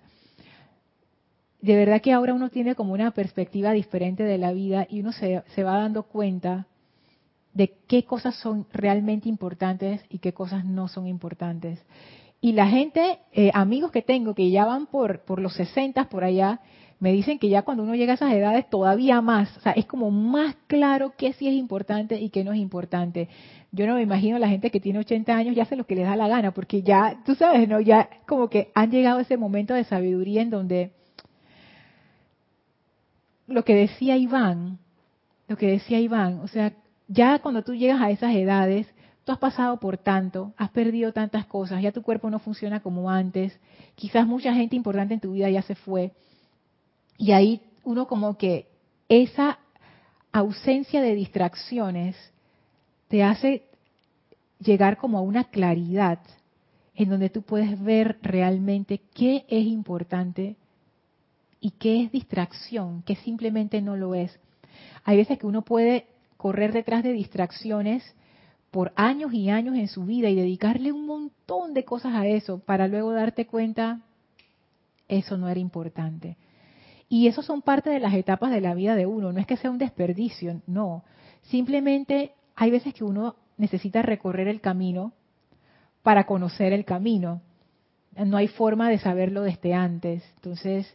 de 1.61 1.75
verdad 1.77 2.01
que 2.01 2.11
ahora 2.11 2.33
uno 2.33 2.49
tiene 2.49 2.75
como 2.75 2.93
una 2.93 3.11
perspectiva 3.11 3.71
diferente 3.71 4.23
de 4.23 4.37
la 4.37 4.51
vida 4.51 4.85
y 4.89 4.99
uno 4.99 5.13
se, 5.13 5.63
va 5.63 5.77
dando 5.77 6.03
cuenta 6.03 6.67
de 7.53 7.73
qué 7.87 8.03
cosas 8.03 8.35
son 8.35 8.67
realmente 8.73 9.29
importantes 9.29 10.01
y 10.09 10.19
qué 10.19 10.33
cosas 10.33 10.65
no 10.65 10.87
son 10.89 11.07
importantes. 11.07 11.79
Y 12.41 12.51
la 12.51 12.67
gente, 12.67 13.19
eh, 13.31 13.49
amigos 13.53 13.91
que 13.91 14.01
tengo 14.01 14.35
que 14.35 14.51
ya 14.51 14.65
van 14.65 14.87
por, 14.87 15.21
por 15.21 15.39
los 15.39 15.53
60 15.53 16.09
por 16.09 16.25
allá, 16.25 16.59
me 16.99 17.13
dicen 17.13 17.39
que 17.39 17.49
ya 17.49 17.61
cuando 17.61 17.83
uno 17.83 17.95
llega 17.95 18.13
a 18.13 18.15
esas 18.15 18.33
edades 18.33 18.69
todavía 18.69 19.21
más, 19.21 19.55
o 19.57 19.59
sea, 19.61 19.71
es 19.71 19.85
como 19.85 20.11
más 20.11 20.55
claro 20.67 21.13
qué 21.17 21.33
sí 21.33 21.47
es 21.47 21.53
importante 21.53 22.19
y 22.19 22.29
qué 22.29 22.43
no 22.43 22.51
es 22.51 22.59
importante. 22.59 23.29
Yo 23.75 23.87
no 23.87 23.95
me 23.95 24.03
imagino 24.03 24.37
la 24.37 24.47
gente 24.47 24.69
que 24.69 24.79
tiene 24.79 24.99
80 24.99 25.35
años 25.35 25.55
ya 25.55 25.63
hace 25.63 25.75
lo 25.75 25.87
que 25.87 25.95
les 25.95 26.05
da 26.05 26.15
la 26.15 26.27
gana, 26.27 26.51
porque 26.51 26.83
ya, 26.83 27.23
tú 27.25 27.33
sabes, 27.33 27.67
¿no? 27.67 27.81
Ya 27.81 28.07
como 28.27 28.47
que 28.47 28.71
han 28.75 28.91
llegado 28.91 29.17
a 29.17 29.23
ese 29.23 29.35
momento 29.35 29.73
de 29.73 29.83
sabiduría 29.83 30.43
en 30.43 30.51
donde 30.51 30.91
lo 33.47 33.65
que 33.65 33.73
decía 33.73 34.15
Iván, 34.15 34.77
lo 35.47 35.57
que 35.57 35.65
decía 35.65 35.99
Iván, 35.99 36.39
o 36.41 36.47
sea, 36.47 36.73
ya 37.07 37.39
cuando 37.39 37.63
tú 37.63 37.73
llegas 37.73 37.99
a 37.99 38.11
esas 38.11 38.35
edades, 38.35 38.87
tú 39.23 39.31
has 39.31 39.39
pasado 39.39 39.79
por 39.79 39.97
tanto, 39.97 40.53
has 40.55 40.69
perdido 40.69 41.11
tantas 41.11 41.47
cosas, 41.47 41.81
ya 41.81 41.91
tu 41.91 42.03
cuerpo 42.03 42.29
no 42.29 42.37
funciona 42.37 42.79
como 42.81 43.09
antes, 43.09 43.59
quizás 43.95 44.27
mucha 44.27 44.53
gente 44.53 44.75
importante 44.75 45.15
en 45.15 45.19
tu 45.19 45.31
vida 45.31 45.49
ya 45.49 45.63
se 45.63 45.73
fue, 45.73 46.11
y 47.17 47.31
ahí 47.31 47.59
uno 47.83 48.05
como 48.05 48.37
que 48.37 48.67
esa 49.09 49.57
ausencia 50.31 51.01
de 51.01 51.15
distracciones 51.15 52.32
te 53.13 53.21
hace 53.21 53.61
llegar 54.57 54.97
como 54.97 55.19
a 55.19 55.21
una 55.21 55.43
claridad 55.43 56.17
en 56.95 57.09
donde 57.09 57.29
tú 57.29 57.43
puedes 57.43 57.79
ver 57.79 58.17
realmente 58.23 59.01
qué 59.13 59.45
es 59.49 59.67
importante 59.67 60.55
y 61.59 61.69
qué 61.69 62.01
es 62.01 62.11
distracción, 62.11 63.03
que 63.03 63.15
simplemente 63.17 63.83
no 63.83 63.95
lo 63.97 64.15
es. 64.15 64.39
Hay 65.03 65.17
veces 65.17 65.37
que 65.37 65.45
uno 65.45 65.61
puede 65.61 66.07
correr 66.37 66.73
detrás 66.73 67.03
de 67.03 67.13
distracciones 67.13 68.03
por 68.71 68.91
años 68.95 69.31
y 69.31 69.51
años 69.51 69.75
en 69.75 69.89
su 69.89 70.05
vida 70.05 70.29
y 70.29 70.35
dedicarle 70.35 70.91
un 70.91 71.05
montón 71.05 71.75
de 71.75 71.85
cosas 71.85 72.15
a 72.15 72.25
eso 72.25 72.61
para 72.65 72.87
luego 72.87 73.11
darte 73.11 73.45
cuenta, 73.45 74.01
eso 75.07 75.37
no 75.37 75.49
era 75.49 75.59
importante. 75.59 76.35
Y 77.09 77.27
eso 77.27 77.43
son 77.43 77.61
parte 77.61 77.91
de 77.91 77.99
las 77.99 78.15
etapas 78.15 78.49
de 78.49 78.61
la 78.61 78.73
vida 78.73 78.95
de 78.95 79.05
uno, 79.05 79.31
no 79.31 79.39
es 79.39 79.45
que 79.45 79.57
sea 79.57 79.69
un 79.69 79.77
desperdicio, 79.77 80.63
no. 80.65 81.03
Simplemente 81.43 82.33
hay 82.55 82.71
veces 82.71 82.93
que 82.93 83.03
uno 83.03 83.35
necesita 83.57 84.01
recorrer 84.01 84.47
el 84.47 84.61
camino 84.61 85.13
para 86.01 86.25
conocer 86.25 86.73
el 86.73 86.85
camino. 86.85 87.41
No 88.15 88.37
hay 88.37 88.47
forma 88.47 88.89
de 88.89 88.99
saberlo 88.99 89.41
desde 89.41 89.73
antes. 89.73 90.23
Entonces, 90.35 90.87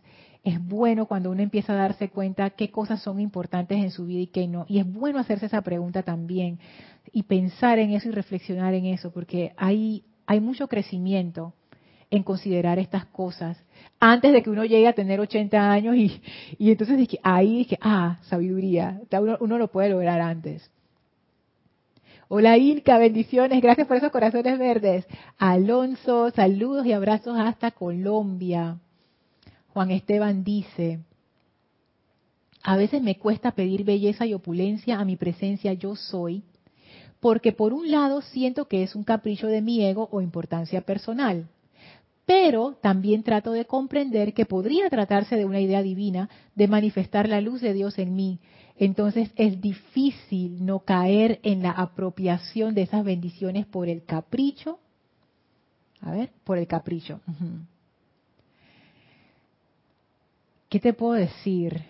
es 0.45 0.65
bueno 0.65 1.07
cuando 1.07 1.31
uno 1.31 1.43
empieza 1.43 1.73
a 1.73 1.77
darse 1.77 2.11
cuenta 2.11 2.51
qué 2.51 2.71
cosas 2.71 3.03
son 3.03 3.21
importantes 3.21 3.79
en 3.79 3.91
su 3.91 4.07
vida 4.07 4.21
y 4.21 4.27
qué 4.29 4.47
no. 4.47 4.67
Y 4.69 4.79
es 4.79 4.93
bueno 4.93 5.19
hacerse 5.19 5.47
esa 5.47 5.63
pregunta 5.63 6.03
también 6.03 6.59
y 7.13 7.25
pensar 7.25 7.79
en 7.79 7.93
eso 7.93 8.09
y 8.09 8.13
reflexionar 8.13 8.75
en 8.75 8.87
eso, 8.87 9.11
porque 9.11 9.53
hay, 9.57 10.05
hay 10.27 10.41
mucho 10.41 10.69
crecimiento 10.69 11.55
en 12.11 12.23
considerar 12.23 12.79
estas 12.79 13.05
cosas 13.07 13.63
antes 14.01 14.33
de 14.33 14.43
que 14.43 14.51
uno 14.51 14.65
llegue 14.65 14.89
a 14.89 14.95
tener 14.95 15.21
80 15.21 15.71
años 15.71 15.97
y, 15.97 16.23
y 16.59 16.71
entonces 16.71 16.97
dije, 16.97 17.19
ahí 17.23 17.59
dije, 17.59 17.79
ah, 17.81 18.19
sabiduría, 18.23 19.01
uno, 19.13 19.37
uno 19.41 19.59
lo 19.59 19.69
puede 19.69 19.91
lograr 19.91 20.21
antes. 20.21 20.71
Hola 22.31 22.59
Ilka, 22.59 22.99
bendiciones, 22.99 23.63
gracias 23.63 23.87
por 23.87 23.97
esos 23.97 24.13
corazones 24.13 24.59
verdes. 24.59 25.07
Alonso, 25.39 26.31
saludos 26.33 26.85
y 26.85 26.93
abrazos 26.93 27.39
hasta 27.39 27.71
Colombia. 27.71 28.77
Juan 29.69 29.91
Esteban 29.91 30.45
dice, 30.45 30.99
a 32.63 32.77
veces 32.77 33.01
me 33.01 33.17
cuesta 33.17 33.53
pedir 33.53 33.83
belleza 33.83 34.27
y 34.27 34.35
opulencia 34.35 35.01
a 35.01 35.07
mi 35.07 35.17
presencia 35.17 35.73
yo 35.73 35.97
soy, 35.97 36.43
porque 37.19 37.53
por 37.53 37.73
un 37.73 37.91
lado 37.91 38.21
siento 38.21 38.69
que 38.69 38.83
es 38.83 38.95
un 38.95 39.05
capricho 39.05 39.47
de 39.47 39.63
mi 39.63 39.83
ego 39.83 40.11
o 40.13 40.21
importancia 40.21 40.83
personal, 40.83 41.49
pero 42.27 42.77
también 42.83 43.23
trato 43.23 43.53
de 43.53 43.65
comprender 43.65 44.35
que 44.35 44.45
podría 44.45 44.91
tratarse 44.91 45.37
de 45.37 45.47
una 45.47 45.61
idea 45.61 45.83
divina 45.83 46.29
de 46.55 46.69
manifestar 46.69 47.27
la 47.27 47.41
luz 47.41 47.63
de 47.63 47.73
Dios 47.73 47.99
en 47.99 48.15
mí. 48.15 48.39
Entonces 48.79 49.31
es 49.35 49.61
difícil 49.61 50.65
no 50.65 50.81
caer 50.81 51.41
en 51.43 51.63
la 51.63 51.73
apropiación 51.73 52.75
de 52.75 52.83
esas 52.83 53.05
bendiciones 53.05 53.67
por 53.67 53.89
el 53.89 54.05
capricho. 54.05 54.79
A 56.01 56.13
ver, 56.13 56.31
por 56.45 56.59
el 56.59 56.69
capricho. 56.69 57.21
¿Qué 60.69 60.79
te 60.79 60.93
puedo 60.93 61.15
decir, 61.15 61.83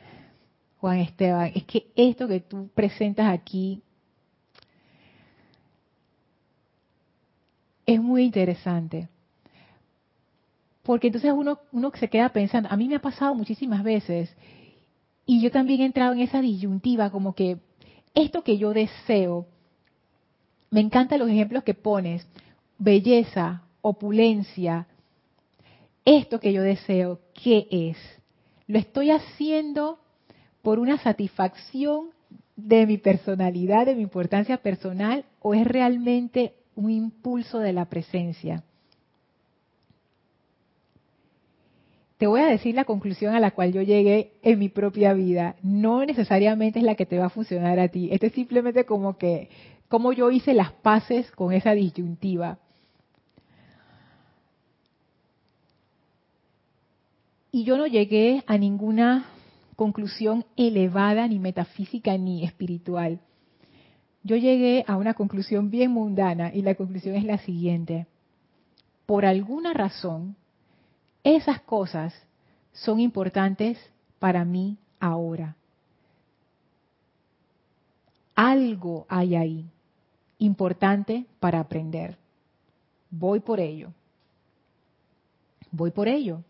Juan 0.78 1.00
Esteban? 1.00 1.52
Es 1.54 1.64
que 1.64 1.88
esto 1.94 2.26
que 2.26 2.40
tú 2.40 2.70
presentas 2.74 3.30
aquí 3.32 3.82
es 7.84 8.00
muy 8.00 8.24
interesante. 8.24 9.08
Porque 10.82 11.08
entonces 11.08 11.32
uno, 11.34 11.58
uno 11.70 11.92
se 11.98 12.08
queda 12.08 12.30
pensando, 12.30 12.70
a 12.70 12.76
mí 12.78 12.88
me 12.88 12.96
ha 12.96 13.00
pasado 13.00 13.34
muchísimas 13.34 13.82
veces, 13.82 14.34
y 15.28 15.42
yo 15.42 15.50
también 15.50 15.82
he 15.82 15.84
entrado 15.84 16.14
en 16.14 16.20
esa 16.20 16.40
disyuntiva, 16.40 17.10
como 17.10 17.34
que 17.34 17.58
esto 18.14 18.42
que 18.42 18.56
yo 18.56 18.72
deseo, 18.72 19.46
me 20.70 20.80
encantan 20.80 21.18
los 21.18 21.28
ejemplos 21.28 21.64
que 21.64 21.74
pones, 21.74 22.26
belleza, 22.78 23.62
opulencia, 23.82 24.86
esto 26.06 26.40
que 26.40 26.54
yo 26.54 26.62
deseo, 26.62 27.20
¿qué 27.34 27.68
es? 27.70 27.98
¿Lo 28.66 28.78
estoy 28.78 29.10
haciendo 29.10 29.98
por 30.62 30.78
una 30.78 30.96
satisfacción 30.96 32.08
de 32.56 32.86
mi 32.86 32.96
personalidad, 32.96 33.84
de 33.84 33.96
mi 33.96 34.02
importancia 34.04 34.56
personal, 34.56 35.26
o 35.40 35.52
es 35.52 35.66
realmente 35.66 36.54
un 36.74 36.90
impulso 36.90 37.58
de 37.58 37.74
la 37.74 37.84
presencia? 37.84 38.64
Te 42.18 42.26
voy 42.26 42.40
a 42.40 42.48
decir 42.48 42.74
la 42.74 42.84
conclusión 42.84 43.34
a 43.34 43.40
la 43.40 43.52
cual 43.52 43.72
yo 43.72 43.80
llegué 43.80 44.32
en 44.42 44.58
mi 44.58 44.68
propia 44.68 45.12
vida. 45.12 45.54
No 45.62 46.04
necesariamente 46.04 46.80
es 46.80 46.84
la 46.84 46.96
que 46.96 47.06
te 47.06 47.16
va 47.16 47.26
a 47.26 47.30
funcionar 47.30 47.78
a 47.78 47.88
ti. 47.88 48.08
Esto 48.10 48.26
es 48.26 48.32
simplemente 48.32 48.84
como 48.84 49.16
que, 49.16 49.48
como 49.88 50.12
yo 50.12 50.28
hice 50.32 50.52
las 50.52 50.72
paces 50.72 51.30
con 51.30 51.52
esa 51.52 51.72
disyuntiva. 51.72 52.58
Y 57.52 57.62
yo 57.62 57.78
no 57.78 57.86
llegué 57.86 58.42
a 58.48 58.58
ninguna 58.58 59.26
conclusión 59.76 60.44
elevada, 60.56 61.28
ni 61.28 61.38
metafísica, 61.38 62.18
ni 62.18 62.44
espiritual. 62.44 63.20
Yo 64.24 64.36
llegué 64.36 64.84
a 64.88 64.96
una 64.96 65.14
conclusión 65.14 65.70
bien 65.70 65.92
mundana 65.92 66.52
y 66.52 66.62
la 66.62 66.74
conclusión 66.74 67.14
es 67.14 67.22
la 67.22 67.38
siguiente. 67.38 68.08
Por 69.06 69.24
alguna 69.24 69.72
razón, 69.72 70.36
esas 71.24 71.60
cosas 71.60 72.14
son 72.72 73.00
importantes 73.00 73.78
para 74.18 74.44
mí 74.44 74.76
ahora. 75.00 75.56
Algo 78.34 79.06
hay 79.08 79.34
ahí 79.34 79.70
importante 80.38 81.26
para 81.40 81.60
aprender. 81.60 82.16
Voy 83.10 83.40
por 83.40 83.58
ello. 83.60 83.92
Voy 85.70 85.90
por 85.90 86.08
ello. 86.08 86.42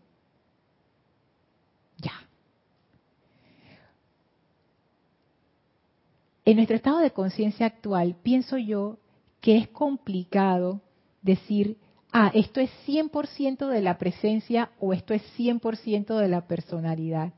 En 6.49 6.55
nuestro 6.55 6.77
estado 6.77 6.97
de 6.97 7.11
conciencia 7.11 7.67
actual, 7.67 8.15
pienso 8.23 8.57
yo 8.57 8.97
que 9.39 9.55
es 9.55 9.67
complicado 9.67 10.81
decir, 11.21 11.77
ah, 12.11 12.31
esto 12.33 12.59
es 12.59 12.69
100% 12.87 13.67
de 13.67 13.81
la 13.81 13.97
presencia 13.97 14.71
o 14.79 14.93
esto 14.93 15.13
es 15.13 15.21
100% 15.37 16.17
de 16.17 16.27
la 16.27 16.47
personalidad. 16.47 17.33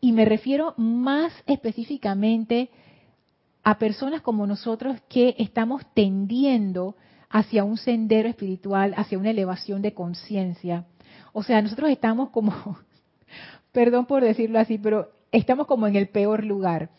Y 0.00 0.12
me 0.12 0.24
refiero 0.24 0.74
más 0.76 1.32
específicamente 1.46 2.70
a 3.62 3.78
personas 3.78 4.22
como 4.22 4.46
nosotros 4.46 4.96
que 5.08 5.34
estamos 5.38 5.82
tendiendo 5.94 6.96
hacia 7.28 7.64
un 7.64 7.76
sendero 7.76 8.28
espiritual, 8.28 8.94
hacia 8.96 9.18
una 9.18 9.30
elevación 9.30 9.82
de 9.82 9.92
conciencia. 9.92 10.86
O 11.32 11.42
sea, 11.42 11.60
nosotros 11.60 11.90
estamos 11.90 12.30
como, 12.30 12.52
perdón 13.72 14.06
por 14.06 14.22
decirlo 14.22 14.58
así, 14.58 14.78
pero 14.78 15.10
estamos 15.30 15.66
como 15.66 15.86
en 15.86 15.96
el 15.96 16.08
peor 16.08 16.44
lugar. 16.44 16.90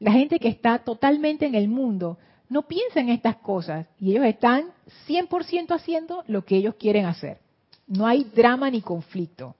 La 0.00 0.12
gente 0.12 0.40
que 0.40 0.48
está 0.48 0.80
totalmente 0.80 1.46
en 1.46 1.54
el 1.54 1.68
mundo 1.68 2.18
no 2.52 2.62
piensa 2.68 3.00
en 3.00 3.08
estas 3.08 3.36
cosas 3.36 3.86
y 3.98 4.10
ellos 4.10 4.26
están 4.26 4.66
100% 5.08 5.74
haciendo 5.74 6.22
lo 6.26 6.44
que 6.44 6.56
ellos 6.56 6.74
quieren 6.74 7.06
hacer. 7.06 7.38
No 7.86 8.06
hay 8.06 8.24
drama 8.24 8.70
ni 8.70 8.82
conflicto. 8.82 9.56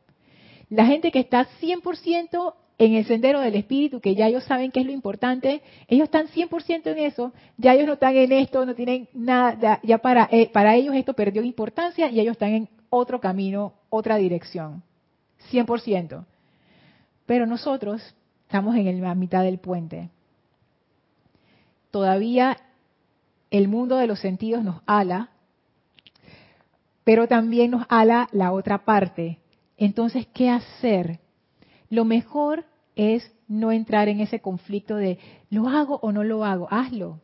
La 0.69 0.85
gente 0.85 1.11
que 1.11 1.21
está 1.21 1.49
100% 1.61 2.55
en 2.77 2.95
el 2.95 3.07
sendero 3.07 3.41
del 3.41 3.55
espíritu, 3.55 4.01
que 4.01 4.15
ya 4.15 4.27
ellos 4.27 4.45
saben 4.45 4.71
qué 4.71 4.81
es 4.81 4.87
lo 4.87 4.93
importante, 4.93 5.63
ellos 5.89 6.05
están 6.05 6.27
100% 6.27 6.87
en 6.87 6.99
eso, 6.99 7.33
ya 7.57 7.73
ellos 7.73 7.87
no 7.87 7.95
están 7.95 8.15
en 8.15 8.31
esto, 8.31 8.67
no 8.67 8.75
tienen 8.75 9.09
nada, 9.15 9.81
ya 9.83 9.99
para, 9.99 10.29
eh, 10.31 10.51
para 10.53 10.75
ellos 10.75 10.95
esto 10.95 11.15
perdió 11.15 11.43
importancia 11.43 12.11
y 12.11 12.21
ellos 12.21 12.33
están 12.33 12.51
en 12.51 12.69
otro 12.91 13.21
camino, 13.21 13.73
otra 13.89 14.17
dirección. 14.17 14.83
100%. 15.51 16.27
Pero 17.25 17.47
nosotros 17.47 18.03
estamos 18.43 18.77
en 18.77 19.01
la 19.01 19.15
mitad 19.15 19.45
del 19.45 19.59
puente. 19.59 20.11
Todavía 21.91 22.59
el 23.53 23.69
mundo 23.69 23.99
de 23.99 24.07
los 24.07 24.19
sentidos 24.19 24.65
nos 24.65 24.81
ala, 24.87 25.29
pero 27.05 27.29
también 27.29 27.71
nos 27.71 27.85
ala 27.91 28.29
la 28.33 28.51
otra 28.51 28.87
parte. 28.87 29.41
Entonces, 29.77 30.27
¿qué 30.33 30.49
hacer? 30.49 31.21
Lo 31.91 32.07
mejor 32.07 32.65
es 32.97 33.31
no 33.49 33.71
entrar 33.71 34.09
en 34.09 34.21
ese 34.21 34.41
conflicto 34.41 34.97
de 34.97 35.19
¿lo 35.51 35.69
hago 35.69 35.99
o 36.03 36.13
no 36.13 36.25
lo 36.25 36.47
hago? 36.47 36.67
Hazlo. 36.71 37.21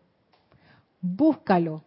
Búscalo. 1.01 1.83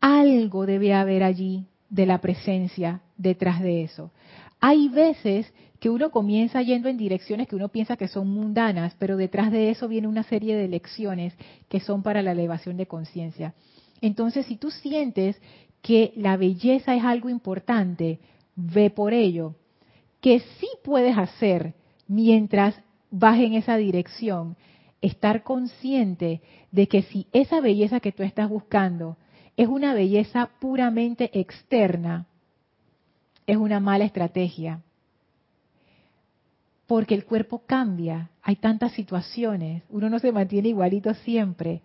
Algo 0.00 0.66
debe 0.66 0.92
haber 0.92 1.22
allí 1.22 1.66
de 1.88 2.04
la 2.04 2.18
presencia 2.18 3.00
detrás 3.16 3.60
de 3.60 3.84
eso. 3.84 4.10
Hay 4.68 4.88
veces 4.88 5.54
que 5.78 5.90
uno 5.90 6.10
comienza 6.10 6.60
yendo 6.60 6.88
en 6.88 6.96
direcciones 6.96 7.46
que 7.46 7.54
uno 7.54 7.68
piensa 7.68 7.96
que 7.96 8.08
son 8.08 8.28
mundanas, 8.28 8.96
pero 8.98 9.16
detrás 9.16 9.52
de 9.52 9.70
eso 9.70 9.86
viene 9.86 10.08
una 10.08 10.24
serie 10.24 10.56
de 10.56 10.66
lecciones 10.66 11.34
que 11.68 11.78
son 11.78 12.02
para 12.02 12.20
la 12.20 12.32
elevación 12.32 12.76
de 12.76 12.86
conciencia. 12.86 13.54
Entonces, 14.00 14.44
si 14.46 14.56
tú 14.56 14.72
sientes 14.72 15.40
que 15.82 16.12
la 16.16 16.36
belleza 16.36 16.96
es 16.96 17.04
algo 17.04 17.28
importante, 17.28 18.18
ve 18.56 18.90
por 18.90 19.12
ello. 19.12 19.54
Que 20.20 20.40
sí 20.40 20.66
puedes 20.82 21.16
hacer 21.16 21.74
mientras 22.08 22.74
vas 23.12 23.38
en 23.38 23.54
esa 23.54 23.76
dirección, 23.76 24.56
estar 25.00 25.44
consciente 25.44 26.42
de 26.72 26.88
que 26.88 27.02
si 27.02 27.28
esa 27.32 27.60
belleza 27.60 28.00
que 28.00 28.10
tú 28.10 28.24
estás 28.24 28.48
buscando 28.48 29.16
es 29.56 29.68
una 29.68 29.94
belleza 29.94 30.50
puramente 30.58 31.30
externa, 31.38 32.26
es 33.46 33.56
una 33.56 33.80
mala 33.80 34.04
estrategia. 34.04 34.82
Porque 36.86 37.14
el 37.14 37.24
cuerpo 37.24 37.62
cambia, 37.66 38.30
hay 38.42 38.56
tantas 38.56 38.92
situaciones, 38.92 39.82
uno 39.90 40.08
no 40.08 40.18
se 40.18 40.32
mantiene 40.32 40.68
igualito 40.68 41.12
siempre. 41.14 41.82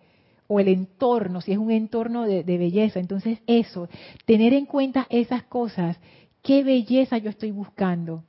O 0.48 0.60
el 0.60 0.68
entorno, 0.68 1.40
si 1.40 1.52
es 1.52 1.58
un 1.58 1.70
entorno 1.70 2.24
de, 2.26 2.42
belleza. 2.42 3.00
Entonces 3.00 3.38
eso, 3.46 3.88
tener 4.26 4.52
en 4.52 4.66
cuenta 4.66 5.06
esas 5.08 5.44
cosas, 5.44 5.98
qué 6.42 6.62
belleza 6.62 7.18
yo 7.18 7.30
estoy 7.30 7.52
buscando, 7.52 8.22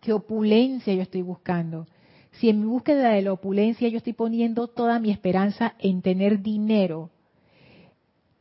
qué 0.00 0.12
opulencia 0.12 0.92
yo 0.94 1.02
estoy 1.02 1.22
buscando. 1.22 1.86
Si 2.32 2.48
en 2.48 2.60
mi 2.60 2.66
búsqueda 2.66 3.10
de 3.10 3.22
la 3.22 3.32
opulencia 3.32 3.88
yo 3.88 3.98
estoy 3.98 4.12
poniendo 4.12 4.68
toda 4.68 4.98
mi 4.98 5.10
esperanza 5.10 5.74
en 5.78 6.02
tener 6.02 6.42
dinero, 6.42 7.10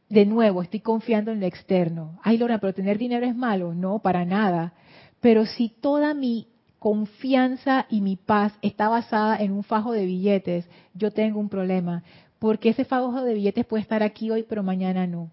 de 0.09 0.25
nuevo, 0.25 0.61
estoy 0.63 0.79
confiando 0.79 1.31
en 1.31 1.39
lo 1.39 1.45
externo. 1.45 2.19
Ay, 2.23 2.37
Lorna, 2.37 2.57
pero 2.59 2.73
tener 2.73 2.97
dinero 2.97 3.25
es 3.25 3.35
malo. 3.35 3.73
No, 3.75 3.99
para 3.99 4.25
nada. 4.25 4.73
Pero 5.21 5.45
si 5.45 5.69
toda 5.69 6.13
mi 6.13 6.47
confianza 6.79 7.85
y 7.89 8.01
mi 8.01 8.15
paz 8.15 8.53
está 8.61 8.89
basada 8.89 9.37
en 9.37 9.51
un 9.51 9.63
fajo 9.63 9.91
de 9.91 10.05
billetes, 10.05 10.67
yo 10.93 11.11
tengo 11.11 11.39
un 11.39 11.49
problema, 11.49 12.03
porque 12.39 12.69
ese 12.69 12.85
fajo 12.85 13.21
de 13.21 13.33
billetes 13.33 13.65
puede 13.65 13.83
estar 13.83 14.01
aquí 14.01 14.31
hoy, 14.31 14.43
pero 14.43 14.63
mañana 14.63 15.05
no. 15.05 15.29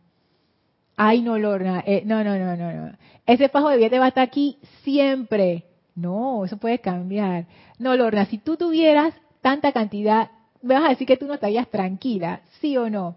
Ay, 0.96 1.22
no, 1.22 1.38
Lorna, 1.38 1.82
eh, 1.86 2.02
no, 2.04 2.24
no, 2.24 2.36
no, 2.36 2.56
no, 2.56 2.72
no. 2.72 2.92
Ese 3.26 3.48
fajo 3.48 3.68
de 3.70 3.76
billetes 3.76 4.00
va 4.00 4.06
a 4.06 4.08
estar 4.08 4.24
aquí 4.24 4.58
siempre. 4.82 5.64
No, 5.94 6.44
eso 6.44 6.58
puede 6.58 6.80
cambiar. 6.80 7.46
No, 7.78 7.96
Lorna, 7.96 8.26
si 8.26 8.38
tú 8.38 8.56
tuvieras 8.56 9.14
tanta 9.40 9.72
cantidad, 9.72 10.30
me 10.62 10.74
vas 10.74 10.84
a 10.84 10.88
decir 10.88 11.06
que 11.06 11.16
tú 11.16 11.26
no 11.26 11.34
estarías 11.34 11.68
tranquila, 11.68 12.40
¿sí 12.60 12.76
o 12.76 12.90
no? 12.90 13.16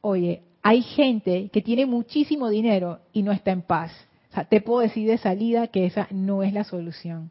Oye, 0.00 0.42
hay 0.66 0.80
gente 0.80 1.50
que 1.50 1.60
tiene 1.60 1.84
muchísimo 1.84 2.48
dinero 2.48 3.00
y 3.12 3.22
no 3.22 3.32
está 3.32 3.50
en 3.50 3.60
paz. 3.60 3.92
O 4.30 4.34
sea, 4.34 4.46
te 4.46 4.62
puedo 4.62 4.80
decir 4.80 5.06
de 5.06 5.18
salida 5.18 5.66
que 5.66 5.84
esa 5.84 6.08
no 6.10 6.42
es 6.42 6.54
la 6.54 6.64
solución. 6.64 7.30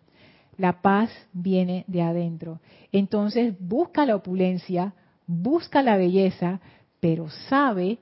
La 0.55 0.83
paz 0.83 1.09
viene 1.33 1.83
de 1.87 2.03
adentro. 2.03 2.59
Entonces 2.91 3.55
busca 3.59 4.05
la 4.05 4.15
opulencia, 4.15 4.93
busca 5.25 5.81
la 5.81 5.97
belleza, 5.97 6.61
pero 6.99 7.27
sabe 7.49 7.97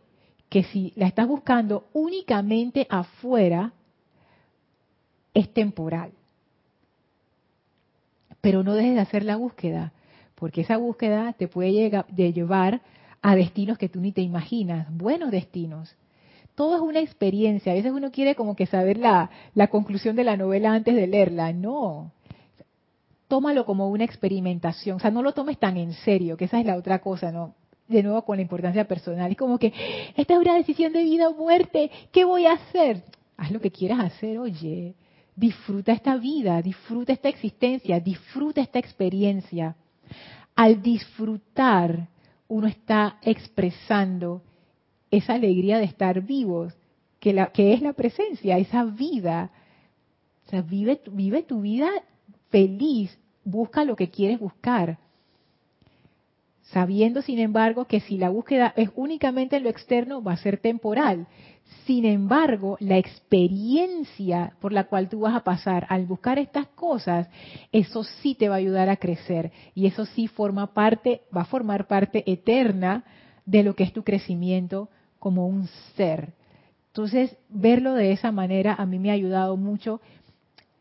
que 0.50 0.64
si 0.66 0.92
la 0.98 1.08
estás 1.08 1.30
buscando 1.30 1.88
únicamente 1.94 2.86
afuera, 2.90 3.72
es 5.34 5.54
temporal. 5.54 6.12
Pero 8.42 8.64
no 8.64 8.74
dejes 8.74 8.96
de 8.96 9.00
hacer 9.00 9.24
la 9.24 9.38
búsqueda, 9.38 9.94
porque 10.36 10.60
esa 10.60 10.76
búsqueda 10.76 11.32
te 11.32 11.48
puede 11.48 11.72
llegar, 11.72 12.06
de 12.08 12.34
llevar 12.34 12.82
a 13.22 13.36
destinos 13.36 13.78
que 13.78 13.90
tú 13.90 14.00
ni 14.00 14.12
te 14.12 14.22
imaginas, 14.22 14.88
buenos 14.96 15.32
destinos. 15.32 15.96
Todo 16.56 16.76
es 16.76 16.82
una 16.82 17.00
experiencia. 17.00 17.72
A 17.72 17.76
veces 17.76 17.92
uno 17.92 18.12
quiere 18.12 18.36
como 18.36 18.56
que 18.56 18.66
saber 18.66 18.98
la, 18.98 19.30
conclusión 19.70 20.16
de 20.16 20.24
la 20.24 20.38
novela 20.38 20.74
antes 20.74 20.96
de 20.96 21.08
leerla. 21.08 21.54
No, 21.54 22.12
tómalo 23.28 23.66
como 23.66 23.90
una 23.90 24.04
experimentación, 24.04 24.98
o 24.98 25.00
sea, 25.00 25.12
no 25.12 25.24
lo 25.24 25.34
tomes 25.34 25.58
tan 25.58 25.78
en 25.78 25.94
serio, 25.94 26.36
que 26.36 26.46
esa 26.46 26.60
es 26.60 26.66
la 26.66 26.76
otra 26.76 27.00
cosa, 27.00 27.32
¿no? 27.32 27.56
De 27.88 28.04
nuevo 28.04 28.24
con 28.24 28.38
la 28.38 28.42
importancia 28.42 28.86
personal, 28.88 29.32
es 29.32 29.38
como 29.38 29.58
que, 29.58 29.72
esta 30.18 30.34
es 30.34 30.40
una 30.40 30.56
decisión 30.56 30.92
de 30.92 31.04
vida 31.04 31.30
o 31.30 31.34
muerte, 31.34 31.90
¿qué 32.12 32.26
voy 32.26 32.46
a 32.46 32.54
hacer? 32.54 33.04
Haz 33.38 33.52
lo 33.52 33.62
que 33.62 33.72
quieras 33.72 34.00
hacer, 34.00 34.38
oye, 34.38 34.96
disfruta 35.36 35.94
esta 35.94 36.18
vida, 36.18 36.62
disfruta 36.62 37.14
esta 37.14 37.30
existencia, 37.30 38.00
disfruta 38.00 38.62
esta 38.62 38.80
experiencia. 38.80 39.76
Al 40.56 40.82
disfrutar, 40.82 42.10
uno 42.52 42.68
está 42.68 43.18
expresando 43.22 44.42
esa 45.10 45.36
alegría 45.36 45.78
de 45.78 45.86
estar 45.86 46.20
vivos, 46.22 46.74
que, 47.22 47.32
la, 47.32 47.54
que 47.54 47.72
es 47.72 47.82
la 47.82 47.94
presencia, 47.94 48.58
esa 48.58 48.84
vida. 48.84 49.52
O 50.46 50.50
sea, 50.50 50.62
vive, 50.62 51.00
vive 51.14 51.44
tu 51.44 51.62
vida 51.62 51.90
feliz, 52.50 53.18
busca 53.46 53.86
lo 53.86 53.96
que 53.96 54.10
quieres 54.10 54.38
buscar. 54.38 55.00
Sabiendo, 56.64 57.22
sin 57.22 57.40
embargo, 57.40 57.86
que 57.86 58.02
si 58.02 58.18
la 58.18 58.28
búsqueda 58.28 58.74
es 58.76 58.90
únicamente 58.96 59.56
en 59.56 59.64
lo 59.64 59.70
externo, 59.70 60.22
va 60.22 60.34
a 60.34 60.38
ser 60.38 60.58
temporal. 60.58 61.28
Sin 61.86 62.06
embargo, 62.06 62.78
la 62.80 62.98
experiencia 62.98 64.54
por 64.60 64.72
la 64.72 64.86
cual 64.86 65.10
tú 65.10 65.22
vas 65.22 65.36
a 65.36 65.44
pasar 65.44 65.88
al 65.90 66.06
buscar 66.06 66.38
estas 66.38 66.68
cosas, 66.68 67.28
eso 67.72 68.04
sí 68.04 68.36
te 68.36 68.50
va 68.50 68.56
a 68.56 68.60
ayudar 68.60 68.90
a 68.90 68.98
crecer 68.98 69.52
y 69.74 69.88
eso 69.88 70.06
sí 70.06 70.28
forma 70.28 70.74
parte, 70.74 71.22
va 71.36 71.42
a 71.42 71.46
formar 71.46 71.88
parte 71.88 72.24
eterna 72.32 73.04
de 73.46 73.64
lo 73.64 73.76
que 73.76 73.84
es 73.84 73.94
tu 73.94 74.04
crecimiento 74.04 74.90
como 75.18 75.48
un 75.48 75.68
ser. 75.96 76.34
Entonces, 76.88 77.36
verlo 77.50 77.94
de 77.94 78.12
esa 78.12 78.32
manera 78.32 78.76
a 78.76 78.86
mí 78.86 79.00
me 79.00 79.10
ha 79.10 79.14
ayudado 79.14 79.56
mucho 79.56 80.02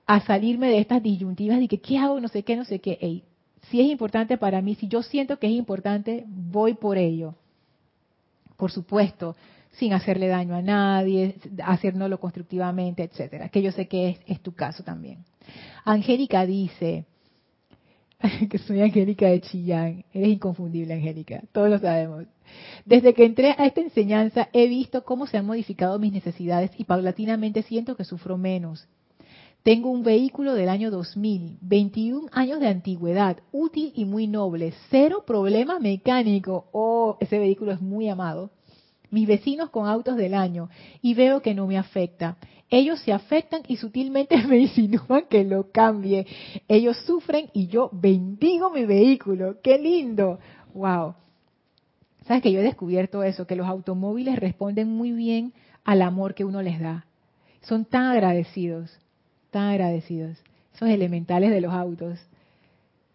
a 0.06 0.20
salirme 0.20 0.68
de 0.68 0.80
estas 0.80 1.02
disyuntivas 1.02 1.60
de 1.60 1.68
que 1.68 1.80
qué 1.80 1.98
hago, 1.98 2.20
no 2.20 2.28
sé 2.28 2.42
qué, 2.42 2.56
no 2.56 2.64
sé 2.64 2.80
qué. 2.80 3.22
si 3.70 3.80
es 3.80 3.86
importante 3.86 4.36
para 4.36 4.60
mí, 4.60 4.74
si 4.74 4.88
yo 4.88 5.02
siento 5.02 5.38
que 5.38 5.46
es 5.46 5.52
importante, 5.52 6.24
voy 6.26 6.74
por 6.74 6.98
ello. 6.98 7.36
Por 8.56 8.72
supuesto, 8.72 9.36
sin 9.72 9.92
hacerle 9.92 10.28
daño 10.28 10.54
a 10.54 10.62
nadie, 10.62 11.36
hacernoslo 11.64 12.18
constructivamente, 12.18 13.02
etcétera. 13.02 13.48
Que 13.48 13.62
yo 13.62 13.72
sé 13.72 13.88
que 13.88 14.10
es, 14.10 14.20
es 14.26 14.40
tu 14.40 14.52
caso 14.52 14.82
también. 14.82 15.24
Angélica 15.84 16.44
dice, 16.44 17.06
que 18.50 18.58
soy 18.58 18.80
Angélica 18.80 19.28
de 19.28 19.40
Chillán. 19.40 20.04
Eres 20.12 20.28
inconfundible, 20.28 20.94
Angélica. 20.94 21.42
Todos 21.52 21.70
lo 21.70 21.78
sabemos. 21.78 22.26
Desde 22.84 23.14
que 23.14 23.24
entré 23.24 23.54
a 23.56 23.66
esta 23.66 23.80
enseñanza 23.80 24.48
he 24.52 24.66
visto 24.66 25.04
cómo 25.04 25.26
se 25.26 25.38
han 25.38 25.46
modificado 25.46 25.98
mis 25.98 26.12
necesidades 26.12 26.70
y 26.76 26.84
paulatinamente 26.84 27.62
siento 27.62 27.96
que 27.96 28.04
sufro 28.04 28.36
menos. 28.36 28.88
Tengo 29.62 29.90
un 29.90 30.02
vehículo 30.02 30.54
del 30.54 30.70
año 30.70 30.90
2000, 30.90 31.58
21 31.60 32.28
años 32.32 32.60
de 32.60 32.68
antigüedad, 32.68 33.36
útil 33.52 33.92
y 33.94 34.06
muy 34.06 34.26
noble, 34.26 34.72
cero 34.88 35.24
problema 35.26 35.78
mecánico. 35.78 36.68
Oh, 36.72 37.18
ese 37.20 37.38
vehículo 37.38 37.72
es 37.72 37.80
muy 37.80 38.08
amado. 38.08 38.50
Mis 39.10 39.26
vecinos 39.26 39.70
con 39.70 39.86
autos 39.86 40.16
del 40.16 40.34
año 40.34 40.68
y 41.02 41.14
veo 41.14 41.42
que 41.42 41.54
no 41.54 41.66
me 41.66 41.78
afecta. 41.78 42.36
Ellos 42.68 43.00
se 43.00 43.12
afectan 43.12 43.62
y 43.66 43.76
sutilmente 43.76 44.36
me 44.46 44.58
insinúan 44.58 45.24
que 45.28 45.44
lo 45.44 45.70
cambie. 45.70 46.26
Ellos 46.68 46.96
sufren 47.06 47.50
y 47.52 47.66
yo 47.66 47.90
bendigo 47.92 48.70
mi 48.70 48.84
vehículo. 48.84 49.60
¡Qué 49.62 49.78
lindo! 49.78 50.38
¡Wow! 50.74 51.14
¿Sabes 52.26 52.42
que 52.42 52.52
yo 52.52 52.60
he 52.60 52.64
descubierto 52.64 53.24
eso? 53.24 53.46
Que 53.46 53.56
los 53.56 53.66
automóviles 53.66 54.38
responden 54.38 54.88
muy 54.88 55.10
bien 55.12 55.52
al 55.84 56.02
amor 56.02 56.34
que 56.34 56.44
uno 56.44 56.62
les 56.62 56.78
da. 56.78 57.06
Son 57.62 57.84
tan 57.84 58.04
agradecidos 58.04 59.00
tan 59.50 59.64
agradecidos, 59.64 60.38
esos 60.74 60.88
elementales 60.88 61.50
de 61.50 61.60
los 61.60 61.72
autos. 61.72 62.18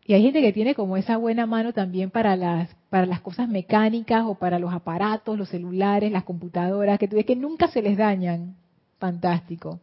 Y 0.06 0.14
hay 0.14 0.22
gente 0.22 0.42
que 0.42 0.54
tiene 0.54 0.76
como 0.76 0.98
esa 0.98 1.18
buena 1.18 1.46
mano 1.46 1.74
también 1.74 2.12
para 2.12 2.36
las 2.36 2.76
para 2.96 3.08
las 3.08 3.20
cosas 3.20 3.50
mecánicas 3.50 4.24
o 4.26 4.36
para 4.36 4.58
los 4.58 4.74
aparatos, 4.74 5.38
los 5.38 5.50
celulares, 5.50 6.14
las 6.14 6.24
computadoras, 6.24 6.98
que 6.98 7.10
que 7.26 7.36
nunca 7.36 7.68
se 7.68 7.82
les 7.82 7.98
dañan. 7.98 8.56
Fantástico. 9.00 9.82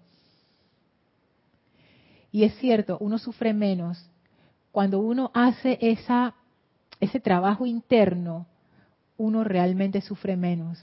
Y 2.30 2.44
es 2.44 2.56
cierto, 2.56 2.96
uno 3.00 3.18
sufre 3.18 3.52
menos 3.52 4.08
cuando 4.70 5.00
uno 5.00 5.30
hace 5.34 5.76
ese 7.00 7.20
trabajo 7.20 7.66
interno, 7.66 8.46
uno 9.18 9.44
realmente 9.44 10.00
sufre 10.00 10.34
menos. 10.34 10.82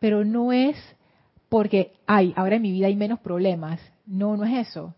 Pero 0.00 0.24
no 0.24 0.52
es 0.52 0.76
porque, 1.48 1.92
ay, 2.08 2.32
ahora 2.34 2.56
en 2.56 2.62
mi 2.62 2.72
vida 2.72 2.88
hay 2.88 2.96
menos 2.96 3.20
problemas. 3.20 3.78
No, 4.06 4.36
no 4.36 4.44
es 4.44 4.66
eso. 4.70 4.92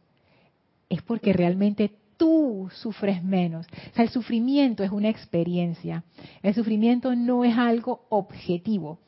Es 0.88 1.02
porque 1.02 1.34
realmente 1.34 1.97
tú 2.18 2.68
sufres 2.74 3.24
menos. 3.24 3.66
O 3.66 3.94
sea, 3.94 4.04
el 4.04 4.10
sufrimiento 4.10 4.84
es 4.84 4.90
una 4.90 5.08
experiencia. 5.08 6.04
El 6.42 6.52
sufrimiento 6.52 7.14
no 7.14 7.44
es 7.44 7.56
algo 7.56 8.04
objetivo. 8.10 8.98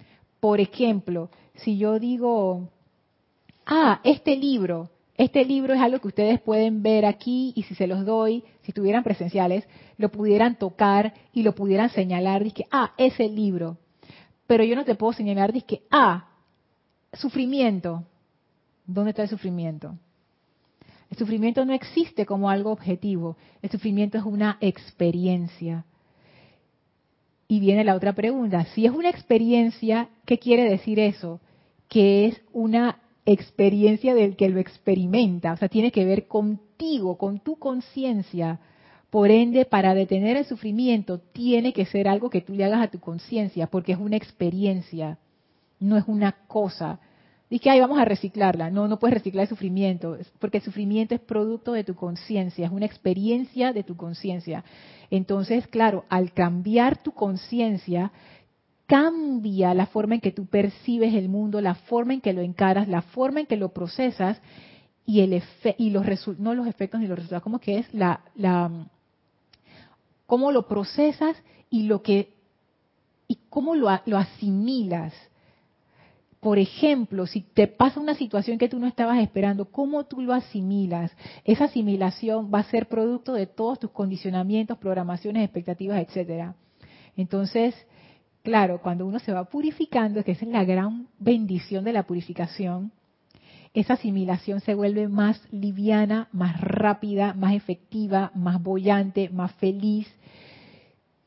Por 0.41 0.61
ejemplo, 0.61 1.29
si 1.57 1.77
yo 1.77 1.99
digo, 1.99 2.71
ah, 3.67 4.01
este 4.05 4.37
libro, 4.37 4.89
este 5.19 5.45
libro 5.45 5.75
es 5.75 5.81
algo 5.81 5.99
que 5.99 6.09
ustedes 6.09 6.41
pueden 6.41 6.83
ver 6.83 7.05
aquí 7.05 7.53
y 7.55 7.65
si 7.65 7.75
se 7.75 7.87
los 7.87 8.07
doy, 8.07 8.43
si 8.63 8.71
estuvieran 8.71 9.05
presenciales, 9.05 9.69
lo 9.99 10.11
pudieran 10.11 10.57
tocar 10.57 11.13
y 11.35 11.43
lo 11.43 11.55
pudieran 11.55 11.91
señalar, 11.91 12.51
que 12.55 12.65
ah, 12.71 12.95
ese 12.97 13.29
libro. 13.29 13.77
Pero 14.47 14.65
yo 14.65 14.75
no 14.77 14.87
te 14.87 14.95
puedo 14.95 15.13
señalar, 15.13 15.53
que 15.65 15.83
ah, 15.91 16.29
sufrimiento. 17.13 18.05
¿Dónde 18.87 19.11
está 19.11 19.23
el 19.23 19.29
sufrimiento? 19.29 19.99
El 21.11 21.19
sufrimiento 21.19 21.65
no 21.65 21.73
existe 21.73 22.25
como 22.25 22.51
algo 22.51 22.71
objetivo. 22.71 23.37
El 23.63 23.71
sufrimiento 23.71 24.17
es 24.17 24.25
una 24.25 24.59
experiencia. 24.61 25.85
Y 27.49 27.59
viene 27.59 27.83
la 27.83 27.97
otra 27.97 28.13
pregunta. 28.13 28.65
Si 28.67 28.87
es 28.87 28.93
una 28.93 29.11
experiencia, 29.11 30.09
¿qué 30.25 30.39
quiere 30.39 30.71
decir 30.71 31.01
eso? 31.01 31.41
Que 31.89 32.27
es 32.27 32.41
una 32.53 33.01
experiencia 33.27 34.15
del 34.15 34.37
que 34.37 34.49
lo 34.49 34.61
experimenta. 34.61 35.53
O 35.53 35.57
sea, 35.57 35.69
tiene 35.69 35.91
que 35.91 36.05
ver 36.05 36.29
contigo, 36.29 37.19
con 37.19 37.41
tu 37.41 37.57
conciencia. 37.57 38.61
Por 39.11 39.33
ende, 39.33 39.65
para 39.65 39.95
detener 39.95 40.37
el 40.37 40.45
sufrimiento, 40.45 41.19
tiene 41.19 41.73
que 41.73 41.87
ser 41.87 42.07
algo 42.07 42.31
que 42.31 42.41
tú 42.41 42.55
le 42.55 42.65
hagas 42.65 42.83
a 42.83 42.91
tu 42.91 43.01
conciencia, 43.01 43.67
porque 43.67 43.93
es 43.93 43.99
una 43.99 44.17
experiencia, 44.17 45.19
no 45.81 45.97
es 45.97 46.05
una 46.07 46.33
cosa. 46.47 47.01
Dije, 47.51 47.69
ay, 47.69 47.81
vamos 47.81 47.99
a 47.99 48.05
reciclarla. 48.05 48.71
No, 48.71 48.87
no 48.87 49.01
puedes 49.01 49.15
reciclar 49.15 49.43
el 49.43 49.49
sufrimiento, 49.49 50.17
porque 50.39 50.59
el 50.59 50.63
sufrimiento 50.63 51.17
es 51.17 51.21
producto 51.21 51.73
de 51.73 51.83
tu 51.83 51.97
conciencia, 51.97 52.65
es 52.67 52.73
una 52.73 52.87
experiencia 52.87 53.73
de 53.73 53.83
tu 53.83 53.97
conciencia. 53.97 54.65
Entonces, 55.11 55.67
claro, 55.67 56.05
al 56.09 56.33
cambiar 56.33 57.03
tu 57.03 57.11
conciencia, 57.11 58.13
cambia 58.87 59.75
la 59.75 59.87
forma 59.87 60.15
en 60.15 60.21
que 60.21 60.31
tú 60.31 60.47
percibes 60.47 61.13
el 61.15 61.29
mundo, 61.29 61.61
la 61.61 61.75
forma 61.75 62.15
en 62.15 62.21
que 62.21 62.33
lo 62.33 62.41
encaras, 62.41 62.87
la 62.87 63.03
forma 63.03 63.41
en 63.41 63.47
que 63.47 63.57
lo 63.57 63.71
procesas 63.71 64.41
y 65.05 65.21
el 65.21 65.43
y 65.77 65.91
los 65.91 66.07
no 66.39 66.55
los 66.55 66.69
efectos 66.69 67.01
ni 67.01 67.09
los 67.09 67.17
resultados, 67.19 67.43
como 67.43 67.59
que 67.59 67.79
es 67.79 67.93
la, 67.93 68.21
la 68.37 68.71
cómo 70.27 70.53
lo 70.53 70.69
procesas 70.69 71.37
y 71.69 71.85
lo 71.85 72.03
que 72.03 72.33
y 73.27 73.39
cómo 73.49 73.75
lo, 73.75 73.89
lo 74.07 74.19
asimilas 74.19 75.13
por 76.41 76.59
ejemplo, 76.59 77.27
si 77.27 77.43
te 77.43 77.67
pasa 77.67 78.01
una 78.01 78.15
situación 78.15 78.57
que 78.57 78.69
tú 78.69 78.79
no 78.79 78.87
estabas 78.87 79.19
esperando, 79.19 79.67
¿cómo 79.67 80.05
tú 80.05 80.23
lo 80.23 80.33
asimilas? 80.33 81.13
Esa 81.45 81.65
asimilación 81.65 82.51
va 82.53 82.61
a 82.61 82.71
ser 82.71 82.89
producto 82.89 83.35
de 83.35 83.47
todos 83.47 83.79
tus 83.79 83.91
condicionamientos, 83.91 84.79
programaciones, 84.79 85.45
expectativas, 85.45 86.01
etcétera. 86.01 86.55
Entonces, 87.15 87.75
claro, 88.43 88.81
cuando 88.81 89.05
uno 89.05 89.19
se 89.19 89.35
va 89.35 89.45
purificando, 89.45 90.25
que 90.25 90.33
esa 90.33 90.47
es 90.47 90.51
la 90.51 90.65
gran 90.65 91.09
bendición 91.19 91.85
de 91.85 91.93
la 91.93 92.05
purificación, 92.05 92.91
esa 93.75 93.93
asimilación 93.95 94.61
se 94.61 94.75
vuelve 94.75 95.09
más 95.09 95.41
liviana, 95.53 96.29
más 96.33 96.59
rápida, 96.61 97.35
más 97.35 97.55
efectiva, 97.55 98.33
más 98.35 98.63
bollante, 98.63 99.29
más 99.29 99.53
feliz, 99.57 100.09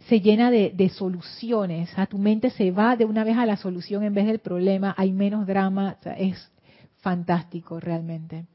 se 0.08 0.20
llena 0.20 0.51
de, 0.51 0.89
soluciones. 0.89 1.89
A 1.97 2.06
tu 2.08 2.18
mente 2.18 2.49
se 2.49 2.72
va 2.72 2.95
de 2.95 3.06
una 3.06 3.24
vez 3.24 3.38
a 3.38 3.45
la 3.45 3.58
solución 3.58 4.04
en 4.04 4.14
vez 4.14 4.26
del 4.26 4.39
problema, 4.39 4.93
hay 4.97 5.12
menos 5.12 5.47
drama, 5.47 5.97
es 6.18 6.51
fantástico 6.97 7.80
realmente. 7.80 8.45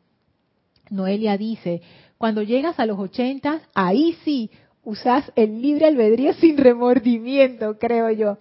Noelia 0.90 1.36
dice, 1.36 1.82
cuando 2.16 2.42
llegas 2.42 2.78
a 2.80 2.86
los 2.86 2.99
80, 2.99 3.61
ahí 3.74 4.16
sí 4.24 4.51
usas 4.84 5.30
el 5.36 5.61
libre 5.61 5.86
albedrío 5.86 6.32
sin 6.34 6.57
remordimiento, 6.57 7.78
creo 7.78 8.11
yo. 8.11 8.38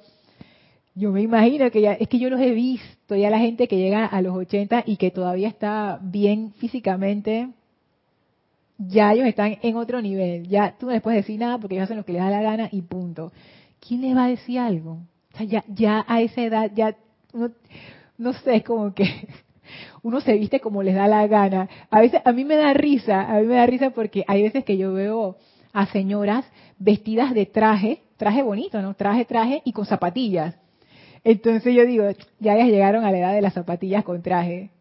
Yo 0.96 1.12
me 1.12 1.22
imagino 1.22 1.70
que 1.70 1.82
ya, 1.82 1.94
es 1.94 2.08
que 2.08 2.18
yo 2.20 2.30
los 2.30 2.40
he 2.40 2.52
visto, 2.52 3.16
ya 3.16 3.30
la 3.30 3.40
gente 3.40 3.68
que 3.68 3.78
llega 3.78 4.06
a 4.06 4.22
los 4.22 4.36
80 4.36 4.84
y 4.88 4.98
que 4.98 5.12
todavía 5.12 5.48
está 5.48 6.00
bien 6.02 6.54
físicamente, 6.54 7.50
ya 8.78 9.14
ellos 9.14 9.28
están 9.28 9.58
en 9.62 9.76
otro 9.76 10.02
nivel. 10.02 10.48
Ya 10.48 10.76
tú 10.78 10.86
no 10.86 10.92
les 10.92 11.02
puedes 11.02 11.24
decir 11.24 11.40
nada 11.40 11.58
porque 11.58 11.76
ellos 11.76 11.86
hacen 11.86 11.98
lo 11.98 12.06
que 12.06 12.14
les 12.14 12.22
da 12.22 12.30
la 12.30 12.42
gana 12.42 12.70
y 12.72 12.82
punto. 12.82 13.32
¿Quién 13.80 14.02
les 14.02 14.16
va 14.16 14.26
a 14.26 14.30
decir 14.30 14.60
algo? 14.60 15.00
O 15.34 15.38
sea, 15.38 15.46
ya, 15.46 15.64
ya 15.68 16.06
a 16.08 16.22
esa 16.22 16.42
edad, 16.42 16.72
ya, 16.74 16.96
no, 17.34 17.52
no 18.18 18.34
sé, 18.34 18.58
es 18.58 18.64
como 18.64 18.94
que 18.94 19.06
uno 20.04 20.22
se 20.22 20.34
viste 20.34 20.60
como 20.60 20.84
les 20.84 20.96
da 20.96 21.08
la 21.08 21.26
gana. 21.28 21.70
A 21.90 22.02
veces, 22.02 22.22
a 22.24 22.32
mí 22.32 22.46
me 22.46 22.56
da 22.56 22.74
risa, 22.74 23.22
a 23.22 23.40
mí 23.40 23.48
me 23.48 23.56
da 23.56 23.66
risa 23.66 23.92
porque 23.92 24.24
hay 24.28 24.44
veces 24.44 24.64
que 24.64 24.78
yo 24.78 24.94
veo 24.94 25.38
a 25.74 25.86
señoras 25.88 26.46
vestidas 26.80 27.34
de 27.34 27.46
traje, 27.46 28.02
traje 28.18 28.42
bonito, 28.42 28.82
¿no? 28.82 28.94
Traje, 28.96 29.26
traje 29.26 29.62
y 29.66 29.74
con 29.74 29.86
zapatillas. 29.86 30.56
Entonces 31.24 31.76
yo 31.76 31.86
digo, 31.86 32.06
ya 32.40 32.56
ellas 32.56 32.70
llegaron 32.70 33.04
a 33.04 33.12
la 33.12 33.18
edad 33.18 33.34
de 33.34 33.42
las 33.42 33.54
zapatillas 33.54 34.04
con 34.04 34.22
traje 34.22 34.72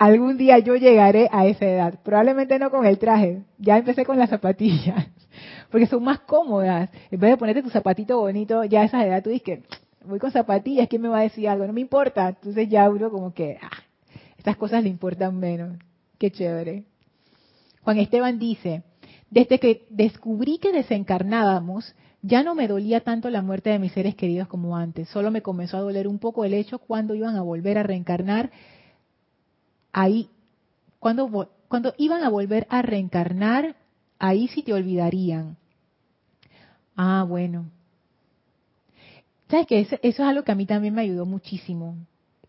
algún 0.00 0.38
día 0.38 0.58
yo 0.58 0.76
llegaré 0.76 1.28
a 1.30 1.46
esa 1.46 1.66
edad. 1.66 2.00
Probablemente 2.02 2.58
no 2.58 2.70
con 2.70 2.86
el 2.86 2.98
traje, 2.98 3.42
ya 3.58 3.76
empecé 3.76 4.06
con 4.06 4.18
las 4.18 4.30
zapatillas, 4.30 5.06
porque 5.70 5.86
son 5.86 6.02
más 6.02 6.20
cómodas. 6.20 6.88
En 7.10 7.20
vez 7.20 7.32
de 7.32 7.36
ponerte 7.36 7.62
tu 7.62 7.68
zapatito 7.68 8.18
bonito, 8.18 8.64
ya 8.64 8.80
a 8.80 8.84
esa 8.84 9.06
edad 9.06 9.22
tú 9.22 9.28
dices 9.28 9.42
que 9.44 9.62
voy 10.06 10.18
con 10.18 10.32
zapatillas, 10.32 10.88
¿quién 10.88 11.02
me 11.02 11.08
va 11.08 11.18
a 11.18 11.22
decir 11.24 11.46
algo? 11.50 11.66
No 11.66 11.74
me 11.74 11.82
importa. 11.82 12.30
Entonces 12.30 12.70
ya 12.70 12.88
uno 12.88 13.10
como 13.10 13.34
que, 13.34 13.58
ah, 13.60 13.68
estas 14.38 14.56
cosas 14.56 14.82
le 14.82 14.88
importan 14.88 15.38
menos. 15.38 15.76
Qué 16.18 16.30
chévere. 16.30 16.84
Juan 17.82 17.98
Esteban 17.98 18.38
dice, 18.38 18.82
desde 19.28 19.60
que 19.60 19.86
descubrí 19.90 20.56
que 20.56 20.72
desencarnábamos, 20.72 21.94
ya 22.22 22.42
no 22.42 22.54
me 22.54 22.68
dolía 22.68 23.00
tanto 23.00 23.28
la 23.28 23.42
muerte 23.42 23.68
de 23.68 23.78
mis 23.78 23.92
seres 23.92 24.14
queridos 24.14 24.48
como 24.48 24.78
antes. 24.78 25.10
Solo 25.10 25.30
me 25.30 25.42
comenzó 25.42 25.76
a 25.76 25.80
doler 25.80 26.08
un 26.08 26.18
poco 26.18 26.46
el 26.46 26.54
hecho 26.54 26.78
cuando 26.78 27.14
iban 27.14 27.36
a 27.36 27.42
volver 27.42 27.76
a 27.76 27.82
reencarnar 27.82 28.50
ahí, 29.92 30.28
cuando, 30.98 31.50
cuando 31.68 31.94
iban 31.98 32.22
a 32.22 32.28
volver 32.28 32.66
a 32.70 32.82
reencarnar, 32.82 33.76
ahí 34.18 34.48
sí 34.48 34.62
te 34.62 34.72
olvidarían. 34.72 35.56
Ah, 36.96 37.24
bueno. 37.26 37.70
¿Sabes 39.48 39.66
qué? 39.66 39.80
Eso, 39.80 39.96
eso 40.02 40.22
es 40.22 40.28
algo 40.28 40.44
que 40.44 40.52
a 40.52 40.54
mí 40.54 40.66
también 40.66 40.94
me 40.94 41.02
ayudó 41.02 41.26
muchísimo. 41.26 41.96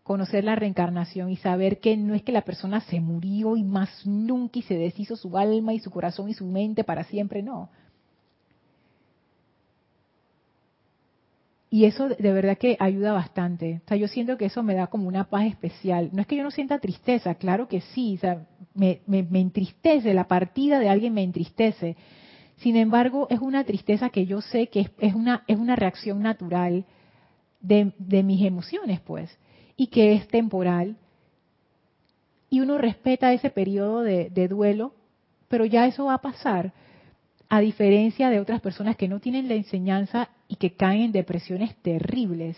Conocer 0.02 0.44
la 0.44 0.56
reencarnación 0.56 1.30
y 1.30 1.36
saber 1.36 1.80
que 1.80 1.96
no 1.96 2.14
es 2.14 2.22
que 2.22 2.32
la 2.32 2.42
persona 2.42 2.80
se 2.80 3.00
murió 3.00 3.56
y 3.56 3.62
más 3.62 4.06
nunca 4.06 4.58
y 4.58 4.62
se 4.62 4.74
deshizo 4.74 5.16
su 5.16 5.36
alma 5.38 5.72
y 5.72 5.80
su 5.80 5.90
corazón 5.90 6.28
y 6.28 6.34
su 6.34 6.44
mente 6.44 6.84
para 6.84 7.04
siempre, 7.04 7.42
no. 7.42 7.70
Y 11.72 11.86
eso 11.86 12.10
de 12.10 12.32
verdad 12.34 12.58
que 12.58 12.76
ayuda 12.78 13.14
bastante. 13.14 13.80
O 13.86 13.88
sea, 13.88 13.96
yo 13.96 14.06
siento 14.06 14.36
que 14.36 14.44
eso 14.44 14.62
me 14.62 14.74
da 14.74 14.88
como 14.88 15.08
una 15.08 15.30
paz 15.30 15.46
especial. 15.46 16.10
No 16.12 16.20
es 16.20 16.26
que 16.26 16.36
yo 16.36 16.42
no 16.42 16.50
sienta 16.50 16.78
tristeza, 16.80 17.36
claro 17.36 17.66
que 17.66 17.80
sí. 17.80 18.16
O 18.18 18.20
sea, 18.20 18.46
me, 18.74 19.00
entristece, 19.08 20.12
la 20.12 20.28
partida 20.28 20.78
de 20.78 20.90
alguien 20.90 21.14
me 21.14 21.22
entristece. 21.22 21.96
Sin 22.58 22.76
embargo, 22.76 23.26
es 23.30 23.40
una 23.40 23.64
tristeza 23.64 24.10
que 24.10 24.26
yo 24.26 24.42
sé 24.42 24.66
que 24.66 24.90
es, 24.98 25.14
una, 25.14 25.44
es 25.46 25.56
una 25.56 25.74
reacción 25.74 26.20
natural 26.20 26.84
de, 27.62 28.22
mis 28.22 28.44
emociones, 28.44 29.00
pues, 29.00 29.34
y 29.74 29.86
que 29.86 30.12
es 30.12 30.28
temporal. 30.28 30.98
Y 32.50 32.60
uno 32.60 32.76
respeta 32.76 33.32
ese 33.32 33.48
periodo 33.48 34.02
de 34.02 34.46
duelo, 34.46 34.92
pero 35.48 35.64
ya 35.64 35.86
eso 35.86 36.04
va 36.04 36.14
a 36.16 36.20
pasar 36.20 36.74
a 37.52 37.60
diferencia 37.60 38.30
de 38.30 38.40
otras 38.40 38.62
personas 38.62 38.96
que 38.96 39.08
no 39.08 39.20
tienen 39.20 39.46
la 39.46 39.52
enseñanza 39.52 40.30
y 40.48 40.56
que 40.56 40.74
caen 40.74 41.02
en 41.02 41.12
depresiones 41.12 41.76
terribles. 41.82 42.56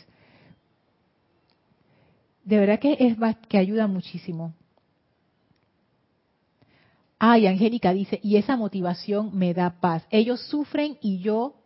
De 2.45 2.59
verdad 2.59 2.79
que 2.79 2.97
es 3.01 3.17
que 3.49 3.59
ayuda 3.59 3.89
muchísimo. 3.89 4.55
Ay, 7.19 7.49
Angélica 7.49 7.93
dice, 7.93 8.21
y 8.23 8.37
esa 8.37 8.57
motivación 8.57 9.37
me 9.37 9.53
da 9.53 9.81
paz. 9.81 10.07
Ellos 10.11 10.41
sufren 10.43 10.97
y 11.01 11.19
yo 11.19 11.57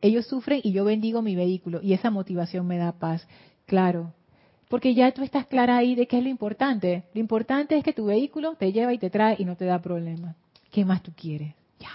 ellos 0.00 0.28
sufren 0.28 0.60
y 0.62 0.70
yo 0.70 0.84
bendigo 0.84 1.22
mi 1.22 1.34
vehículo 1.34 1.80
y 1.82 1.92
esa 1.92 2.12
motivación 2.12 2.68
me 2.68 2.78
da 2.78 2.92
paz. 2.92 3.26
Claro, 3.66 4.14
porque 4.68 4.94
ya 4.94 5.10
tú 5.10 5.24
estás 5.24 5.48
clara 5.48 5.76
ahí 5.76 5.96
de 5.96 6.06
qué 6.06 6.18
es 6.18 6.22
lo 6.22 6.30
importante. 6.30 7.02
Lo 7.14 7.20
importante 7.20 7.76
es 7.76 7.82
que 7.82 7.92
tu 7.92 8.04
vehículo 8.04 8.54
te 8.54 8.70
lleva 8.70 8.94
y 8.94 8.98
te 8.98 9.10
trae 9.10 9.34
y 9.40 9.44
no 9.44 9.56
te 9.56 9.64
da 9.64 9.82
problemas. 9.82 10.36
¿Qué 10.70 10.84
más 10.84 11.02
tú 11.02 11.12
quieres? 11.16 11.54
Ya. 11.78 11.90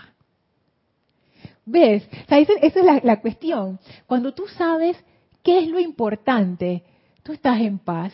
¿Ves? 1.66 2.08
esa, 2.28 2.54
es 2.62 2.76
la, 2.76 3.00
la 3.04 3.22
cuestión. 3.22 3.80
Cuando 4.06 4.34
tú 4.34 4.48
sabes 4.58 4.98
qué 5.44 5.60
es 5.60 5.70
lo 5.70 5.80
importante, 5.80 6.84
tú 7.24 7.34
estás 7.34 7.60
en 7.62 7.80
paz. 7.80 8.14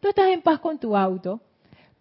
Tú 0.00 0.08
estás 0.08 0.28
en 0.28 0.42
paz 0.42 0.60
con 0.60 0.78
tu 0.78 0.96
auto, 0.96 1.40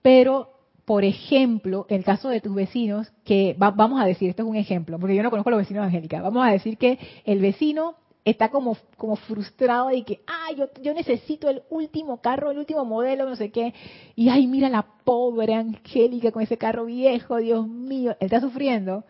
pero 0.02 0.60
por 0.90 1.04
ejemplo, 1.04 1.86
el 1.88 2.04
caso 2.04 2.30
de 2.30 2.42
tus 2.42 2.56
vecinos, 2.56 3.12
que 3.24 3.56
vamos 3.60 4.02
a 4.02 4.06
decir, 4.06 4.28
esto 4.28 4.42
es 4.42 4.50
un 4.50 4.56
ejemplo, 4.56 4.98
porque 4.98 5.16
yo 5.16 5.22
no 5.22 5.30
conozco 5.30 5.50
a 5.50 5.52
los 5.52 5.60
vecinos 5.60 5.84
de 5.84 5.88
Angélica, 5.88 6.20
vamos 6.20 6.44
a 6.44 6.52
decir 6.52 6.80
que 6.80 6.98
el 7.26 7.40
vecino 7.40 7.94
está 8.26 8.50
como, 8.50 8.78
como 8.98 9.16
frustrado 9.16 9.92
y 9.92 10.04
que, 10.04 10.22
ay, 10.28 10.56
yo, 10.56 10.70
yo 10.82 10.94
necesito 10.94 11.50
el 11.50 11.64
último 11.70 12.22
carro, 12.22 12.52
el 12.52 12.60
último 12.60 12.86
modelo, 12.86 13.28
no 13.28 13.36
sé 13.36 13.52
qué. 13.52 13.74
Y, 14.16 14.30
ay, 14.30 14.48
mira 14.48 14.70
la 14.70 14.86
pobre 15.04 15.56
Angélica 15.56 16.32
con 16.32 16.44
ese 16.44 16.58
carro 16.58 16.86
viejo, 16.86 17.38
Dios 17.38 17.68
mío. 17.68 18.12
Él 18.20 18.26
está 18.26 18.42
sufriendo 18.42 19.04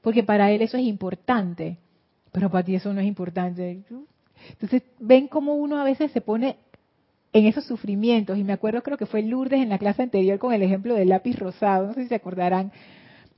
porque 0.00 0.22
para 0.22 0.50
él 0.50 0.62
eso 0.62 0.76
es 0.76 0.84
importante, 0.84 1.78
pero 2.32 2.50
para 2.50 2.64
ti 2.64 2.74
eso 2.74 2.92
no 2.92 3.00
es 3.00 3.06
importante. 3.06 3.82
Entonces, 4.50 4.82
ven 4.98 5.28
cómo 5.28 5.54
uno 5.54 5.78
a 5.78 5.84
veces 5.84 6.10
se 6.12 6.20
pone 6.20 6.56
en 7.32 7.46
esos 7.46 7.64
sufrimientos. 7.64 8.38
Y 8.38 8.44
me 8.44 8.52
acuerdo, 8.52 8.82
creo 8.82 8.96
que 8.96 9.06
fue 9.06 9.22
Lourdes 9.22 9.60
en 9.60 9.68
la 9.68 9.78
clase 9.78 10.02
anterior 10.02 10.38
con 10.38 10.52
el 10.52 10.62
ejemplo 10.62 10.94
del 10.94 11.10
lápiz 11.10 11.38
rosado, 11.38 11.88
no 11.88 11.94
sé 11.94 12.02
si 12.02 12.08
se 12.08 12.14
acordarán 12.14 12.72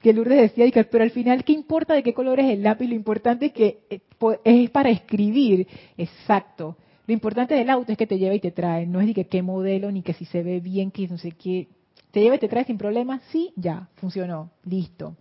que 0.03 0.12
Lourdes 0.12 0.55
decía, 0.55 0.86
pero 0.90 1.05
al 1.05 1.11
final, 1.11 1.44
¿qué 1.44 1.53
importa 1.53 1.94
de 1.94 2.03
qué 2.03 2.12
color 2.12 2.40
es 2.40 2.50
el 2.50 2.62
lápiz? 2.62 2.88
Lo 2.88 2.94
importante 2.94 3.46
es 3.46 3.53
que 3.53 3.84
eh, 3.88 4.00
es 4.44 4.70
para 4.70 4.90
escribir. 4.90 5.66
Exacto. 5.96 6.76
Lo 7.07 7.14
importante 7.14 7.55
del 7.55 7.70
auto 7.70 7.92
es 7.92 7.98
que 7.98 8.07
te 8.07 8.18
lleva 8.18 8.34
y 8.34 8.40
te 8.40 8.50
trae. 8.50 8.86
No 8.86 9.00
es 9.00 9.07
de 9.07 9.14
que 9.14 9.26
qué 9.26 9.42
modelo, 9.42 9.90
ni 9.92 10.03
que 10.03 10.12
si 10.12 10.24
se 10.24 10.42
ve 10.42 10.61
bien, 10.61 10.90
que 10.90 11.07
no 11.07 11.18
sé 11.18 11.32
qué. 11.32 11.68
Te 12.11 12.20
lleva 12.20 12.34
y 12.34 12.38
te 12.38 12.48
trae 12.48 12.64
sin 12.64 12.78
problema. 12.78 13.20
Sí, 13.30 13.53
ya, 13.57 13.88
funcionó. 13.94 14.50
Listo. 14.64 15.16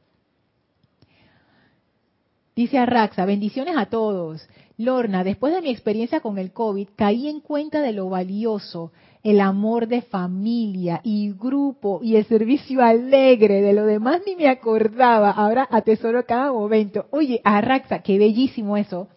Dice 2.55 2.77
Arraxa, 2.79 3.25
bendiciones 3.25 3.77
a 3.77 3.86
todos. 3.86 4.47
Lorna, 4.84 5.23
después 5.23 5.53
de 5.53 5.61
mi 5.61 5.69
experiencia 5.69 6.19
con 6.19 6.38
el 6.38 6.51
COVID, 6.51 6.89
caí 6.95 7.27
en 7.27 7.39
cuenta 7.39 7.82
de 7.82 7.93
lo 7.93 8.09
valioso 8.09 8.91
el 9.23 9.39
amor 9.39 9.88
de 9.88 10.01
familia 10.01 10.99
y 11.03 11.32
grupo 11.34 11.99
y 12.01 12.15
el 12.15 12.25
servicio 12.25 12.82
alegre, 12.84 13.61
de 13.61 13.73
lo 13.73 13.86
demás 13.86 14.21
ni 14.25 14.36
me 14.36 14.47
acordaba, 14.47 15.32
ahora 15.32 15.67
atesoro 15.69 16.25
cada 16.25 16.51
momento. 16.51 17.05
Oye, 17.11 17.39
Arraxa, 17.43 17.99
qué 17.99 18.17
bellísimo 18.17 18.77
eso. 18.77 19.07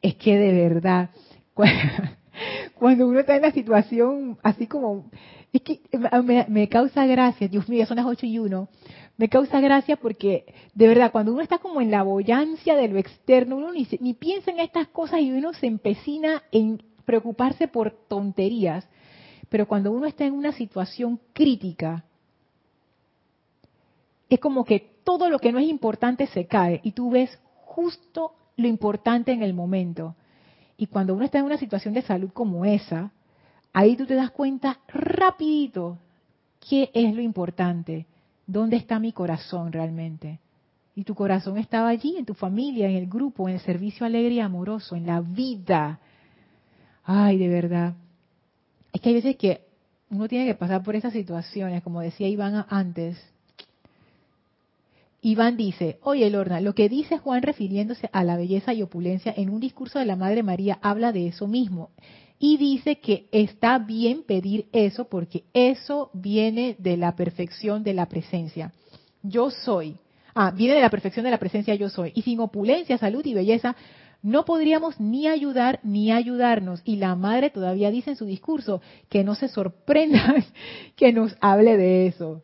Es 0.00 0.16
que 0.16 0.36
de 0.36 0.52
verdad, 0.52 1.10
cuando 2.74 3.06
uno 3.06 3.20
está 3.20 3.36
en 3.36 3.42
la 3.42 3.52
situación 3.52 4.38
así 4.42 4.66
como, 4.66 5.08
es 5.52 5.62
que 5.62 5.80
me, 6.48 6.68
causa 6.68 7.06
gracia, 7.06 7.46
Dios 7.46 7.68
mío, 7.68 7.86
son 7.86 7.98
las 7.98 8.06
ocho 8.06 8.26
y 8.26 8.38
uno, 8.38 8.68
me 9.16 9.28
causa 9.28 9.60
gracia 9.60 9.96
porque 9.96 10.52
de 10.74 10.88
verdad 10.88 11.12
cuando 11.12 11.32
uno 11.32 11.42
está 11.42 11.58
como 11.58 11.80
en 11.80 11.90
la 11.90 12.02
boyancia 12.02 12.76
de 12.76 12.88
lo 12.88 12.98
externo, 12.98 13.56
uno 13.56 13.72
ni, 13.72 13.86
ni 14.00 14.14
piensa 14.14 14.50
en 14.50 14.60
estas 14.60 14.88
cosas 14.88 15.20
y 15.20 15.30
uno 15.30 15.52
se 15.52 15.66
empecina 15.66 16.42
en 16.50 16.82
preocuparse 17.04 17.68
por 17.68 17.90
tonterías. 17.90 18.88
Pero 19.48 19.68
cuando 19.68 19.92
uno 19.92 20.06
está 20.06 20.24
en 20.24 20.32
una 20.32 20.52
situación 20.52 21.20
crítica, 21.34 22.04
es 24.28 24.40
como 24.40 24.64
que 24.64 24.80
todo 25.04 25.28
lo 25.28 25.38
que 25.38 25.52
no 25.52 25.58
es 25.58 25.68
importante 25.68 26.26
se 26.26 26.46
cae 26.46 26.80
y 26.82 26.92
tú 26.92 27.10
ves 27.10 27.38
justo 27.64 28.32
lo 28.56 28.66
importante 28.66 29.32
en 29.32 29.42
el 29.42 29.52
momento. 29.52 30.14
Y 30.76 30.86
cuando 30.86 31.14
uno 31.14 31.24
está 31.24 31.38
en 31.38 31.44
una 31.44 31.58
situación 31.58 31.92
de 31.94 32.02
salud 32.02 32.30
como 32.32 32.64
esa, 32.64 33.12
ahí 33.72 33.96
tú 33.96 34.06
te 34.06 34.14
das 34.14 34.30
cuenta 34.30 34.80
rapidito 34.88 35.98
qué 36.66 36.90
es 36.94 37.14
lo 37.14 37.20
importante, 37.20 38.06
dónde 38.46 38.76
está 38.76 38.98
mi 38.98 39.12
corazón 39.12 39.72
realmente. 39.72 40.40
Y 40.94 41.04
tu 41.04 41.14
corazón 41.14 41.56
estaba 41.58 41.88
allí, 41.88 42.16
en 42.18 42.26
tu 42.26 42.34
familia, 42.34 42.88
en 42.88 42.96
el 42.96 43.06
grupo, 43.06 43.48
en 43.48 43.54
el 43.54 43.60
servicio 43.60 44.04
alegre 44.04 44.34
y 44.34 44.40
amoroso, 44.40 44.94
en 44.94 45.06
la 45.06 45.20
vida. 45.20 46.00
Ay, 47.04 47.38
de 47.38 47.48
verdad. 47.48 47.94
Es 48.92 49.00
que 49.00 49.08
hay 49.08 49.14
veces 49.14 49.36
que 49.36 49.62
uno 50.10 50.28
tiene 50.28 50.46
que 50.46 50.54
pasar 50.54 50.82
por 50.82 50.94
esas 50.94 51.14
situaciones, 51.14 51.82
como 51.82 52.00
decía 52.00 52.28
Iván 52.28 52.66
antes. 52.68 53.18
Iván 55.22 55.56
dice, 55.56 55.98
oye 56.02 56.28
Lorna, 56.30 56.60
lo 56.60 56.74
que 56.74 56.88
dice 56.88 57.16
Juan 57.16 57.42
refiriéndose 57.42 58.10
a 58.12 58.24
la 58.24 58.36
belleza 58.36 58.74
y 58.74 58.82
opulencia 58.82 59.32
en 59.36 59.50
un 59.50 59.60
discurso 59.60 59.98
de 60.00 60.04
la 60.04 60.16
Madre 60.16 60.42
María 60.42 60.78
habla 60.82 61.12
de 61.12 61.28
eso 61.28 61.46
mismo. 61.46 61.90
Y 62.44 62.56
dice 62.56 62.98
que 62.98 63.28
está 63.30 63.78
bien 63.78 64.24
pedir 64.24 64.66
eso 64.72 65.04
porque 65.04 65.44
eso 65.54 66.10
viene 66.12 66.74
de 66.80 66.96
la 66.96 67.14
perfección 67.14 67.84
de 67.84 67.94
la 67.94 68.06
presencia. 68.06 68.72
Yo 69.22 69.52
soy. 69.52 69.96
Ah, 70.34 70.50
viene 70.50 70.74
de 70.74 70.80
la 70.80 70.90
perfección 70.90 71.24
de 71.24 71.30
la 71.30 71.38
presencia 71.38 71.76
yo 71.76 71.88
soy. 71.88 72.10
Y 72.16 72.22
sin 72.22 72.40
opulencia, 72.40 72.98
salud 72.98 73.24
y 73.24 73.34
belleza 73.34 73.76
no 74.22 74.44
podríamos 74.44 74.98
ni 74.98 75.28
ayudar 75.28 75.78
ni 75.84 76.10
ayudarnos. 76.10 76.82
Y 76.84 76.96
la 76.96 77.14
madre 77.14 77.50
todavía 77.50 77.92
dice 77.92 78.10
en 78.10 78.16
su 78.16 78.26
discurso 78.26 78.82
que 79.08 79.22
no 79.22 79.36
se 79.36 79.46
sorprendan 79.46 80.44
que 80.96 81.12
nos 81.12 81.36
hable 81.40 81.76
de 81.76 82.08
eso. 82.08 82.42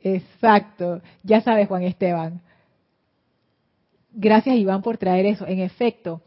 Exacto. 0.00 1.00
Ya 1.22 1.42
sabes, 1.42 1.68
Juan 1.68 1.84
Esteban. 1.84 2.40
Gracias, 4.10 4.56
Iván, 4.56 4.82
por 4.82 4.98
traer 4.98 5.26
eso. 5.26 5.46
En 5.46 5.60
efecto, 5.60 6.22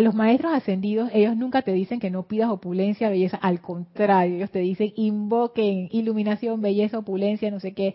los 0.00 0.14
maestros 0.14 0.52
ascendidos, 0.52 1.10
ellos 1.14 1.36
nunca 1.36 1.62
te 1.62 1.72
dicen 1.72 1.98
que 1.98 2.10
no 2.10 2.24
pidas 2.24 2.50
opulencia, 2.50 3.08
belleza. 3.08 3.38
Al 3.38 3.60
contrario, 3.60 4.36
ellos 4.36 4.50
te 4.50 4.58
dicen 4.58 4.92
invoquen 4.96 5.88
iluminación, 5.92 6.60
belleza, 6.60 6.98
opulencia, 6.98 7.50
no 7.50 7.58
sé 7.58 7.72
qué, 7.72 7.94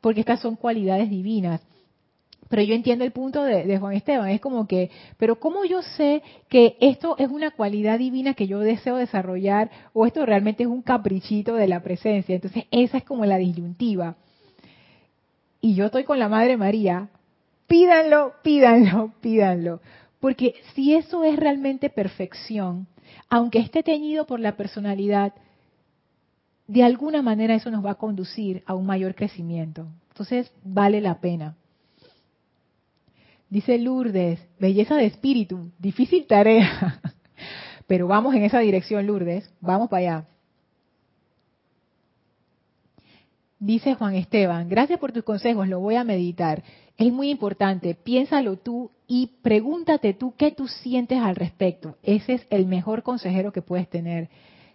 porque 0.00 0.20
estas 0.20 0.40
son 0.40 0.56
cualidades 0.56 1.10
divinas. 1.10 1.60
Pero 2.48 2.62
yo 2.62 2.74
entiendo 2.74 3.04
el 3.04 3.12
punto 3.12 3.42
de, 3.42 3.78
Juan 3.78 3.94
Esteban, 3.94 4.28
es 4.28 4.40
como 4.40 4.66
que, 4.66 4.90
pero 5.16 5.40
¿cómo 5.40 5.64
yo 5.64 5.82
sé 5.82 6.22
que 6.48 6.76
esto 6.80 7.16
es 7.18 7.28
una 7.28 7.50
cualidad 7.50 7.98
divina 7.98 8.34
que 8.34 8.46
yo 8.46 8.60
deseo 8.60 8.96
desarrollar 8.96 9.70
o 9.92 10.06
esto 10.06 10.24
realmente 10.26 10.62
es 10.62 10.68
un 10.68 10.82
caprichito 10.82 11.54
de 11.54 11.68
la 11.68 11.82
presencia? 11.82 12.34
Entonces 12.34 12.64
esa 12.70 12.98
es 12.98 13.04
como 13.04 13.24
la 13.24 13.38
disyuntiva. 13.38 14.16
Y 15.60 15.74
yo 15.74 15.86
estoy 15.86 16.04
con 16.04 16.18
la 16.18 16.28
Madre 16.28 16.56
María, 16.56 17.08
pídanlo, 17.66 18.34
pídanlo, 18.42 19.12
pídanlo. 19.20 19.80
Porque 20.24 20.54
si 20.74 20.94
eso 20.94 21.22
es 21.22 21.36
realmente 21.36 21.90
perfección, 21.90 22.86
aunque 23.28 23.58
esté 23.58 23.82
teñido 23.82 24.24
por 24.24 24.40
la 24.40 24.56
personalidad, 24.56 25.34
de 26.66 26.82
alguna 26.82 27.20
manera 27.20 27.54
eso 27.54 27.70
nos 27.70 27.84
va 27.84 27.90
a 27.90 27.96
conducir 27.96 28.62
a 28.64 28.72
un 28.74 28.86
mayor 28.86 29.14
crecimiento. 29.14 29.86
Entonces 30.08 30.50
vale 30.64 31.02
la 31.02 31.20
pena. 31.20 31.56
Dice 33.50 33.76
Lourdes, 33.76 34.40
belleza 34.58 34.96
de 34.96 35.04
espíritu, 35.04 35.70
difícil 35.78 36.26
tarea. 36.26 37.02
Pero 37.86 38.06
vamos 38.06 38.34
en 38.34 38.44
esa 38.44 38.60
dirección, 38.60 39.06
Lourdes, 39.06 39.52
vamos 39.60 39.90
para 39.90 40.00
allá. 40.00 40.28
Dice 43.58 43.94
Juan 43.94 44.14
Esteban, 44.14 44.70
gracias 44.70 44.98
por 44.98 45.12
tus 45.12 45.22
consejos, 45.22 45.68
lo 45.68 45.80
voy 45.80 45.96
a 45.96 46.04
meditar. 46.04 46.62
Es 46.96 47.12
muy 47.12 47.30
importante, 47.30 47.94
piénsalo 47.94 48.56
tú 48.56 48.90
y 49.08 49.32
pregúntate 49.42 50.14
tú 50.14 50.34
qué 50.36 50.52
tú 50.52 50.68
sientes 50.68 51.18
al 51.18 51.34
respecto. 51.34 51.96
Ese 52.02 52.34
es 52.34 52.46
el 52.50 52.66
mejor 52.66 53.02
consejero 53.02 53.52
que 53.52 53.62
puedes 53.62 53.88
tener 53.88 54.28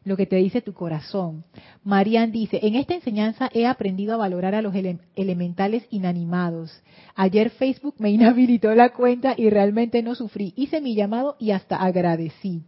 lo 0.03 0.17
que 0.17 0.25
te 0.25 0.37
dice 0.37 0.61
tu 0.61 0.73
corazón. 0.73 1.45
Marian 1.83 2.31
dice, 2.31 2.59
en 2.63 2.75
esta 2.75 2.93
enseñanza 2.93 3.49
he 3.53 3.65
aprendido 3.65 4.13
a 4.13 4.17
valorar 4.17 4.55
a 4.55 4.61
los 4.61 4.73
elementales 5.15 5.85
inanimados. 5.91 6.83
Ayer 7.15 7.51
Facebook 7.51 7.95
me 7.99 8.11
inhabilitó 8.11 8.73
la 8.75 8.89
cuenta 8.89 9.33
y 9.37 9.49
realmente 9.49 10.01
no 10.03 10.15
sufrí. 10.15 10.53
Hice 10.55 10.81
mi 10.81 10.95
llamado 10.95 11.35
y 11.39 11.51
hasta 11.51 11.77
agradecí. 11.77 12.63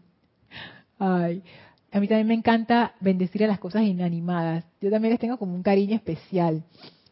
Ay, 1.00 1.44
a 1.92 2.00
mí 2.00 2.08
también 2.08 2.28
me 2.28 2.36
encanta 2.36 2.94
bendecir 3.02 3.44
a 3.44 3.48
las 3.48 3.60
cosas 3.60 3.84
inanimadas. 3.84 4.66
Yo 4.80 4.90
también 4.90 5.12
les 5.12 5.20
tengo 5.20 5.38
como 5.38 5.56
un 5.56 5.64
cariño 5.64 5.96
especial. 5.96 6.64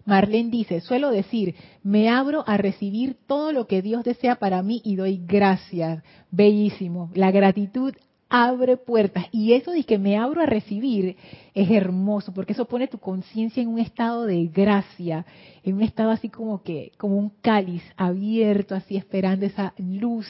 Marlene 0.06 0.50
dice, 0.50 0.82
suelo 0.82 1.12
decir, 1.12 1.56
me 1.84 2.10
abro 2.10 2.44
a 2.48 2.58
recibir 2.58 3.18
todo 3.28 3.52
lo 3.52 3.68
que 3.68 3.82
Dios 3.82 4.04
desea 4.04 4.36
para 4.36 4.64
mí 4.64 4.82
y 4.84 4.96
doy 4.96 5.22
gracias. 5.26 6.04
Bellísimo. 6.32 7.12
La 7.14 7.32
gratitud 7.32 7.94
abre 8.30 8.78
puertas. 8.78 9.26
Y 9.32 9.54
eso 9.54 9.72
de 9.72 9.84
que 9.84 9.98
me 9.98 10.18
abro 10.18 10.42
a 10.42 10.46
recibir 10.46 11.18
es 11.54 11.70
hermoso, 11.70 12.34
porque 12.34 12.54
eso 12.54 12.66
pone 12.66 12.88
tu 12.88 13.00
conciencia 13.00 13.62
en 13.62 13.70
un 13.70 13.80
estado 13.80 14.26
de 14.26 14.46
gracia, 14.48 15.26
en 15.64 15.76
un 15.76 15.82
estado 15.82 16.12
así 16.12 16.30
como 16.30 16.62
que, 16.62 16.92
como 16.98 17.18
un 17.18 17.32
cáliz 17.42 17.84
abierto, 17.98 18.76
así 18.76 18.96
esperando 18.96 19.46
esa 19.46 19.74
luz. 19.78 20.28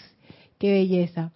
Qué 0.57 0.71
belleza. 0.71 1.31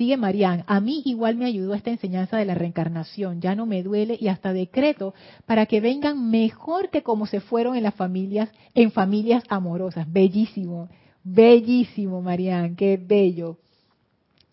Sigue 0.00 0.16
Marian, 0.16 0.64
a 0.66 0.80
mí 0.80 1.02
igual 1.04 1.36
me 1.36 1.44
ayudó 1.44 1.74
esta 1.74 1.90
enseñanza 1.90 2.38
de 2.38 2.46
la 2.46 2.54
reencarnación, 2.54 3.42
ya 3.42 3.54
no 3.54 3.66
me 3.66 3.82
duele 3.82 4.16
y 4.18 4.28
hasta 4.28 4.54
decreto 4.54 5.12
para 5.44 5.66
que 5.66 5.82
vengan 5.82 6.30
mejor 6.30 6.88
que 6.88 7.02
como 7.02 7.26
se 7.26 7.40
fueron 7.40 7.76
en 7.76 7.82
las 7.82 7.94
familias, 7.96 8.48
en 8.72 8.92
familias 8.92 9.44
amorosas. 9.50 10.10
Bellísimo, 10.10 10.88
bellísimo 11.22 12.22
Marian, 12.22 12.76
qué 12.76 12.96
bello. 12.96 13.58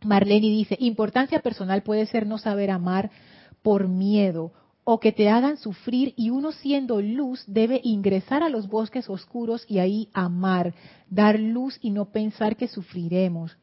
Marlene 0.04 0.50
dice, 0.50 0.76
importancia 0.82 1.39
personal 1.39 1.82
puede 1.82 2.08
ser 2.08 2.28
no 2.28 2.38
saber 2.39 2.70
amar 2.70 3.10
por 3.62 3.88
miedo 3.88 4.52
o 4.84 5.00
que 5.00 5.14
te 5.14 5.30
hagan 5.30 5.56
sufrir 5.56 6.14
y 6.18 6.30
uno 6.30 6.52
siendo 6.52 7.00
luz 7.00 7.45
debe 7.48 7.80
ingresar 7.86 8.43
a 8.43 8.50
los 8.50 8.68
bosques 8.68 9.10
oscuros 9.10 9.64
y 9.70 9.80
ahí 9.80 10.10
amar, 10.12 10.74
dar 11.10 11.39
luz 11.39 11.80
y 11.82 11.91
no 11.91 12.12
pensar 12.12 12.58
que 12.58 12.68
sufriremos. 12.68 13.56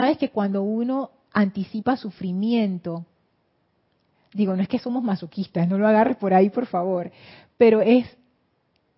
Sabes 0.00 0.16
que 0.16 0.30
cuando 0.30 0.62
uno 0.62 1.10
anticipa 1.30 1.94
sufrimiento, 1.94 3.04
digo, 4.32 4.56
no 4.56 4.62
es 4.62 4.68
que 4.68 4.78
somos 4.78 5.02
masoquistas, 5.02 5.68
no 5.68 5.76
lo 5.76 5.86
agarres 5.86 6.16
por 6.16 6.32
ahí, 6.32 6.48
por 6.48 6.64
favor, 6.64 7.12
pero 7.58 7.82
es, 7.82 8.06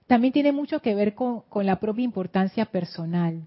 también 0.06 0.32
tiene 0.32 0.52
mucho 0.52 0.78
que 0.78 0.94
ver 0.94 1.16
con, 1.16 1.42
la 1.54 1.80
propia 1.80 2.04
importancia 2.04 2.66
personal. 2.66 3.42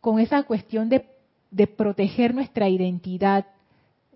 con 0.00 0.18
esa 0.20 0.42
cuestión 0.44 0.88
de, 0.88 1.06
proteger 1.66 2.34
nuestra 2.34 2.68
identidad, 2.70 3.44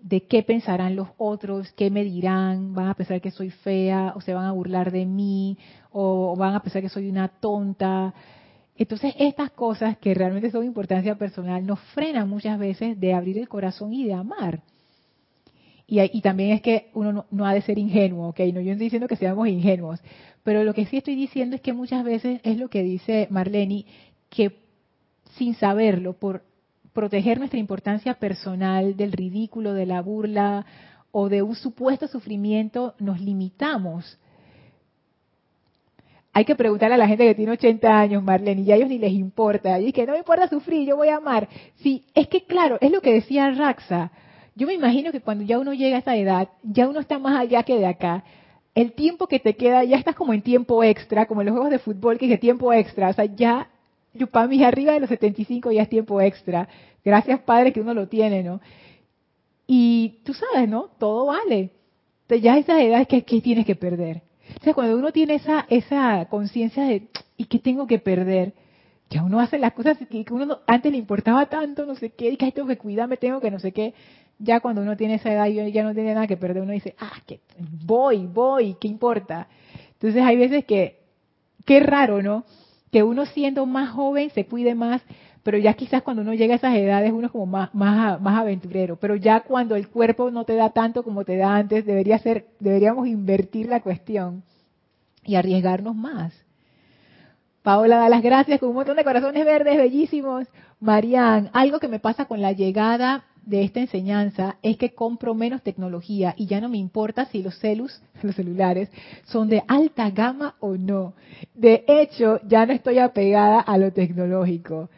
de 0.01 0.23
qué 0.23 0.41
pensarán 0.41 0.95
los 0.95 1.09
otros, 1.17 1.71
qué 1.73 1.91
me 1.91 2.03
dirán, 2.03 2.73
van 2.73 2.87
a 2.87 2.93
pensar 2.95 3.21
que 3.21 3.29
soy 3.29 3.51
fea, 3.51 4.13
o 4.15 4.21
se 4.21 4.33
van 4.33 4.45
a 4.45 4.51
burlar 4.53 4.91
de 4.91 5.05
mí, 5.05 5.57
o 5.91 6.35
van 6.35 6.55
a 6.55 6.61
pensar 6.61 6.81
que 6.81 6.89
soy 6.89 7.09
una 7.09 7.27
tonta. 7.27 8.13
Entonces, 8.79 9.13
estas 9.19 9.51
cosas 9.51 9.97
que 9.97 10.13
realmente 10.13 10.49
son 10.51 10.61
de 10.61 10.67
importancia 10.67 11.13
personal 11.15 11.65
nos 11.65 11.81
frenan 11.93 12.29
muchas 12.29 12.57
veces 12.57 12.97
de 12.97 13.13
abrir 13.13 13.37
el 13.37 13.49
corazón 13.49 13.93
y 13.93 14.05
de 14.05 14.13
amar. 14.13 14.61
Y, 15.85 16.21
también 16.21 16.51
es 16.51 16.61
que 16.61 16.89
uno 16.93 17.25
no, 17.29 17.45
ha 17.45 17.53
de 17.53 17.61
ser 17.61 17.77
ingenuo, 17.77 18.29
¿ok? 18.29 18.39
No, 18.53 18.61
yo 18.61 18.67
no 18.67 18.71
estoy 18.71 18.85
diciendo 18.85 19.07
que 19.07 19.15
seamos 19.17 19.47
ingenuos, 19.47 19.99
pero 20.43 20.63
lo 20.63 20.73
que 20.73 20.85
sí 20.85 20.97
estoy 20.97 21.15
diciendo 21.15 21.55
es 21.55 21.61
que 21.61 21.73
muchas 21.73 22.05
veces 22.05 22.39
es 22.43 22.57
lo 22.57 22.69
que 22.69 22.83
dice 22.83 23.27
Marlene, 23.31 23.85
que 24.29 24.59
sin 25.35 25.55
saberlo, 25.55 26.13
por 26.13 26.43
proteger 26.93 27.39
nuestra 27.39 27.59
importancia 27.59 28.13
personal 28.13 28.95
del 28.95 29.11
ridículo, 29.11 29.73
de 29.73 29.87
la 29.87 30.01
burla 30.01 30.65
o 31.11 31.27
de 31.27 31.41
un 31.41 31.55
supuesto 31.55 32.07
sufrimiento, 32.07 32.93
nos 32.99 33.19
limitamos. 33.19 34.19
Hay 36.31 36.45
que 36.45 36.55
preguntarle 36.55 36.95
a 36.95 36.97
la 36.97 37.07
gente 37.07 37.25
que 37.25 37.35
tiene 37.35 37.51
80 37.53 37.99
años, 37.99 38.23
Marlene, 38.23 38.61
y 38.61 38.71
a 38.71 38.75
ellos 38.75 38.89
ni 38.89 38.99
les 38.99 39.13
importa. 39.13 39.79
Y 39.79 39.91
que 39.91 40.05
no 40.05 40.13
me 40.13 40.19
importa 40.19 40.47
sufrir, 40.47 40.87
yo 40.87 40.95
voy 40.95 41.09
a 41.09 41.17
amar. 41.17 41.49
Sí, 41.77 42.05
es 42.13 42.27
que 42.27 42.43
claro, 42.45 42.77
es 42.81 42.91
lo 42.91 43.01
que 43.01 43.13
decía 43.13 43.49
Raxa. 43.51 44.11
Yo 44.55 44.67
me 44.67 44.73
imagino 44.73 45.11
que 45.11 45.21
cuando 45.21 45.43
ya 45.43 45.57
uno 45.57 45.73
llega 45.73 45.97
a 45.97 45.99
esa 45.99 46.15
edad, 46.15 46.49
ya 46.63 46.87
uno 46.87 46.99
está 46.99 47.17
más 47.17 47.39
allá 47.39 47.63
que 47.63 47.77
de 47.77 47.87
acá. 47.87 48.23
El 48.75 48.93
tiempo 48.93 49.27
que 49.27 49.39
te 49.39 49.55
queda, 49.55 49.83
ya 49.83 49.97
estás 49.97 50.15
como 50.15 50.33
en 50.33 50.41
tiempo 50.41 50.83
extra, 50.83 51.25
como 51.25 51.41
en 51.41 51.47
los 51.47 51.53
juegos 51.53 51.71
de 51.71 51.79
fútbol, 51.79 52.17
que 52.17 52.31
es 52.31 52.39
tiempo 52.39 52.71
extra. 52.73 53.09
O 53.09 53.13
sea, 53.13 53.25
ya 53.25 53.69
Yupami, 54.13 54.63
arriba 54.63 54.93
de 54.93 54.99
los 54.99 55.09
75 55.09 55.71
ya 55.71 55.83
es 55.83 55.89
tiempo 55.89 56.19
extra. 56.21 56.67
Gracias, 57.03 57.39
Padre, 57.41 57.71
que 57.73 57.81
uno 57.81 57.93
lo 57.93 58.07
tiene, 58.07 58.43
¿no? 58.43 58.59
Y 59.65 60.19
tú 60.23 60.33
sabes, 60.33 60.67
¿no? 60.67 60.89
Todo 60.97 61.27
vale. 61.27 61.71
Entonces 62.23 62.43
ya 62.43 62.57
esa 62.57 62.81
edad 62.81 63.07
que, 63.07 63.23
¿qué 63.23 63.41
tienes 63.41 63.65
que 63.65 63.75
perder? 63.75 64.21
O 64.59 64.63
sea, 64.63 64.73
cuando 64.73 64.97
uno 64.97 65.11
tiene 65.11 65.35
esa, 65.35 65.65
esa 65.69 66.25
conciencia 66.29 66.83
de, 66.83 67.07
¿y 67.37 67.45
qué 67.45 67.59
tengo 67.59 67.87
que 67.87 67.99
perder? 67.99 68.53
Ya 69.09 69.23
uno 69.23 69.39
hace 69.39 69.57
las 69.57 69.73
cosas 69.73 69.97
que 69.97 70.25
uno 70.31 70.59
antes 70.67 70.91
le 70.91 70.97
importaba 70.97 71.47
tanto, 71.47 71.85
no 71.85 71.95
sé 71.95 72.11
qué, 72.11 72.29
y 72.29 72.37
que 72.37 72.51
tengo 72.51 72.67
que 72.67 72.77
cuidarme, 72.77 73.17
tengo 73.17 73.39
que 73.39 73.51
no 73.51 73.59
sé 73.59 73.71
qué. 73.71 73.93
Ya 74.37 74.59
cuando 74.59 74.81
uno 74.81 74.95
tiene 74.95 75.15
esa 75.15 75.33
edad 75.33 75.47
y 75.47 75.71
ya 75.71 75.83
no 75.83 75.93
tiene 75.93 76.13
nada 76.13 76.27
que 76.27 76.37
perder, 76.37 76.63
uno 76.63 76.71
dice, 76.71 76.95
ah, 76.99 77.21
que 77.25 77.41
voy, 77.85 78.27
voy, 78.27 78.75
¿qué 78.79 78.87
importa? 78.87 79.47
Entonces 79.93 80.23
hay 80.23 80.37
veces 80.37 80.65
que, 80.65 80.99
qué 81.65 81.79
raro, 81.79 82.21
¿no? 82.21 82.45
que 82.91 83.03
uno 83.03 83.25
siendo 83.25 83.65
más 83.65 83.91
joven 83.91 84.29
se 84.31 84.45
cuide 84.45 84.75
más, 84.75 85.01
pero 85.49 85.57
ya 85.57 85.73
quizás 85.73 86.03
cuando 86.03 86.21
uno 86.21 86.35
llega 86.35 86.53
a 86.53 86.57
esas 86.57 86.75
edades 86.75 87.11
uno 87.11 87.25
es 87.25 87.31
como 87.31 87.47
más, 87.47 87.73
más, 87.73 88.21
más 88.21 88.39
aventurero, 88.39 88.97
pero 88.97 89.15
ya 89.15 89.39
cuando 89.39 89.75
el 89.75 89.87
cuerpo 89.87 90.29
no 90.29 90.45
te 90.45 90.53
da 90.53 90.69
tanto 90.69 91.01
como 91.01 91.25
te 91.25 91.37
da 91.37 91.55
antes, 91.55 91.87
debería 91.87 92.19
ser, 92.19 92.45
deberíamos 92.59 93.07
invertir 93.07 93.67
la 93.67 93.79
cuestión 93.79 94.43
y 95.25 95.33
arriesgarnos 95.33 95.95
más. 95.95 96.35
Paola 97.63 97.97
da 97.97 98.09
las 98.09 98.21
gracias 98.21 98.59
con 98.59 98.69
un 98.69 98.75
montón 98.75 98.97
de 98.97 99.03
corazones 99.03 99.43
verdes 99.43 99.75
bellísimos. 99.75 100.47
Marian, 100.79 101.49
algo 101.53 101.79
que 101.79 101.87
me 101.87 101.99
pasa 101.99 102.25
con 102.25 102.43
la 102.43 102.51
llegada 102.51 103.23
de 103.43 103.63
esta 103.63 103.79
enseñanza 103.79 104.57
es 104.61 104.77
que 104.77 104.93
compro 104.93 105.33
menos 105.33 105.63
tecnología 105.63 106.35
y 106.37 106.45
ya 106.45 106.61
no 106.61 106.69
me 106.69 106.77
importa 106.77 107.25
si 107.25 107.41
los 107.41 107.57
celus, 107.57 108.03
los 108.21 108.35
celulares, 108.35 108.91
son 109.23 109.49
de 109.49 109.63
alta 109.67 110.11
gama 110.11 110.57
o 110.59 110.77
no. 110.77 111.15
De 111.55 111.85
hecho, 111.87 112.39
ya 112.47 112.67
no 112.67 112.73
estoy 112.73 112.99
apegada 112.99 113.59
a 113.61 113.79
lo 113.79 113.91
tecnológico. 113.91 114.89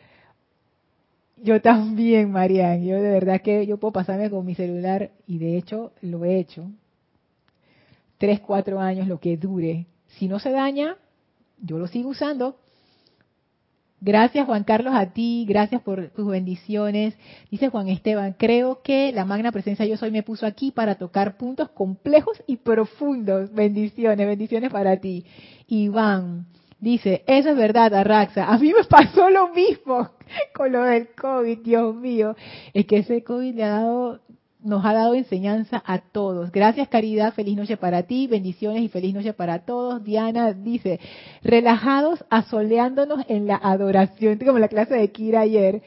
Yo 1.44 1.60
también, 1.60 2.32
Marian. 2.32 2.84
Yo 2.84 3.02
de 3.02 3.10
verdad 3.10 3.42
que 3.42 3.66
yo 3.66 3.78
puedo 3.78 3.92
pasarme 3.92 4.30
con 4.30 4.46
mi 4.46 4.54
celular 4.54 5.12
y 5.26 5.40
de 5.40 5.58
hecho 5.58 5.92
lo 6.02 6.24
he 6.24 6.38
hecho. 6.38 6.70
Tres, 8.20 8.40
cuatro 8.40 8.80
años, 8.80 9.08
lo 9.08 9.20
que 9.20 9.38
dure. 9.38 9.88
Si 10.06 10.28
no 10.28 10.38
se 10.38 10.52
daña, 10.52 10.98
yo 11.60 11.80
lo 11.80 11.88
sigo 11.88 12.10
usando. 12.10 12.58
Gracias 14.04 14.48
Juan 14.48 14.64
Carlos 14.64 14.96
a 14.96 15.14
ti, 15.14 15.46
gracias 15.48 15.82
por 15.82 16.10
tus 16.10 16.28
bendiciones. 16.28 17.16
Dice 17.52 17.70
Juan 17.70 17.88
Esteban, 17.88 18.34
creo 18.34 18.82
que 18.82 19.12
la 19.12 19.26
magna 19.26 19.52
presencia 19.52 19.86
yo 19.86 19.96
soy 19.96 20.10
me 20.10 20.24
puso 20.24 20.48
aquí 20.48 20.72
para 20.72 20.96
tocar 20.96 21.38
puntos 21.38 21.70
complejos 21.70 22.42
y 22.48 22.58
profundos. 22.58 23.52
Bendiciones, 23.54 24.28
bendiciones 24.28 24.72
para 24.72 24.98
ti. 24.98 25.26
Iván 25.68 26.48
dice, 26.82 27.24
eso 27.28 27.52
es 27.52 27.56
verdad, 27.56 27.94
Arraxa. 27.94 28.52
A 28.52 28.58
mí 28.58 28.74
me 28.78 28.84
pasó 28.84 29.30
lo 29.30 29.54
mismo 29.54 30.10
con 30.54 30.72
lo 30.72 30.84
del 30.84 31.10
COVID, 31.14 31.60
Dios 31.60 31.96
mío. 31.96 32.36
Es 32.74 32.86
que 32.86 32.98
ese 32.98 33.24
COVID 33.24 33.56
le 33.56 33.64
ha 33.64 33.70
dado 33.70 34.20
nos 34.64 34.86
ha 34.86 34.94
dado 34.94 35.16
enseñanza 35.16 35.82
a 35.86 36.00
todos. 36.00 36.52
Gracias, 36.52 36.88
Caridad. 36.88 37.34
Feliz 37.34 37.58
noche 37.58 37.78
para 37.78 38.04
ti. 38.04 38.28
Bendiciones 38.28 38.84
y 38.84 38.90
feliz 38.90 39.14
noche 39.14 39.34
para 39.34 39.66
todos. 39.66 40.04
Diana 40.04 40.54
dice, 40.54 41.00
relajados, 41.42 42.24
asoleándonos 42.30 43.26
en 43.28 43.48
la 43.48 43.56
adoración. 43.56 44.38
Como 44.38 44.60
la 44.60 44.68
clase 44.68 44.94
de 44.94 45.12
Kira 45.12 45.42
ayer. 45.42 45.82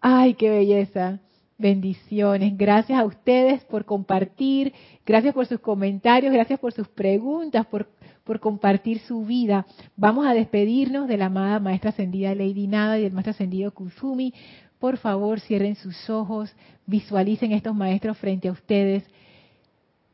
Ay, 0.00 0.34
qué 0.34 0.50
belleza. 0.50 1.18
Bendiciones. 1.58 2.56
Gracias 2.56 2.98
a 2.98 3.04
ustedes 3.04 3.64
por 3.64 3.84
compartir. 3.84 4.72
Gracias 5.04 5.34
por 5.34 5.46
sus 5.46 5.60
comentarios. 5.60 6.32
Gracias 6.32 6.60
por 6.60 6.72
sus 6.72 6.88
preguntas, 6.88 7.66
por, 7.66 7.88
por 8.24 8.40
compartir 8.40 8.98
su 9.00 9.24
vida. 9.24 9.66
Vamos 9.96 10.26
a 10.26 10.34
despedirnos 10.34 11.06
de 11.08 11.18
la 11.18 11.26
amada 11.26 11.60
Maestra 11.60 11.90
Ascendida 11.90 12.34
Lady 12.34 12.66
Nada 12.66 12.98
y 12.98 13.02
del 13.02 13.12
Maestro 13.12 13.32
Ascendido 13.32 13.72
Kusumi 13.72 14.32
por 14.84 14.98
favor 14.98 15.40
cierren 15.40 15.76
sus 15.76 16.10
ojos, 16.10 16.54
visualicen 16.84 17.52
estos 17.52 17.74
maestros 17.74 18.18
frente 18.18 18.48
a 18.48 18.52
ustedes, 18.52 19.02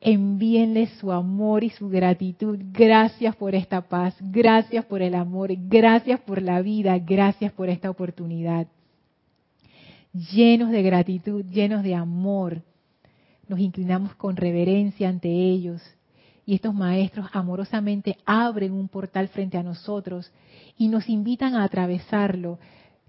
envíenles 0.01 0.91
su 1.01 1.11
amor 1.11 1.65
y 1.65 1.71
su 1.71 1.89
gratitud. 1.89 2.57
Gracias 2.73 3.35
por 3.35 3.57
esta 3.57 3.81
paz, 3.81 4.15
gracias 4.21 4.85
por 4.85 5.03
el 5.03 5.17
amor, 5.17 5.51
gracias 5.57 6.21
por 6.21 6.41
la 6.41 6.63
vida, 6.63 6.97
gracias 7.01 7.53
por 7.53 7.69
esta 7.69 7.91
oportunidad. 7.91 8.69
Llenos 10.13 10.71
de 10.71 10.83
gratitud, 10.83 11.45
llenos 11.47 11.83
de 11.83 11.97
amor, 11.97 12.63
nos 13.49 13.59
inclinamos 13.59 14.15
con 14.15 14.37
reverencia 14.37 15.09
ante 15.09 15.29
ellos. 15.29 15.83
Y 16.51 16.55
estos 16.55 16.75
maestros 16.75 17.29
amorosamente 17.33 18.19
abren 18.27 18.73
un 18.73 18.89
portal 18.89 19.29
frente 19.29 19.57
a 19.57 19.63
nosotros 19.63 20.33
y 20.77 20.89
nos 20.89 21.09
invitan 21.09 21.55
a 21.55 21.63
atravesarlo, 21.63 22.59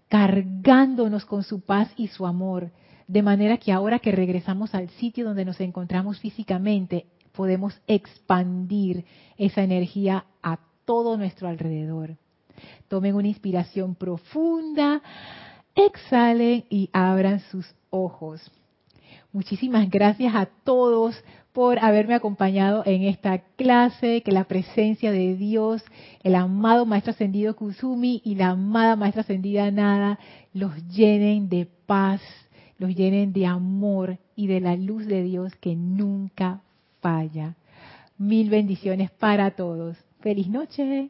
cargándonos 0.10 1.26
con 1.26 1.42
su 1.42 1.62
paz 1.62 1.92
y 1.98 2.10
su 2.10 2.28
amor, 2.28 2.70
de 3.08 3.24
manera 3.24 3.58
que 3.58 3.72
ahora 3.72 3.98
que 3.98 4.12
regresamos 4.12 4.76
al 4.76 4.90
sitio 4.90 5.26
donde 5.26 5.44
nos 5.44 5.60
encontramos 5.60 6.20
físicamente, 6.20 7.08
podemos 7.32 7.82
expandir 7.88 9.06
esa 9.40 9.64
energía 9.64 10.26
a 10.44 10.60
todo 10.86 11.18
nuestro 11.18 11.48
alrededor. 11.48 12.18
Tomen 12.90 13.16
una 13.16 13.28
inspiración 13.28 13.96
profunda, 13.96 15.02
exhalen 15.74 16.66
y 16.70 16.92
abran 16.94 17.40
sus 17.50 17.66
ojos. 17.90 18.52
Muchísimas 19.34 19.90
gracias 19.90 20.36
a 20.36 20.46
todos 20.46 21.16
por 21.54 21.80
haberme 21.80 22.16
acompañado 22.16 22.84
en 22.86 23.04
esta 23.04 23.40
clase, 23.56 24.22
que 24.24 24.32
la 24.32 24.44
presencia 24.44 25.12
de 25.12 25.36
Dios, 25.36 25.84
el 26.24 26.36
amado 26.36 26.86
Maestro 26.86 27.12
Ascendido 27.12 27.56
Kusumi 27.56 28.22
y 28.26 28.36
la 28.36 28.50
amada 28.50 28.96
Maestra 28.96 29.22
Ascendida 29.22 29.72
Nada 29.72 30.20
los 30.54 30.74
llenen 30.90 31.50
de 31.50 31.68
paz, 31.86 32.22
los 32.78 32.94
llenen 32.96 33.32
de 33.32 33.46
amor 33.46 34.18
y 34.36 34.48
de 34.48 34.60
la 34.60 34.76
luz 34.76 35.06
de 35.06 35.24
Dios 35.24 35.56
que 35.56 35.76
nunca 35.76 36.62
falla. 37.00 37.56
Mil 38.18 38.50
bendiciones 38.50 39.12
para 39.12 39.52
todos. 39.52 39.98
Feliz 40.20 40.48
noche. 40.48 41.10